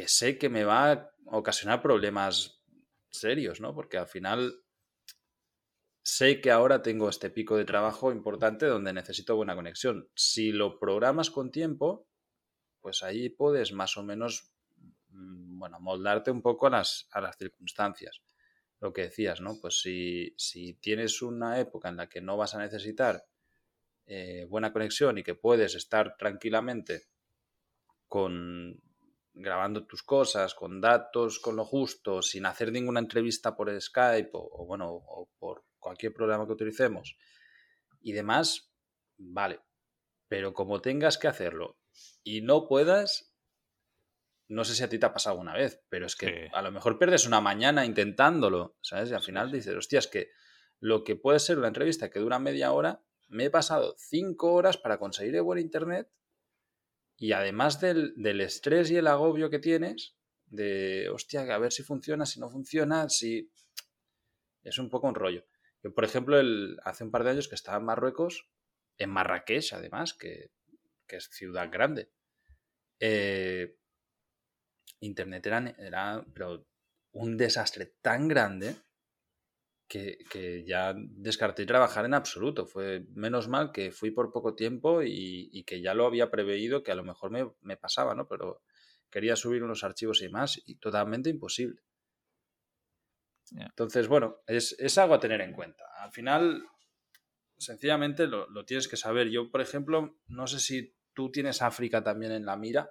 que 0.00 0.08
sé 0.08 0.38
que 0.38 0.48
me 0.48 0.64
va 0.64 0.92
a 0.92 1.12
ocasionar 1.26 1.82
problemas 1.82 2.62
serios, 3.10 3.60
¿no? 3.60 3.74
Porque 3.74 3.98
al 3.98 4.06
final 4.06 4.62
sé 6.02 6.40
que 6.40 6.50
ahora 6.50 6.80
tengo 6.80 7.10
este 7.10 7.28
pico 7.28 7.58
de 7.58 7.66
trabajo 7.66 8.10
importante 8.10 8.64
donde 8.64 8.94
necesito 8.94 9.36
buena 9.36 9.54
conexión. 9.54 10.08
Si 10.14 10.52
lo 10.52 10.78
programas 10.78 11.30
con 11.30 11.50
tiempo, 11.50 12.08
pues 12.80 13.02
ahí 13.02 13.28
puedes 13.28 13.72
más 13.74 13.98
o 13.98 14.02
menos, 14.02 14.54
mm, 15.10 15.58
bueno, 15.58 15.78
moldarte 15.80 16.30
un 16.30 16.40
poco 16.40 16.68
a 16.68 16.70
las, 16.70 17.06
a 17.10 17.20
las 17.20 17.36
circunstancias. 17.36 18.22
Lo 18.80 18.94
que 18.94 19.02
decías, 19.02 19.42
¿no? 19.42 19.58
Pues 19.60 19.82
si, 19.82 20.32
si, 20.38 20.72
tienes 20.80 21.20
una 21.20 21.60
época 21.60 21.90
en 21.90 21.98
la 21.98 22.08
que 22.08 22.22
no 22.22 22.38
vas 22.38 22.54
a 22.54 22.58
necesitar 22.60 23.26
eh, 24.06 24.46
buena 24.48 24.72
conexión 24.72 25.18
y 25.18 25.22
que 25.22 25.34
puedes 25.34 25.74
estar 25.74 26.16
tranquilamente 26.16 27.02
con 28.08 28.80
grabando 29.42 29.86
tus 29.86 30.02
cosas, 30.02 30.54
con 30.54 30.80
datos, 30.80 31.38
con 31.38 31.56
lo 31.56 31.64
justo, 31.64 32.22
sin 32.22 32.46
hacer 32.46 32.72
ninguna 32.72 33.00
entrevista 33.00 33.56
por 33.56 33.80
Skype 33.80 34.30
o, 34.32 34.48
o 34.52 34.66
bueno, 34.66 34.90
o 34.90 35.30
por 35.38 35.64
cualquier 35.78 36.12
programa 36.12 36.46
que 36.46 36.52
utilicemos 36.52 37.16
y 38.00 38.12
demás, 38.12 38.72
vale. 39.16 39.60
Pero 40.28 40.54
como 40.54 40.80
tengas 40.80 41.18
que 41.18 41.28
hacerlo 41.28 41.78
y 42.22 42.42
no 42.42 42.66
puedas, 42.66 43.34
no 44.48 44.64
sé 44.64 44.74
si 44.74 44.82
a 44.82 44.88
ti 44.88 44.98
te 44.98 45.06
ha 45.06 45.12
pasado 45.12 45.38
una 45.38 45.54
vez, 45.54 45.82
pero 45.88 46.06
es 46.06 46.16
que 46.16 46.48
a 46.52 46.62
lo 46.62 46.72
mejor 46.72 46.98
pierdes 46.98 47.26
una 47.26 47.40
mañana 47.40 47.84
intentándolo, 47.84 48.76
¿sabes? 48.80 49.10
Y 49.10 49.14
al 49.14 49.22
final 49.22 49.50
dices, 49.50 49.74
hostia, 49.74 49.98
es 49.98 50.06
que 50.06 50.30
lo 50.78 51.04
que 51.04 51.16
puede 51.16 51.40
ser 51.40 51.58
una 51.58 51.68
entrevista 51.68 52.10
que 52.10 52.20
dura 52.20 52.38
media 52.38 52.72
hora, 52.72 53.02
me 53.28 53.44
he 53.44 53.50
pasado 53.50 53.94
cinco 53.98 54.52
horas 54.54 54.76
para 54.76 54.98
conseguir 54.98 55.40
buen 55.42 55.58
internet 55.58 56.10
y 57.20 57.32
además 57.32 57.78
del, 57.80 58.14
del, 58.16 58.40
estrés 58.40 58.90
y 58.90 58.96
el 58.96 59.06
agobio 59.06 59.50
que 59.50 59.58
tienes, 59.58 60.16
de, 60.46 61.10
hostia, 61.10 61.42
a 61.42 61.58
ver 61.58 61.70
si 61.70 61.82
funciona, 61.82 62.24
si 62.24 62.40
no 62.40 62.48
funciona, 62.48 63.10
si... 63.10 63.52
Es 64.62 64.78
un 64.78 64.88
poco 64.88 65.06
un 65.06 65.14
rollo. 65.14 65.44
Por 65.94 66.04
ejemplo, 66.04 66.40
el, 66.40 66.78
hace 66.82 67.04
un 67.04 67.10
par 67.10 67.24
de 67.24 67.30
años 67.32 67.46
que 67.46 67.56
estaba 67.56 67.76
en 67.76 67.84
Marruecos, 67.84 68.48
en 68.96 69.10
Marrakech 69.10 69.74
además, 69.74 70.14
que, 70.14 70.50
es 71.08 71.28
ciudad 71.30 71.70
grande, 71.70 72.10
eh, 72.98 73.76
Internet 75.00 75.46
era, 75.46 76.24
pero 76.32 76.66
un 77.12 77.36
desastre 77.36 77.96
tan 78.00 78.28
grande 78.28 78.76
que, 79.90 80.64
ya 80.64 80.94
descarté 80.96 81.66
trabajar 81.66 82.04
en 82.04 82.14
absoluto. 82.14 82.64
Fue 82.64 83.04
menos 83.12 83.48
mal 83.48 83.72
que 83.72 83.90
fui 83.90 84.12
por 84.12 84.30
poco 84.30 84.54
tiempo 84.54 85.02
y, 85.02 85.64
que 85.64 85.82
ya 85.82 85.94
lo 85.94 86.06
había 86.06 86.30
preveído 86.30 86.82
que 86.82 86.92
a 86.92 86.94
lo 86.94 87.02
mejor 87.02 87.30
me, 87.30 87.50
me, 87.60 87.76
pasaba, 87.76 88.14
¿no? 88.14 88.28
Pero 88.28 88.62
quería 89.10 89.34
subir 89.34 89.64
unos 89.64 89.82
archivos 89.82 90.22
y 90.22 90.28
más 90.28 90.62
y 90.64 90.76
totalmente 90.76 91.28
imposible. 91.28 91.82
Entonces, 93.52 94.06
bueno, 94.06 94.36
es, 94.46 94.96
algo 94.96 95.14
a 95.14 95.20
tener 95.20 95.40
en 95.40 95.52
cuenta. 95.52 95.84
Al 95.98 96.12
final, 96.12 96.64
sencillamente 97.58 98.28
lo, 98.28 98.64
tienes 98.64 98.86
que 98.86 98.96
saber. 98.96 99.28
Yo, 99.28 99.50
por 99.50 99.60
ejemplo, 99.60 100.20
no 100.28 100.46
sé 100.46 100.60
si 100.60 100.94
tú 101.14 101.32
tienes 101.32 101.62
África 101.62 102.04
también 102.04 102.30
en 102.30 102.46
la 102.46 102.56
mira. 102.56 102.90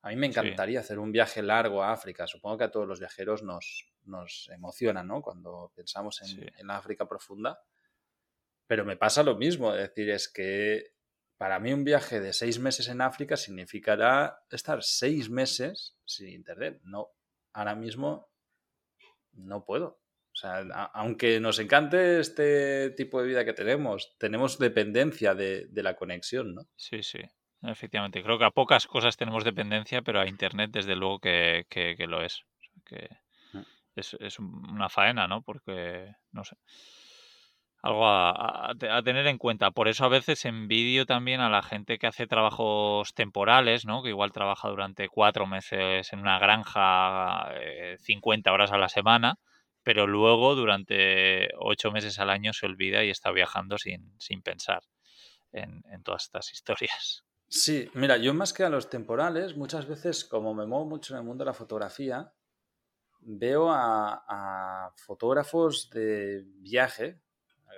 A 0.00 0.08
mí 0.08 0.16
me 0.16 0.26
encantaría 0.26 0.80
hacer 0.80 0.98
un 0.98 1.12
viaje 1.12 1.42
largo 1.42 1.82
a 1.82 1.92
África. 1.92 2.26
Supongo 2.26 2.56
que 2.56 2.64
a 2.64 2.70
todos 2.70 2.88
los 2.88 3.00
viajeros 3.00 3.42
nos, 3.42 3.91
nos 4.04 4.48
emociona, 4.52 5.02
¿no? 5.02 5.22
Cuando 5.22 5.72
pensamos 5.74 6.20
en, 6.22 6.50
en 6.56 6.66
la 6.66 6.76
África 6.76 7.08
profunda. 7.08 7.60
Pero 8.66 8.84
me 8.84 8.96
pasa 8.96 9.22
lo 9.22 9.36
mismo. 9.36 9.72
Es 9.74 9.88
decir, 9.88 10.10
es 10.10 10.28
que 10.28 10.94
para 11.42 11.58
mí 11.58 11.72
un 11.72 11.82
viaje 11.82 12.20
de 12.20 12.32
seis 12.32 12.60
meses 12.60 12.86
en 12.88 13.00
África 13.00 13.36
significará 13.36 14.44
estar 14.50 14.82
seis 14.82 15.28
meses 15.28 15.96
sin 16.04 16.28
internet. 16.28 16.80
No, 16.84 17.08
ahora 17.52 17.74
mismo 17.74 18.30
no 19.32 19.64
puedo. 19.64 20.02
O 20.32 20.34
sea, 20.34 20.60
aunque 20.94 21.40
nos 21.40 21.58
encante 21.58 22.20
este 22.20 22.90
tipo 22.90 23.20
de 23.20 23.26
vida 23.26 23.44
que 23.44 23.52
tenemos, 23.52 24.16
tenemos 24.18 24.58
dependencia 24.58 25.34
de, 25.34 25.68
la 25.74 25.96
conexión, 25.96 26.54
¿no? 26.54 26.68
Sí, 26.76 27.02
sí, 27.02 27.18
efectivamente. 27.62 28.22
Creo 28.22 28.38
que 28.38 28.44
a 28.44 28.50
pocas 28.50 28.86
cosas 28.86 29.16
tenemos 29.16 29.44
dependencia, 29.44 30.00
pero 30.02 30.20
a 30.20 30.28
Internet 30.28 30.70
desde 30.72 30.96
luego 30.96 31.18
que, 31.18 31.66
lo 32.08 32.22
es. 32.22 32.44
que. 32.86 33.08
Es, 33.96 34.16
es 34.20 34.38
una 34.38 34.88
faena, 34.88 35.26
¿no? 35.26 35.42
Porque, 35.42 36.14
no 36.32 36.44
sé 36.44 36.56
algo 37.82 38.06
a, 38.06 38.72
tener 39.04 39.26
en 39.26 39.38
cuenta. 39.38 39.72
Por 39.72 39.88
eso 39.88 40.04
a 40.04 40.08
veces 40.08 40.44
envidio 40.44 41.04
también 41.04 41.40
a 41.40 41.50
la 41.50 41.62
gente 41.62 41.98
que 41.98 42.06
hace 42.06 42.28
trabajos 42.28 43.12
temporales, 43.14 43.84
¿no? 43.84 44.02
Que 44.02 44.10
igual 44.10 44.32
trabaja 44.32 44.68
durante 44.68 45.08
cuatro 45.08 45.46
meses 45.46 46.12
en 46.12 46.20
una 46.20 46.38
granja, 46.38 47.52
50 47.98 48.48
eh, 48.48 48.52
horas 48.52 48.70
a 48.70 48.78
la 48.78 48.88
semana, 48.88 49.38
pero 49.82 50.06
luego 50.06 50.54
durante 50.54 51.48
ocho 51.58 51.90
meses 51.90 52.20
al 52.20 52.30
año 52.30 52.52
se 52.52 52.66
olvida 52.66 53.02
y 53.02 53.10
está 53.10 53.32
viajando 53.32 53.78
sin, 53.78 54.14
sin 54.18 54.42
pensar 54.42 54.82
en, 55.50 55.82
todas 56.04 56.24
estas 56.24 56.52
historias. 56.52 57.24
Sí, 57.48 57.90
mira, 57.94 58.16
yo 58.16 58.32
más 58.32 58.52
que 58.52 58.62
a 58.62 58.70
los 58.70 58.88
temporales, 58.88 59.56
muchas 59.56 59.86
veces, 59.86 60.24
como 60.24 60.54
me 60.54 60.66
muevo 60.66 60.86
mucho 60.86 61.14
en 61.14 61.18
el 61.18 61.26
mundo 61.26 61.44
de 61.44 61.50
la 61.50 61.54
fotografía, 61.54 62.32
veo 63.22 63.68
a 63.70 64.92
fotógrafos 64.96 65.90
de 65.90 66.44
viaje, 66.58 67.20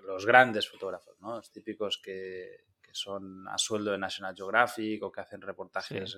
los 0.03 0.27
grandes 0.27 0.69
fotógrafos, 0.69 1.21
¿no? 1.21 1.37
Los 1.37 1.51
típicos 1.51 1.99
que, 2.03 2.65
son 2.93 3.49
a 3.49 3.59
sueldo 3.59 3.91
de 3.91 3.99
National 3.99 4.37
Geographic 4.37 5.03
o 5.03 5.11
que 5.11 5.21
hacen 5.21 5.41
reportajes 5.41 6.17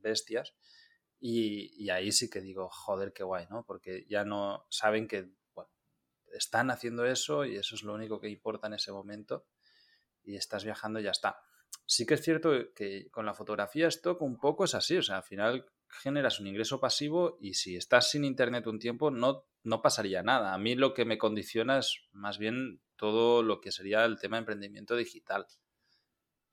bestias. 0.00 0.54
Y, 1.20 1.90
ahí 1.90 2.12
sí 2.12 2.30
que 2.30 2.40
digo, 2.40 2.70
joder, 2.70 3.12
qué 3.12 3.24
guay, 3.24 3.46
¿no? 3.50 3.64
Porque 3.66 4.06
ya 4.08 4.24
no 4.24 4.64
saben 4.70 5.06
que, 5.06 5.28
bueno, 5.54 5.70
están 6.32 6.70
haciendo 6.70 7.04
eso 7.04 7.44
y 7.44 7.56
eso 7.56 7.74
es 7.74 7.82
lo 7.82 7.92
único 7.92 8.20
que 8.20 8.30
importa 8.30 8.68
en 8.68 8.74
ese 8.74 8.90
momento 8.90 9.44
y 10.24 10.36
estás 10.36 10.64
viajando 10.64 10.98
y 10.98 11.02
ya 11.02 11.10
está. 11.10 11.42
Sí 11.84 12.06
que 12.06 12.14
es 12.14 12.22
cierto 12.22 12.72
que 12.74 13.10
con 13.10 13.26
la 13.26 13.34
fotografía 13.34 13.86
esto 13.86 14.16
un 14.20 14.38
poco 14.38 14.64
es 14.64 14.74
así, 14.74 14.96
o 14.96 15.02
sea, 15.02 15.18
al 15.18 15.24
final 15.24 15.66
generas 15.88 16.40
un 16.40 16.46
ingreso 16.46 16.80
pasivo 16.80 17.38
y 17.40 17.54
si 17.54 17.76
estás 17.76 18.10
sin 18.10 18.24
internet 18.24 18.66
un 18.66 18.78
tiempo 18.78 19.10
no, 19.10 19.46
no 19.62 19.82
pasaría 19.82 20.22
nada. 20.22 20.54
A 20.54 20.58
mí 20.58 20.74
lo 20.74 20.94
que 20.94 21.04
me 21.04 21.18
condiciona 21.18 21.78
es 21.78 22.08
más 22.12 22.38
bien 22.38 22.80
todo 22.96 23.42
lo 23.42 23.60
que 23.60 23.72
sería 23.72 24.04
el 24.04 24.18
tema 24.18 24.36
de 24.36 24.40
emprendimiento 24.40 24.96
digital. 24.96 25.46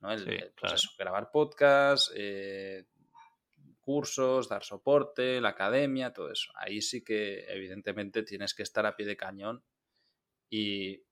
¿no? 0.00 0.12
El, 0.12 0.52
pues 0.60 0.88
grabar 0.98 1.30
podcast, 1.30 2.10
eh, 2.14 2.86
cursos, 3.80 4.48
dar 4.48 4.64
soporte, 4.64 5.40
la 5.40 5.50
academia, 5.50 6.12
todo 6.12 6.30
eso. 6.30 6.52
Ahí 6.56 6.80
sí 6.80 7.04
que 7.04 7.44
evidentemente 7.48 8.22
tienes 8.22 8.54
que 8.54 8.62
estar 8.62 8.86
a 8.86 8.96
pie 8.96 9.06
de 9.06 9.16
cañón 9.16 9.64
y 10.50 11.02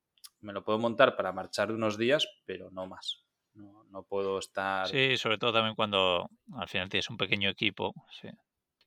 me 0.40 0.52
lo 0.52 0.64
puedo 0.64 0.78
montar 0.78 1.16
para 1.16 1.32
marchar 1.32 1.72
unos 1.72 1.98
días, 1.98 2.26
pero 2.44 2.70
no 2.70 2.87
más. 2.87 3.23
No, 3.55 3.85
no 3.90 4.03
puedo 4.03 4.38
estar... 4.38 4.88
Sí, 4.88 5.17
sobre 5.17 5.38
todo 5.38 5.53
también 5.53 5.75
cuando 5.75 6.29
al 6.57 6.69
final 6.69 6.88
tienes 6.88 7.11
un 7.11 7.17
pequeño 7.17 7.49
equipo. 7.49 7.95
Sí 8.21 8.29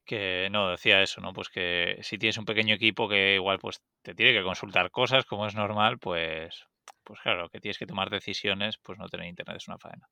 que 0.05 0.47
no 0.51 0.69
decía 0.69 1.03
eso, 1.03 1.19
¿no? 1.19 1.33
Pues 1.33 1.49
que 1.49 1.99
si 2.01 2.17
tienes 2.17 2.37
un 2.37 2.45
pequeño 2.45 2.73
equipo 2.73 3.09
que 3.09 3.35
igual 3.35 3.59
pues 3.59 3.81
te 4.01 4.15
tiene 4.15 4.31
que 4.31 4.41
consultar 4.41 4.89
cosas 4.89 5.25
como 5.25 5.45
es 5.45 5.53
normal, 5.53 5.99
pues 5.99 6.65
pues 7.07 7.21
claro, 7.21 7.49
que 7.49 7.61
tienes 7.61 7.77
que 7.77 7.85
tomar 7.85 8.09
decisiones, 8.09 8.77
pues 8.77 8.99
no 8.99 9.07
tener 9.07 9.27
internet 9.27 9.57
es 9.57 9.67
una 9.67 9.77
faena. 9.77 10.09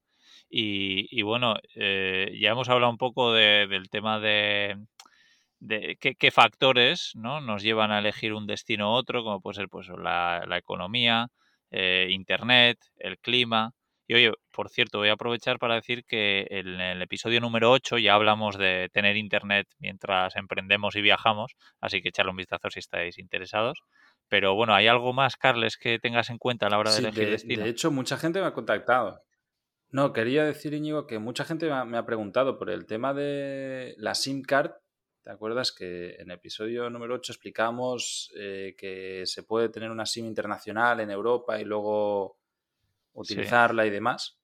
Y, 0.50 1.22
bueno, 1.24 1.56
eh, 1.76 2.38
ya 2.40 2.52
hemos 2.52 2.70
hablado 2.70 2.92
un 2.92 2.98
poco 2.98 3.34
del 3.34 3.90
tema 3.90 4.20
de, 4.20 4.78
de 5.60 5.98
qué, 5.98 6.32
factores 6.32 7.12
¿no? 7.16 7.42
nos 7.42 7.64
llevan 7.64 7.92
a 7.92 8.00
elegir 8.00 8.34
un 8.34 8.48
destino 8.48 8.92
u 8.92 8.96
otro, 8.96 9.24
como 9.24 9.42
puede 9.42 9.56
ser 9.56 9.70
pues 9.70 9.90
la, 9.90 10.46
economía, 10.58 11.28
eh, 11.72 12.08
internet, 12.12 12.80
el 12.98 13.18
clima. 13.20 13.74
Y 14.08 14.14
oye, 14.14 14.32
por 14.52 14.70
cierto, 14.70 15.00
voy 15.00 15.10
a 15.10 15.14
aprovechar 15.14 15.58
para 15.58 15.76
decir 15.76 16.06
que 16.06 16.46
en 16.50 16.80
el 16.80 17.02
episodio 17.02 17.42
número 17.42 17.72
8 17.72 17.98
ya 17.98 18.14
hablamos 18.14 18.58
de 18.58 18.90
tener 18.94 19.18
internet 19.18 19.68
mientras 19.80 20.36
emprendemos 20.36 20.96
y 20.96 21.02
viajamos, 21.02 21.54
así 21.82 22.02
que 22.02 22.10
echarle 22.10 22.32
un 22.32 22.38
vistazo 22.38 22.70
si 22.70 22.80
estáis 22.80 23.18
interesados. 23.18 23.80
Pero 24.28 24.56
bueno, 24.56 24.74
¿hay 24.76 24.88
algo 24.88 25.14
más, 25.14 25.38
Carles, 25.38 25.78
que 25.78 26.00
tengas 26.00 26.30
en 26.30 26.38
cuenta 26.38 26.68
a 26.68 26.70
la 26.70 26.78
hora 26.78 26.92
de 26.92 27.00
elegir 27.00 27.30
destino? 27.30 27.64
De 27.64 27.70
hecho, 27.70 27.92
mucha 27.92 28.18
gente 28.18 28.40
me 28.40 28.48
ha 28.48 28.54
contactado. 28.54 29.22
No, 29.90 30.14
quería 30.14 30.44
decir, 30.44 30.74
Íñigo, 30.74 31.08
que 31.08 31.20
mucha 31.20 31.46
gente 31.46 31.70
me 31.86 31.98
ha, 31.98 32.06
preguntado 32.06 32.58
por 32.58 32.70
el 32.70 32.86
tema 32.86 33.14
de 33.14 33.96
la 33.98 34.14
SIM 34.14 34.42
card. 34.44 34.72
¿Te 35.24 35.32
acuerdas 35.32 35.72
que 35.72 36.16
en 36.16 36.30
el 36.30 36.38
episodio 36.38 36.90
número 36.90 37.16
8 37.16 37.32
explicamos 37.32 38.32
eh, 38.38 38.76
que 38.78 39.24
se 39.26 39.44
puede 39.44 39.70
tener 39.70 39.90
una 39.90 40.06
SIM 40.06 40.26
internacional 40.26 41.00
en 41.00 41.10
Europa 41.10 41.60
y 41.60 41.64
luego 41.64 42.38
utilizarla 43.26 43.86
y 43.86 43.90
demás. 43.90 44.40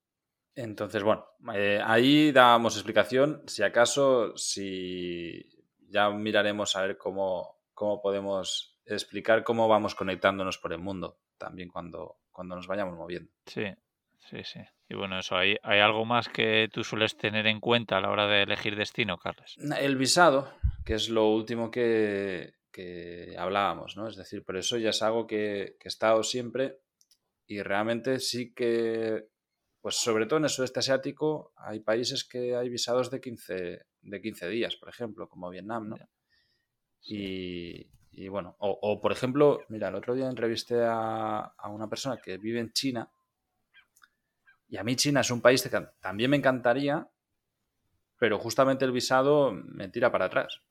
Entonces, 0.55 1.03
bueno, 1.03 1.25
eh, 1.53 1.81
ahí 1.83 2.31
dábamos 2.31 2.75
explicación. 2.75 3.43
Si 3.47 3.63
acaso, 3.63 4.35
si 4.35 5.49
ya 5.87 6.09
miraremos 6.09 6.75
a 6.75 6.81
ver 6.81 6.97
cómo, 6.97 7.61
cómo 7.73 8.01
podemos 8.01 8.79
explicar 8.85 9.43
cómo 9.43 9.67
vamos 9.67 9.95
conectándonos 9.95 10.57
por 10.57 10.73
el 10.73 10.79
mundo 10.79 11.19
también 11.37 11.69
cuando, 11.69 12.19
cuando 12.31 12.55
nos 12.55 12.67
vayamos 12.67 12.97
moviendo. 12.97 13.31
Sí, 13.45 13.65
sí, 14.29 14.43
sí. 14.43 14.59
Y 14.89 14.95
bueno, 14.95 15.19
eso, 15.19 15.37
¿hay, 15.37 15.55
¿hay 15.63 15.79
algo 15.79 16.03
más 16.03 16.27
que 16.27 16.69
tú 16.71 16.83
sueles 16.83 17.15
tener 17.15 17.47
en 17.47 17.61
cuenta 17.61 17.97
a 17.97 18.01
la 18.01 18.11
hora 18.11 18.27
de 18.27 18.43
elegir 18.43 18.75
destino, 18.75 19.17
Carles? 19.17 19.55
El 19.79 19.95
visado, 19.95 20.51
que 20.85 20.95
es 20.95 21.09
lo 21.09 21.29
último 21.29 21.71
que, 21.71 22.55
que 22.71 23.35
hablábamos, 23.37 23.95
¿no? 23.95 24.09
Es 24.09 24.17
decir, 24.17 24.43
por 24.43 24.57
eso 24.57 24.77
ya 24.77 24.89
es 24.89 25.01
algo 25.01 25.25
que, 25.25 25.77
que 25.79 25.87
he 25.87 25.89
estado 25.89 26.23
siempre 26.23 26.81
y 27.51 27.61
realmente 27.63 28.21
sí 28.21 28.53
que, 28.53 29.27
pues 29.81 29.95
sobre 29.95 30.25
todo 30.25 30.37
en 30.37 30.45
el 30.45 30.49
sudeste 30.49 30.79
asiático, 30.79 31.51
hay 31.57 31.81
países 31.81 32.23
que 32.23 32.55
hay 32.55 32.69
visados 32.69 33.11
de 33.11 33.19
15, 33.19 33.85
de 34.03 34.21
15 34.21 34.47
días, 34.47 34.77
por 34.77 34.87
ejemplo, 34.87 35.27
como 35.27 35.49
Vietnam, 35.49 35.89
¿no? 35.89 35.97
Y, 37.01 37.89
bueno, 38.29 38.55
o, 38.59 39.01
por 39.01 39.11
ejemplo, 39.11 39.65
mira, 39.67 39.89
el 39.89 39.95
otro 39.95 40.15
día 40.15 40.29
entrevisté 40.29 40.81
a, 40.81 41.39
a, 41.39 41.69
una 41.69 41.89
persona 41.89 42.21
que 42.23 42.37
vive 42.37 42.61
en 42.61 42.71
China 42.71 43.11
y 44.69 44.77
a 44.77 44.83
mí 44.85 44.95
China 44.95 45.19
es 45.19 45.29
un 45.29 45.41
país 45.41 45.61
que 45.61 45.85
también 45.99 46.29
me 46.29 46.37
encantaría, 46.37 47.05
pero 48.17 48.39
justamente 48.39 48.85
el 48.85 48.93
visado 48.93 49.51
me 49.51 49.89
tira 49.89 50.09
para 50.09 50.25
atrás. 50.25 50.61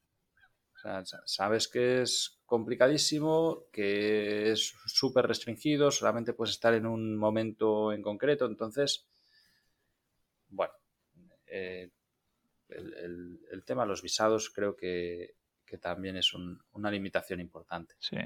O 0.76 0.78
sea, 0.78 1.02
sabes 1.26 1.68
que 1.68 2.00
es 2.00 2.39
complicadísimo, 2.50 3.66
que 3.70 4.50
es 4.50 4.74
súper 4.86 5.24
restringido, 5.24 5.92
solamente 5.92 6.32
puedes 6.32 6.54
estar 6.54 6.74
en 6.74 6.84
un 6.84 7.16
momento 7.16 7.92
en 7.92 8.02
concreto. 8.02 8.44
Entonces, 8.46 9.06
bueno, 10.48 10.72
eh, 11.46 11.90
el, 12.68 13.62
tema 13.64 13.82
de 13.82 13.88
los 13.88 14.02
visados 14.02 14.50
creo 14.50 14.76
que, 14.76 15.36
también 15.80 16.16
es 16.16 16.32
una 16.72 16.90
limitación 16.90 17.38
importante. 17.38 17.94
Sí. 18.00 18.16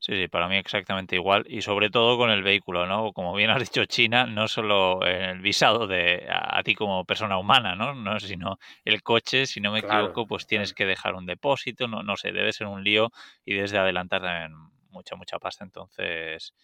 Sí, 0.00 0.14
sí, 0.14 0.28
para 0.28 0.48
mí 0.48 0.56
exactamente 0.56 1.16
igual 1.16 1.44
y 1.48 1.60
sobre 1.60 1.90
todo 1.90 2.16
con 2.16 2.30
el 2.30 2.44
vehículo, 2.44 2.86
¿no? 2.86 3.12
Como 3.12 3.34
bien 3.34 3.50
has 3.50 3.58
dicho 3.60 3.84
China, 3.86 4.26
no 4.26 4.46
solo 4.46 5.04
el 5.04 5.40
visado 5.40 5.88
de 5.88 6.24
a, 6.30 6.62
ti 6.62 6.76
como 6.76 7.04
persona 7.04 7.36
humana, 7.36 7.74
¿no? 7.74 7.94
¿no? 7.94 8.20
Sino 8.20 8.58
el 8.84 9.02
coche, 9.02 9.46
si 9.46 9.60
no 9.60 9.72
me 9.72 9.80
equivoco, 9.80 10.26
pues 10.26 10.46
tienes 10.46 10.72
que 10.72 10.86
dejar 10.86 11.14
un 11.16 11.26
depósito, 11.26 11.88
no, 11.88 12.04
no 12.04 12.16
sé, 12.16 12.30
debe 12.30 12.52
ser 12.52 12.68
un 12.68 12.84
lío 12.84 13.10
y 13.44 13.54
desde 13.54 13.78
adelantar 13.78 14.22
también 14.22 14.52
mucha, 14.90 15.16
mucha 15.16 15.40
pasta, 15.40 15.64
entonces 15.64 16.54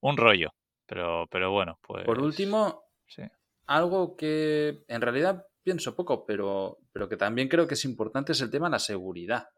un 0.00 0.18
rollo, 0.18 0.52
pero, 0.84 1.26
pero 1.30 1.50
bueno, 1.50 1.78
pues... 1.80 2.04
Por 2.04 2.20
último, 2.20 2.84
algo 3.66 4.16
que 4.16 4.84
en 4.86 5.00
realidad 5.00 5.46
pienso 5.62 5.96
poco, 5.96 6.24
pero, 6.26 6.78
pero 6.92 7.08
que 7.08 7.16
también 7.16 7.48
creo 7.48 7.66
que 7.66 7.74
es 7.74 7.84
importante 7.84 8.32
es 8.32 8.40
el 8.40 8.50
tema 8.50 8.66
de 8.66 8.72
la 8.72 8.78
seguridad. 8.78 9.48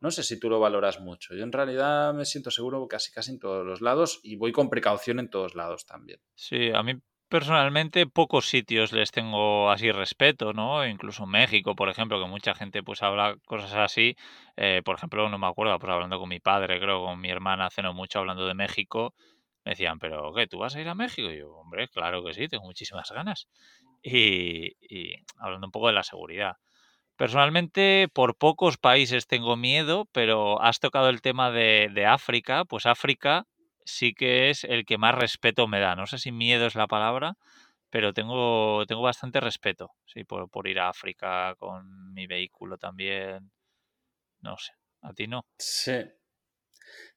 No 0.00 0.10
sé 0.10 0.22
si 0.22 0.38
tú 0.38 0.48
lo 0.48 0.60
valoras 0.60 1.00
mucho. 1.00 1.34
Yo 1.34 1.42
en 1.44 1.52
realidad 1.52 2.14
me 2.14 2.24
siento 2.24 2.50
seguro 2.50 2.86
casi 2.88 3.10
casi 3.10 3.32
en 3.32 3.38
todos 3.38 3.66
los 3.66 3.80
lados 3.80 4.20
y 4.22 4.36
voy 4.36 4.52
con 4.52 4.70
precaución 4.70 5.18
en 5.18 5.30
todos 5.30 5.54
lados 5.54 5.86
también. 5.86 6.20
Sí, 6.34 6.70
a 6.72 6.82
mí 6.82 6.94
personalmente 7.28 8.06
pocos 8.06 8.48
sitios 8.48 8.92
les 8.92 9.10
tengo 9.10 9.70
así 9.70 9.90
respeto, 9.92 10.52
¿no? 10.52 10.86
Incluso 10.86 11.26
México, 11.26 11.74
por 11.74 11.88
ejemplo, 11.88 12.20
que 12.20 12.28
mucha 12.28 12.54
gente 12.54 12.82
pues 12.82 13.02
habla 13.02 13.36
cosas 13.46 13.74
así. 13.74 14.16
Eh, 14.56 14.82
por 14.84 14.96
ejemplo, 14.96 15.28
no 15.28 15.38
me 15.38 15.46
acuerdo, 15.46 15.78
pues 15.78 15.92
hablando 15.92 16.18
con 16.18 16.28
mi 16.28 16.40
padre, 16.40 16.80
creo, 16.80 17.04
con 17.04 17.20
mi 17.20 17.30
hermana, 17.30 17.66
hace 17.66 17.82
no 17.82 17.92
mucho 17.92 18.20
hablando 18.20 18.46
de 18.46 18.54
México, 18.54 19.14
me 19.64 19.72
decían, 19.72 19.98
pero 19.98 20.32
¿qué? 20.34 20.46
¿Tú 20.46 20.58
vas 20.58 20.74
a 20.76 20.80
ir 20.80 20.88
a 20.88 20.94
México? 20.94 21.30
Y 21.30 21.38
yo, 21.38 21.50
hombre, 21.50 21.88
claro 21.88 22.24
que 22.24 22.32
sí, 22.34 22.48
tengo 22.48 22.64
muchísimas 22.64 23.10
ganas. 23.10 23.48
Y, 24.02 24.72
y 24.80 25.14
hablando 25.38 25.66
un 25.66 25.72
poco 25.72 25.88
de 25.88 25.92
la 25.94 26.02
seguridad. 26.02 26.54
Personalmente, 27.18 28.06
por 28.12 28.36
pocos 28.36 28.78
países 28.78 29.26
tengo 29.26 29.56
miedo, 29.56 30.08
pero 30.12 30.62
has 30.62 30.78
tocado 30.78 31.08
el 31.08 31.20
tema 31.20 31.50
de, 31.50 32.06
África, 32.06 32.64
pues 32.64 32.86
África 32.86 33.44
sí 33.84 34.14
que 34.14 34.50
es 34.50 34.62
el 34.62 34.86
que 34.86 34.98
más 34.98 35.16
respeto 35.16 35.66
me 35.66 35.80
da. 35.80 35.96
No 35.96 36.06
sé 36.06 36.18
si 36.18 36.30
miedo 36.30 36.64
es 36.66 36.76
la 36.76 36.86
palabra, 36.86 37.36
pero 37.90 38.12
tengo, 38.12 38.86
tengo 38.86 39.02
bastante 39.02 39.40
respeto, 39.40 39.90
sí, 40.06 40.22
por, 40.22 40.68
ir 40.68 40.78
a 40.78 40.90
África 40.90 41.56
con 41.58 42.14
mi 42.14 42.28
vehículo 42.28 42.78
también. 42.78 43.50
no 44.40 44.56
sé, 44.56 44.74
a 45.02 45.12
ti 45.12 45.26
no. 45.26 45.44
Sí, 45.58 45.98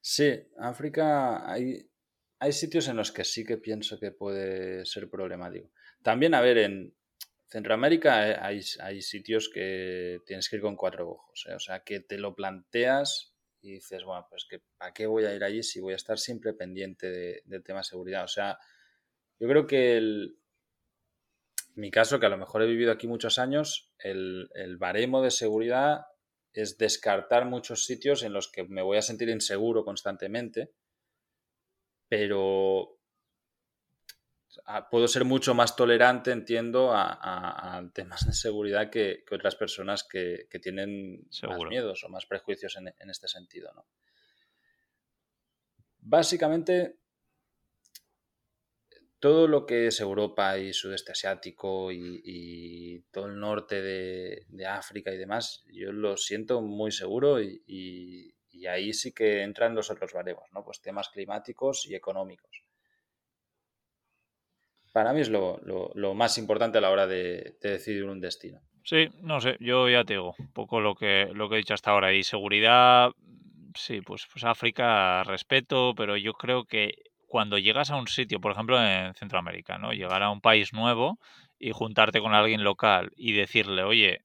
sí, 0.00 0.32
África 0.58 1.48
hay, 1.48 1.88
hay 2.40 2.52
sitios 2.52 2.88
en 2.88 2.96
los 2.96 3.12
que 3.12 3.22
sí 3.22 3.44
que 3.44 3.58
pienso 3.58 4.00
que 4.00 4.10
puede 4.10 4.84
ser 4.84 5.08
problemático. 5.08 5.70
También, 6.02 6.34
a 6.34 6.40
ver, 6.40 6.58
en 6.58 6.92
Centroamérica 7.52 8.30
eh, 8.30 8.36
hay, 8.40 8.60
hay 8.80 9.02
sitios 9.02 9.50
que 9.52 10.20
tienes 10.26 10.48
que 10.48 10.56
ir 10.56 10.62
con 10.62 10.74
cuatro 10.74 11.10
ojos, 11.10 11.46
¿eh? 11.48 11.54
o 11.54 11.60
sea, 11.60 11.80
que 11.80 12.00
te 12.00 12.16
lo 12.16 12.34
planteas 12.34 13.34
y 13.60 13.72
dices, 13.72 14.04
bueno, 14.04 14.26
pues 14.28 14.46
que 14.48 14.60
¿para 14.78 14.92
qué 14.92 15.06
voy 15.06 15.26
a 15.26 15.34
ir 15.34 15.44
allí 15.44 15.62
si 15.62 15.80
voy 15.80 15.92
a 15.92 15.96
estar 15.96 16.18
siempre 16.18 16.54
pendiente 16.54 17.10
de, 17.10 17.42
del 17.44 17.62
tema 17.62 17.80
de 17.80 17.84
seguridad? 17.84 18.24
O 18.24 18.28
sea, 18.28 18.58
yo 19.38 19.46
creo 19.48 19.66
que 19.66 19.98
el, 19.98 20.38
mi 21.74 21.90
caso, 21.90 22.18
que 22.18 22.26
a 22.26 22.30
lo 22.30 22.38
mejor 22.38 22.62
he 22.62 22.66
vivido 22.66 22.92
aquí 22.92 23.06
muchos 23.06 23.38
años, 23.38 23.92
el, 23.98 24.48
baremo 24.78 25.22
de 25.22 25.30
seguridad 25.30 26.06
es 26.52 26.76
descartar 26.76 27.46
muchos 27.46 27.86
sitios 27.86 28.22
en 28.22 28.32
los 28.32 28.50
que 28.50 28.64
me 28.64 28.82
voy 28.82 28.98
a 28.98 29.02
sentir 29.02 29.28
inseguro 29.28 29.84
constantemente, 29.84 30.72
pero 32.08 32.98
puedo 34.90 35.08
ser 35.08 35.24
mucho 35.24 35.54
más 35.54 35.76
tolerante, 35.76 36.30
entiendo, 36.30 36.90
a, 36.92 37.88
temas 37.94 38.26
de 38.26 38.32
seguridad 38.32 38.90
que, 38.90 39.24
otras 39.30 39.56
personas 39.56 40.04
que, 40.04 40.46
tienen 40.60 41.26
más 41.42 41.60
miedos 41.68 42.04
o 42.04 42.08
más 42.08 42.26
prejuicios 42.26 42.76
en, 42.76 42.92
en 42.98 43.10
este 43.10 43.28
sentido. 43.28 43.72
¿no? 43.74 43.86
Básicamente, 46.00 46.96
todo 49.22 49.46
lo 49.46 49.64
que 49.66 49.86
es 49.86 50.00
Europa 50.00 50.58
y 50.58 50.72
sudeste 50.72 51.12
asiático 51.12 51.92
y, 51.92 53.04
todo 53.12 53.26
el 53.26 53.38
norte 53.38 53.80
de, 53.80 54.66
África 54.66 55.12
y 55.12 55.16
demás, 55.16 55.62
yo 55.72 55.92
lo 55.92 56.16
siento 56.16 56.60
muy 56.60 56.90
seguro 56.90 57.40
y, 57.40 58.34
ahí 58.68 58.92
sí 58.92 59.12
que 59.12 59.42
entran 59.42 59.76
los 59.76 59.92
otros 59.92 60.12
baremos, 60.12 60.44
¿no? 60.52 60.64
Pues 60.64 60.80
temas 60.80 61.08
climáticos 61.08 61.86
y 61.86 61.94
económicos. 61.94 62.61
Para 64.92 65.12
mí 65.12 65.20
es 65.20 65.30
lo, 65.30 65.60
más 66.14 66.38
importante 66.38 66.78
a 66.78 66.80
la 66.80 66.90
hora 66.90 67.06
de, 67.06 67.56
decidir 67.60 68.04
un 68.04 68.20
destino. 68.20 68.60
Sí, 68.84 69.08
no 69.20 69.40
sé, 69.40 69.56
yo 69.60 69.88
ya 69.88 70.04
te 70.04 70.14
digo, 70.14 70.34
un 70.38 70.52
poco 70.52 70.80
lo 70.80 70.94
que, 70.94 71.30
lo 71.32 71.48
que 71.48 71.54
he 71.54 71.58
dicho 71.58 71.74
hasta 71.74 71.92
ahora. 71.92 72.12
Y 72.12 72.24
seguridad, 72.24 73.10
sí, 73.74 74.00
pues, 74.00 74.26
pues 74.30 74.44
África, 74.44 75.22
respeto, 75.24 75.94
pero 75.96 76.16
yo 76.16 76.32
creo 76.34 76.64
que 76.64 76.94
cuando 77.32 77.58
llegas 77.58 77.90
a 77.90 77.96
un 77.96 78.08
sitio, 78.08 78.40
por 78.40 78.52
ejemplo 78.52 78.78
en 78.84 79.14
Centroamérica, 79.14 79.78
¿no? 79.78 79.92
Llegar 79.92 80.22
a 80.22 80.30
un 80.30 80.42
país 80.42 80.74
nuevo 80.74 81.18
y 81.58 81.70
juntarte 81.70 82.20
con 82.20 82.34
alguien 82.34 82.62
local 82.62 83.10
y 83.16 83.32
decirle, 83.32 83.84
oye, 83.84 84.20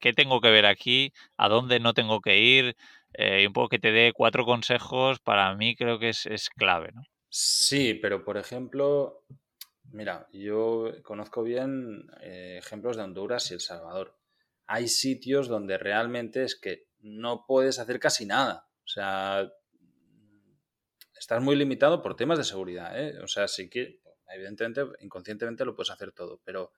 ¿qué 0.00 0.14
tengo 0.14 0.40
que 0.40 0.50
ver 0.50 0.64
aquí? 0.64 1.12
¿A 1.36 1.48
dónde 1.48 1.80
no 1.80 1.92
tengo 1.92 2.20
que 2.20 2.38
ir? 2.38 2.76
Eh, 3.14 3.42
y 3.42 3.46
un 3.46 3.52
poco 3.52 3.68
que 3.68 3.78
te 3.78 3.92
dé 3.92 4.12
cuatro 4.14 4.44
consejos, 4.44 5.20
para 5.20 5.54
mí 5.56 5.76
creo 5.76 5.98
que 5.98 6.08
es, 6.08 6.50
clave, 6.56 6.90
¿no? 6.94 7.02
Sí, 7.36 7.94
pero 7.94 8.24
por 8.24 8.36
ejemplo, 8.36 9.24
mira, 9.90 10.28
yo 10.32 10.92
conozco 11.02 11.42
bien 11.42 12.06
eh, 12.20 12.58
ejemplos 12.60 12.96
de 12.96 13.02
Honduras 13.02 13.50
y 13.50 13.54
El 13.54 13.60
Salvador. 13.60 14.16
Hay 14.68 14.86
sitios 14.86 15.48
donde 15.48 15.76
realmente 15.76 16.44
es 16.44 16.54
que 16.54 16.86
no 17.00 17.44
puedes 17.44 17.80
hacer 17.80 17.98
casi 17.98 18.24
nada. 18.24 18.68
O 18.84 18.86
sea, 18.86 19.52
estás 21.18 21.42
muy 21.42 21.56
limitado 21.56 22.02
por 22.02 22.14
temas 22.14 22.38
de 22.38 22.44
seguridad, 22.44 22.96
¿eh? 23.02 23.18
O 23.18 23.26
sea, 23.26 23.48
sí 23.48 23.68
que, 23.68 24.00
evidentemente, 24.32 24.84
inconscientemente 25.00 25.64
lo 25.64 25.74
puedes 25.74 25.90
hacer 25.90 26.12
todo, 26.12 26.40
pero 26.44 26.70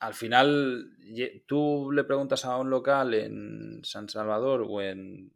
al 0.00 0.14
final 0.14 0.90
tú 1.46 1.92
le 1.92 2.02
preguntas 2.02 2.44
a 2.44 2.56
un 2.56 2.70
local 2.70 3.14
en 3.14 3.84
San 3.84 4.08
Salvador 4.08 4.66
o 4.68 4.82
en 4.82 5.32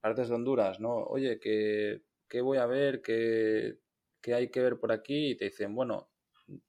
partes 0.00 0.28
de 0.28 0.36
Honduras, 0.36 0.78
¿no? 0.78 0.94
Oye, 0.94 1.40
¿qué, 2.28 2.40
voy 2.40 2.58
a 2.58 2.66
ver? 2.66 3.02
¿Qué, 3.02 3.78
¿Qué 4.20 4.34
hay 4.34 4.50
que 4.50 4.60
ver 4.60 4.78
por 4.78 4.92
aquí? 4.92 5.30
Y 5.30 5.36
te 5.36 5.46
dicen, 5.46 5.74
bueno, 5.74 6.10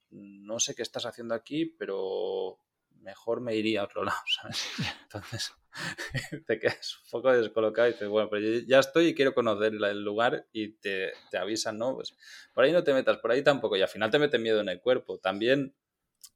no 0.09 0.59
sé 0.59 0.75
qué 0.75 0.81
estás 0.81 1.05
haciendo 1.05 1.35
aquí, 1.35 1.65
pero 1.65 2.59
mejor 3.01 3.41
me 3.41 3.55
iría 3.55 3.81
a 3.81 3.85
otro 3.85 4.03
lado, 4.05 4.19
¿sabes? 4.27 4.67
Entonces, 5.03 5.53
te 6.47 6.59
quedas 6.59 6.99
un 7.03 7.09
poco 7.11 7.31
descolocado 7.31 7.87
y 7.87 7.93
dices, 7.93 8.07
bueno, 8.07 8.29
pero 8.29 8.59
ya 8.67 8.79
estoy 8.79 9.07
y 9.07 9.15
quiero 9.15 9.33
conocer 9.33 9.73
el 9.73 10.03
lugar 10.03 10.47
y 10.51 10.73
te, 10.73 11.13
avisan, 11.37 11.77
¿no? 11.77 11.95
Pues 11.95 12.15
por 12.53 12.63
ahí 12.63 12.71
no 12.71 12.83
te 12.83 12.93
metas, 12.93 13.17
por 13.17 13.31
ahí 13.31 13.43
tampoco, 13.43 13.75
y 13.75 13.81
al 13.81 13.87
final 13.87 14.11
te 14.11 14.19
mete 14.19 14.39
miedo 14.39 14.59
en 14.61 14.69
el 14.69 14.81
cuerpo. 14.81 15.19
También, 15.19 15.75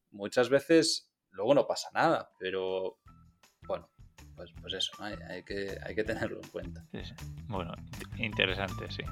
muchas 0.09 0.49
veces, 0.49 1.11
luego 1.31 1.53
no 1.53 1.67
pasa 1.67 1.89
nada, 1.93 2.31
pero 2.39 2.99
pues, 4.41 4.53
pues 4.59 4.73
eso, 4.73 4.91
hay, 4.99 5.43
que, 5.43 5.77
hay 5.85 5.93
que 5.93 6.03
tenerlo 6.03 6.39
en 6.41 6.49
cuenta. 6.49 6.83
Bueno, 7.47 7.73
interesante, 8.17 8.89
sí. 8.89 9.03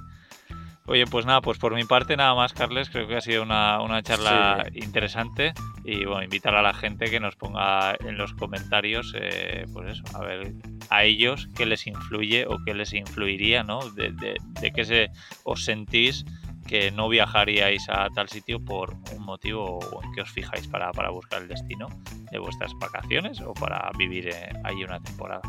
Oye, 0.88 1.06
pues 1.06 1.28
nada, 1.28 1.40
pues 1.42 1.60
por 1.60 1.76
mi 1.76 1.84
parte 1.84 2.18
nada 2.18 2.34
más, 2.34 2.54
Carles. 2.54 2.90
Creo 2.90 3.08
que 3.08 3.16
ha 3.16 3.22
sido 3.22 3.44
una, 3.44 4.02
charla 4.02 4.66
interesante. 4.74 5.54
Y 5.86 6.06
bueno, 6.06 6.24
invitar 6.24 6.56
a 6.56 6.64
la 6.64 6.74
gente 6.74 7.12
que 7.12 7.20
nos 7.20 7.36
ponga 7.36 7.96
en 8.00 8.18
los 8.18 8.34
comentarios, 8.34 9.14
eh, 9.16 9.68
pues 9.72 10.00
eso, 10.00 10.18
a 10.18 10.26
ver 10.26 10.52
a 10.90 11.04
ellos 11.04 11.48
qué 11.56 11.68
les 11.68 11.86
influye 11.86 12.48
o 12.48 12.58
qué 12.66 12.74
les 12.74 12.94
influiría, 12.94 13.62
¿no? 13.62 13.88
De, 13.92 14.12
de, 14.12 14.72
qué 14.72 14.84
se, 14.84 15.12
os 15.44 15.64
sentís 15.64 16.26
que 16.70 16.92
no 16.92 17.10
viajaríais 17.10 17.90
a 17.90 18.10
tal 18.10 18.30
sitio 18.30 18.64
por 18.64 18.94
un 19.16 19.24
motivo 19.26 19.80
en 20.04 20.12
qué 20.14 20.22
os 20.22 20.30
fijáis 20.30 20.68
para, 20.68 20.92
buscar 21.10 21.42
el 21.42 21.48
destino 21.48 21.88
de 22.32 22.38
vuestras 22.38 22.72
vacaciones 22.76 23.42
o 23.42 23.54
para 23.54 23.90
vivir 23.98 24.30
eh, 24.30 24.54
ahí 24.64 24.84
una 24.84 25.00
temporada. 25.00 25.42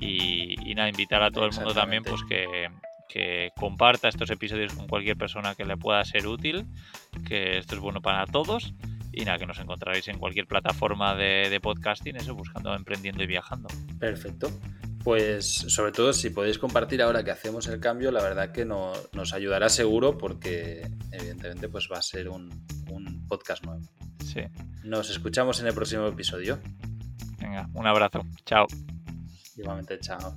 Y, 0.00 0.56
y 0.68 0.74
nada, 0.74 0.88
invitar 0.88 1.22
a 1.22 1.30
todo 1.30 1.44
el 1.44 1.52
mundo 1.52 1.74
también 1.74 2.02
pues 2.02 2.22
que 2.24 2.68
que 3.12 3.52
comparta 3.56 4.08
estos 4.08 4.30
episodios 4.30 4.72
con 4.72 4.88
cualquier 4.88 5.18
persona 5.18 5.54
que 5.54 5.66
le 5.66 5.76
pueda 5.76 6.02
ser 6.02 6.26
útil, 6.26 6.64
que 7.28 7.58
esto 7.58 7.74
es 7.74 7.80
bueno 7.80 8.00
para 8.00 8.24
todos. 8.26 8.72
Y 9.12 9.26
nada, 9.26 9.38
que 9.38 9.44
nos 9.44 9.58
encontraréis 9.58 10.08
en 10.08 10.18
cualquier 10.18 10.46
plataforma 10.46 11.14
de, 11.14 11.60
podcasting, 11.60 12.16
eso, 12.16 12.34
buscando 12.34 12.74
Emprendiendo 12.74 13.22
y 13.22 13.26
Viajando. 13.26 13.68
Perfecto. 14.00 14.48
Pues 15.04 15.46
sobre 15.52 15.92
todo 15.92 16.12
si 16.12 16.30
podéis 16.30 16.58
compartir 16.58 17.02
ahora 17.02 17.24
que 17.24 17.30
hacemos 17.32 17.66
el 17.66 17.80
cambio, 17.80 18.12
la 18.12 18.22
verdad 18.22 18.52
que 18.52 18.64
nos 18.64 19.32
ayudará 19.32 19.68
seguro 19.68 20.16
porque 20.16 20.88
evidentemente 21.10 21.68
pues 21.68 21.88
va 21.92 21.98
a 21.98 22.02
ser 22.02 22.28
un, 22.28 22.64
un 22.90 23.26
podcast 23.26 23.64
nuevo. 23.64 23.82
Sí. 24.24 24.42
Nos 24.84 25.10
escuchamos 25.10 25.60
en 25.60 25.66
el 25.66 25.74
próximo 25.74 26.06
episodio. 26.06 26.60
Venga, 27.38 27.68
un 27.74 27.86
abrazo. 27.86 28.24
Chao. 28.44 28.66
Igualmente, 29.56 29.98
chao. 29.98 30.36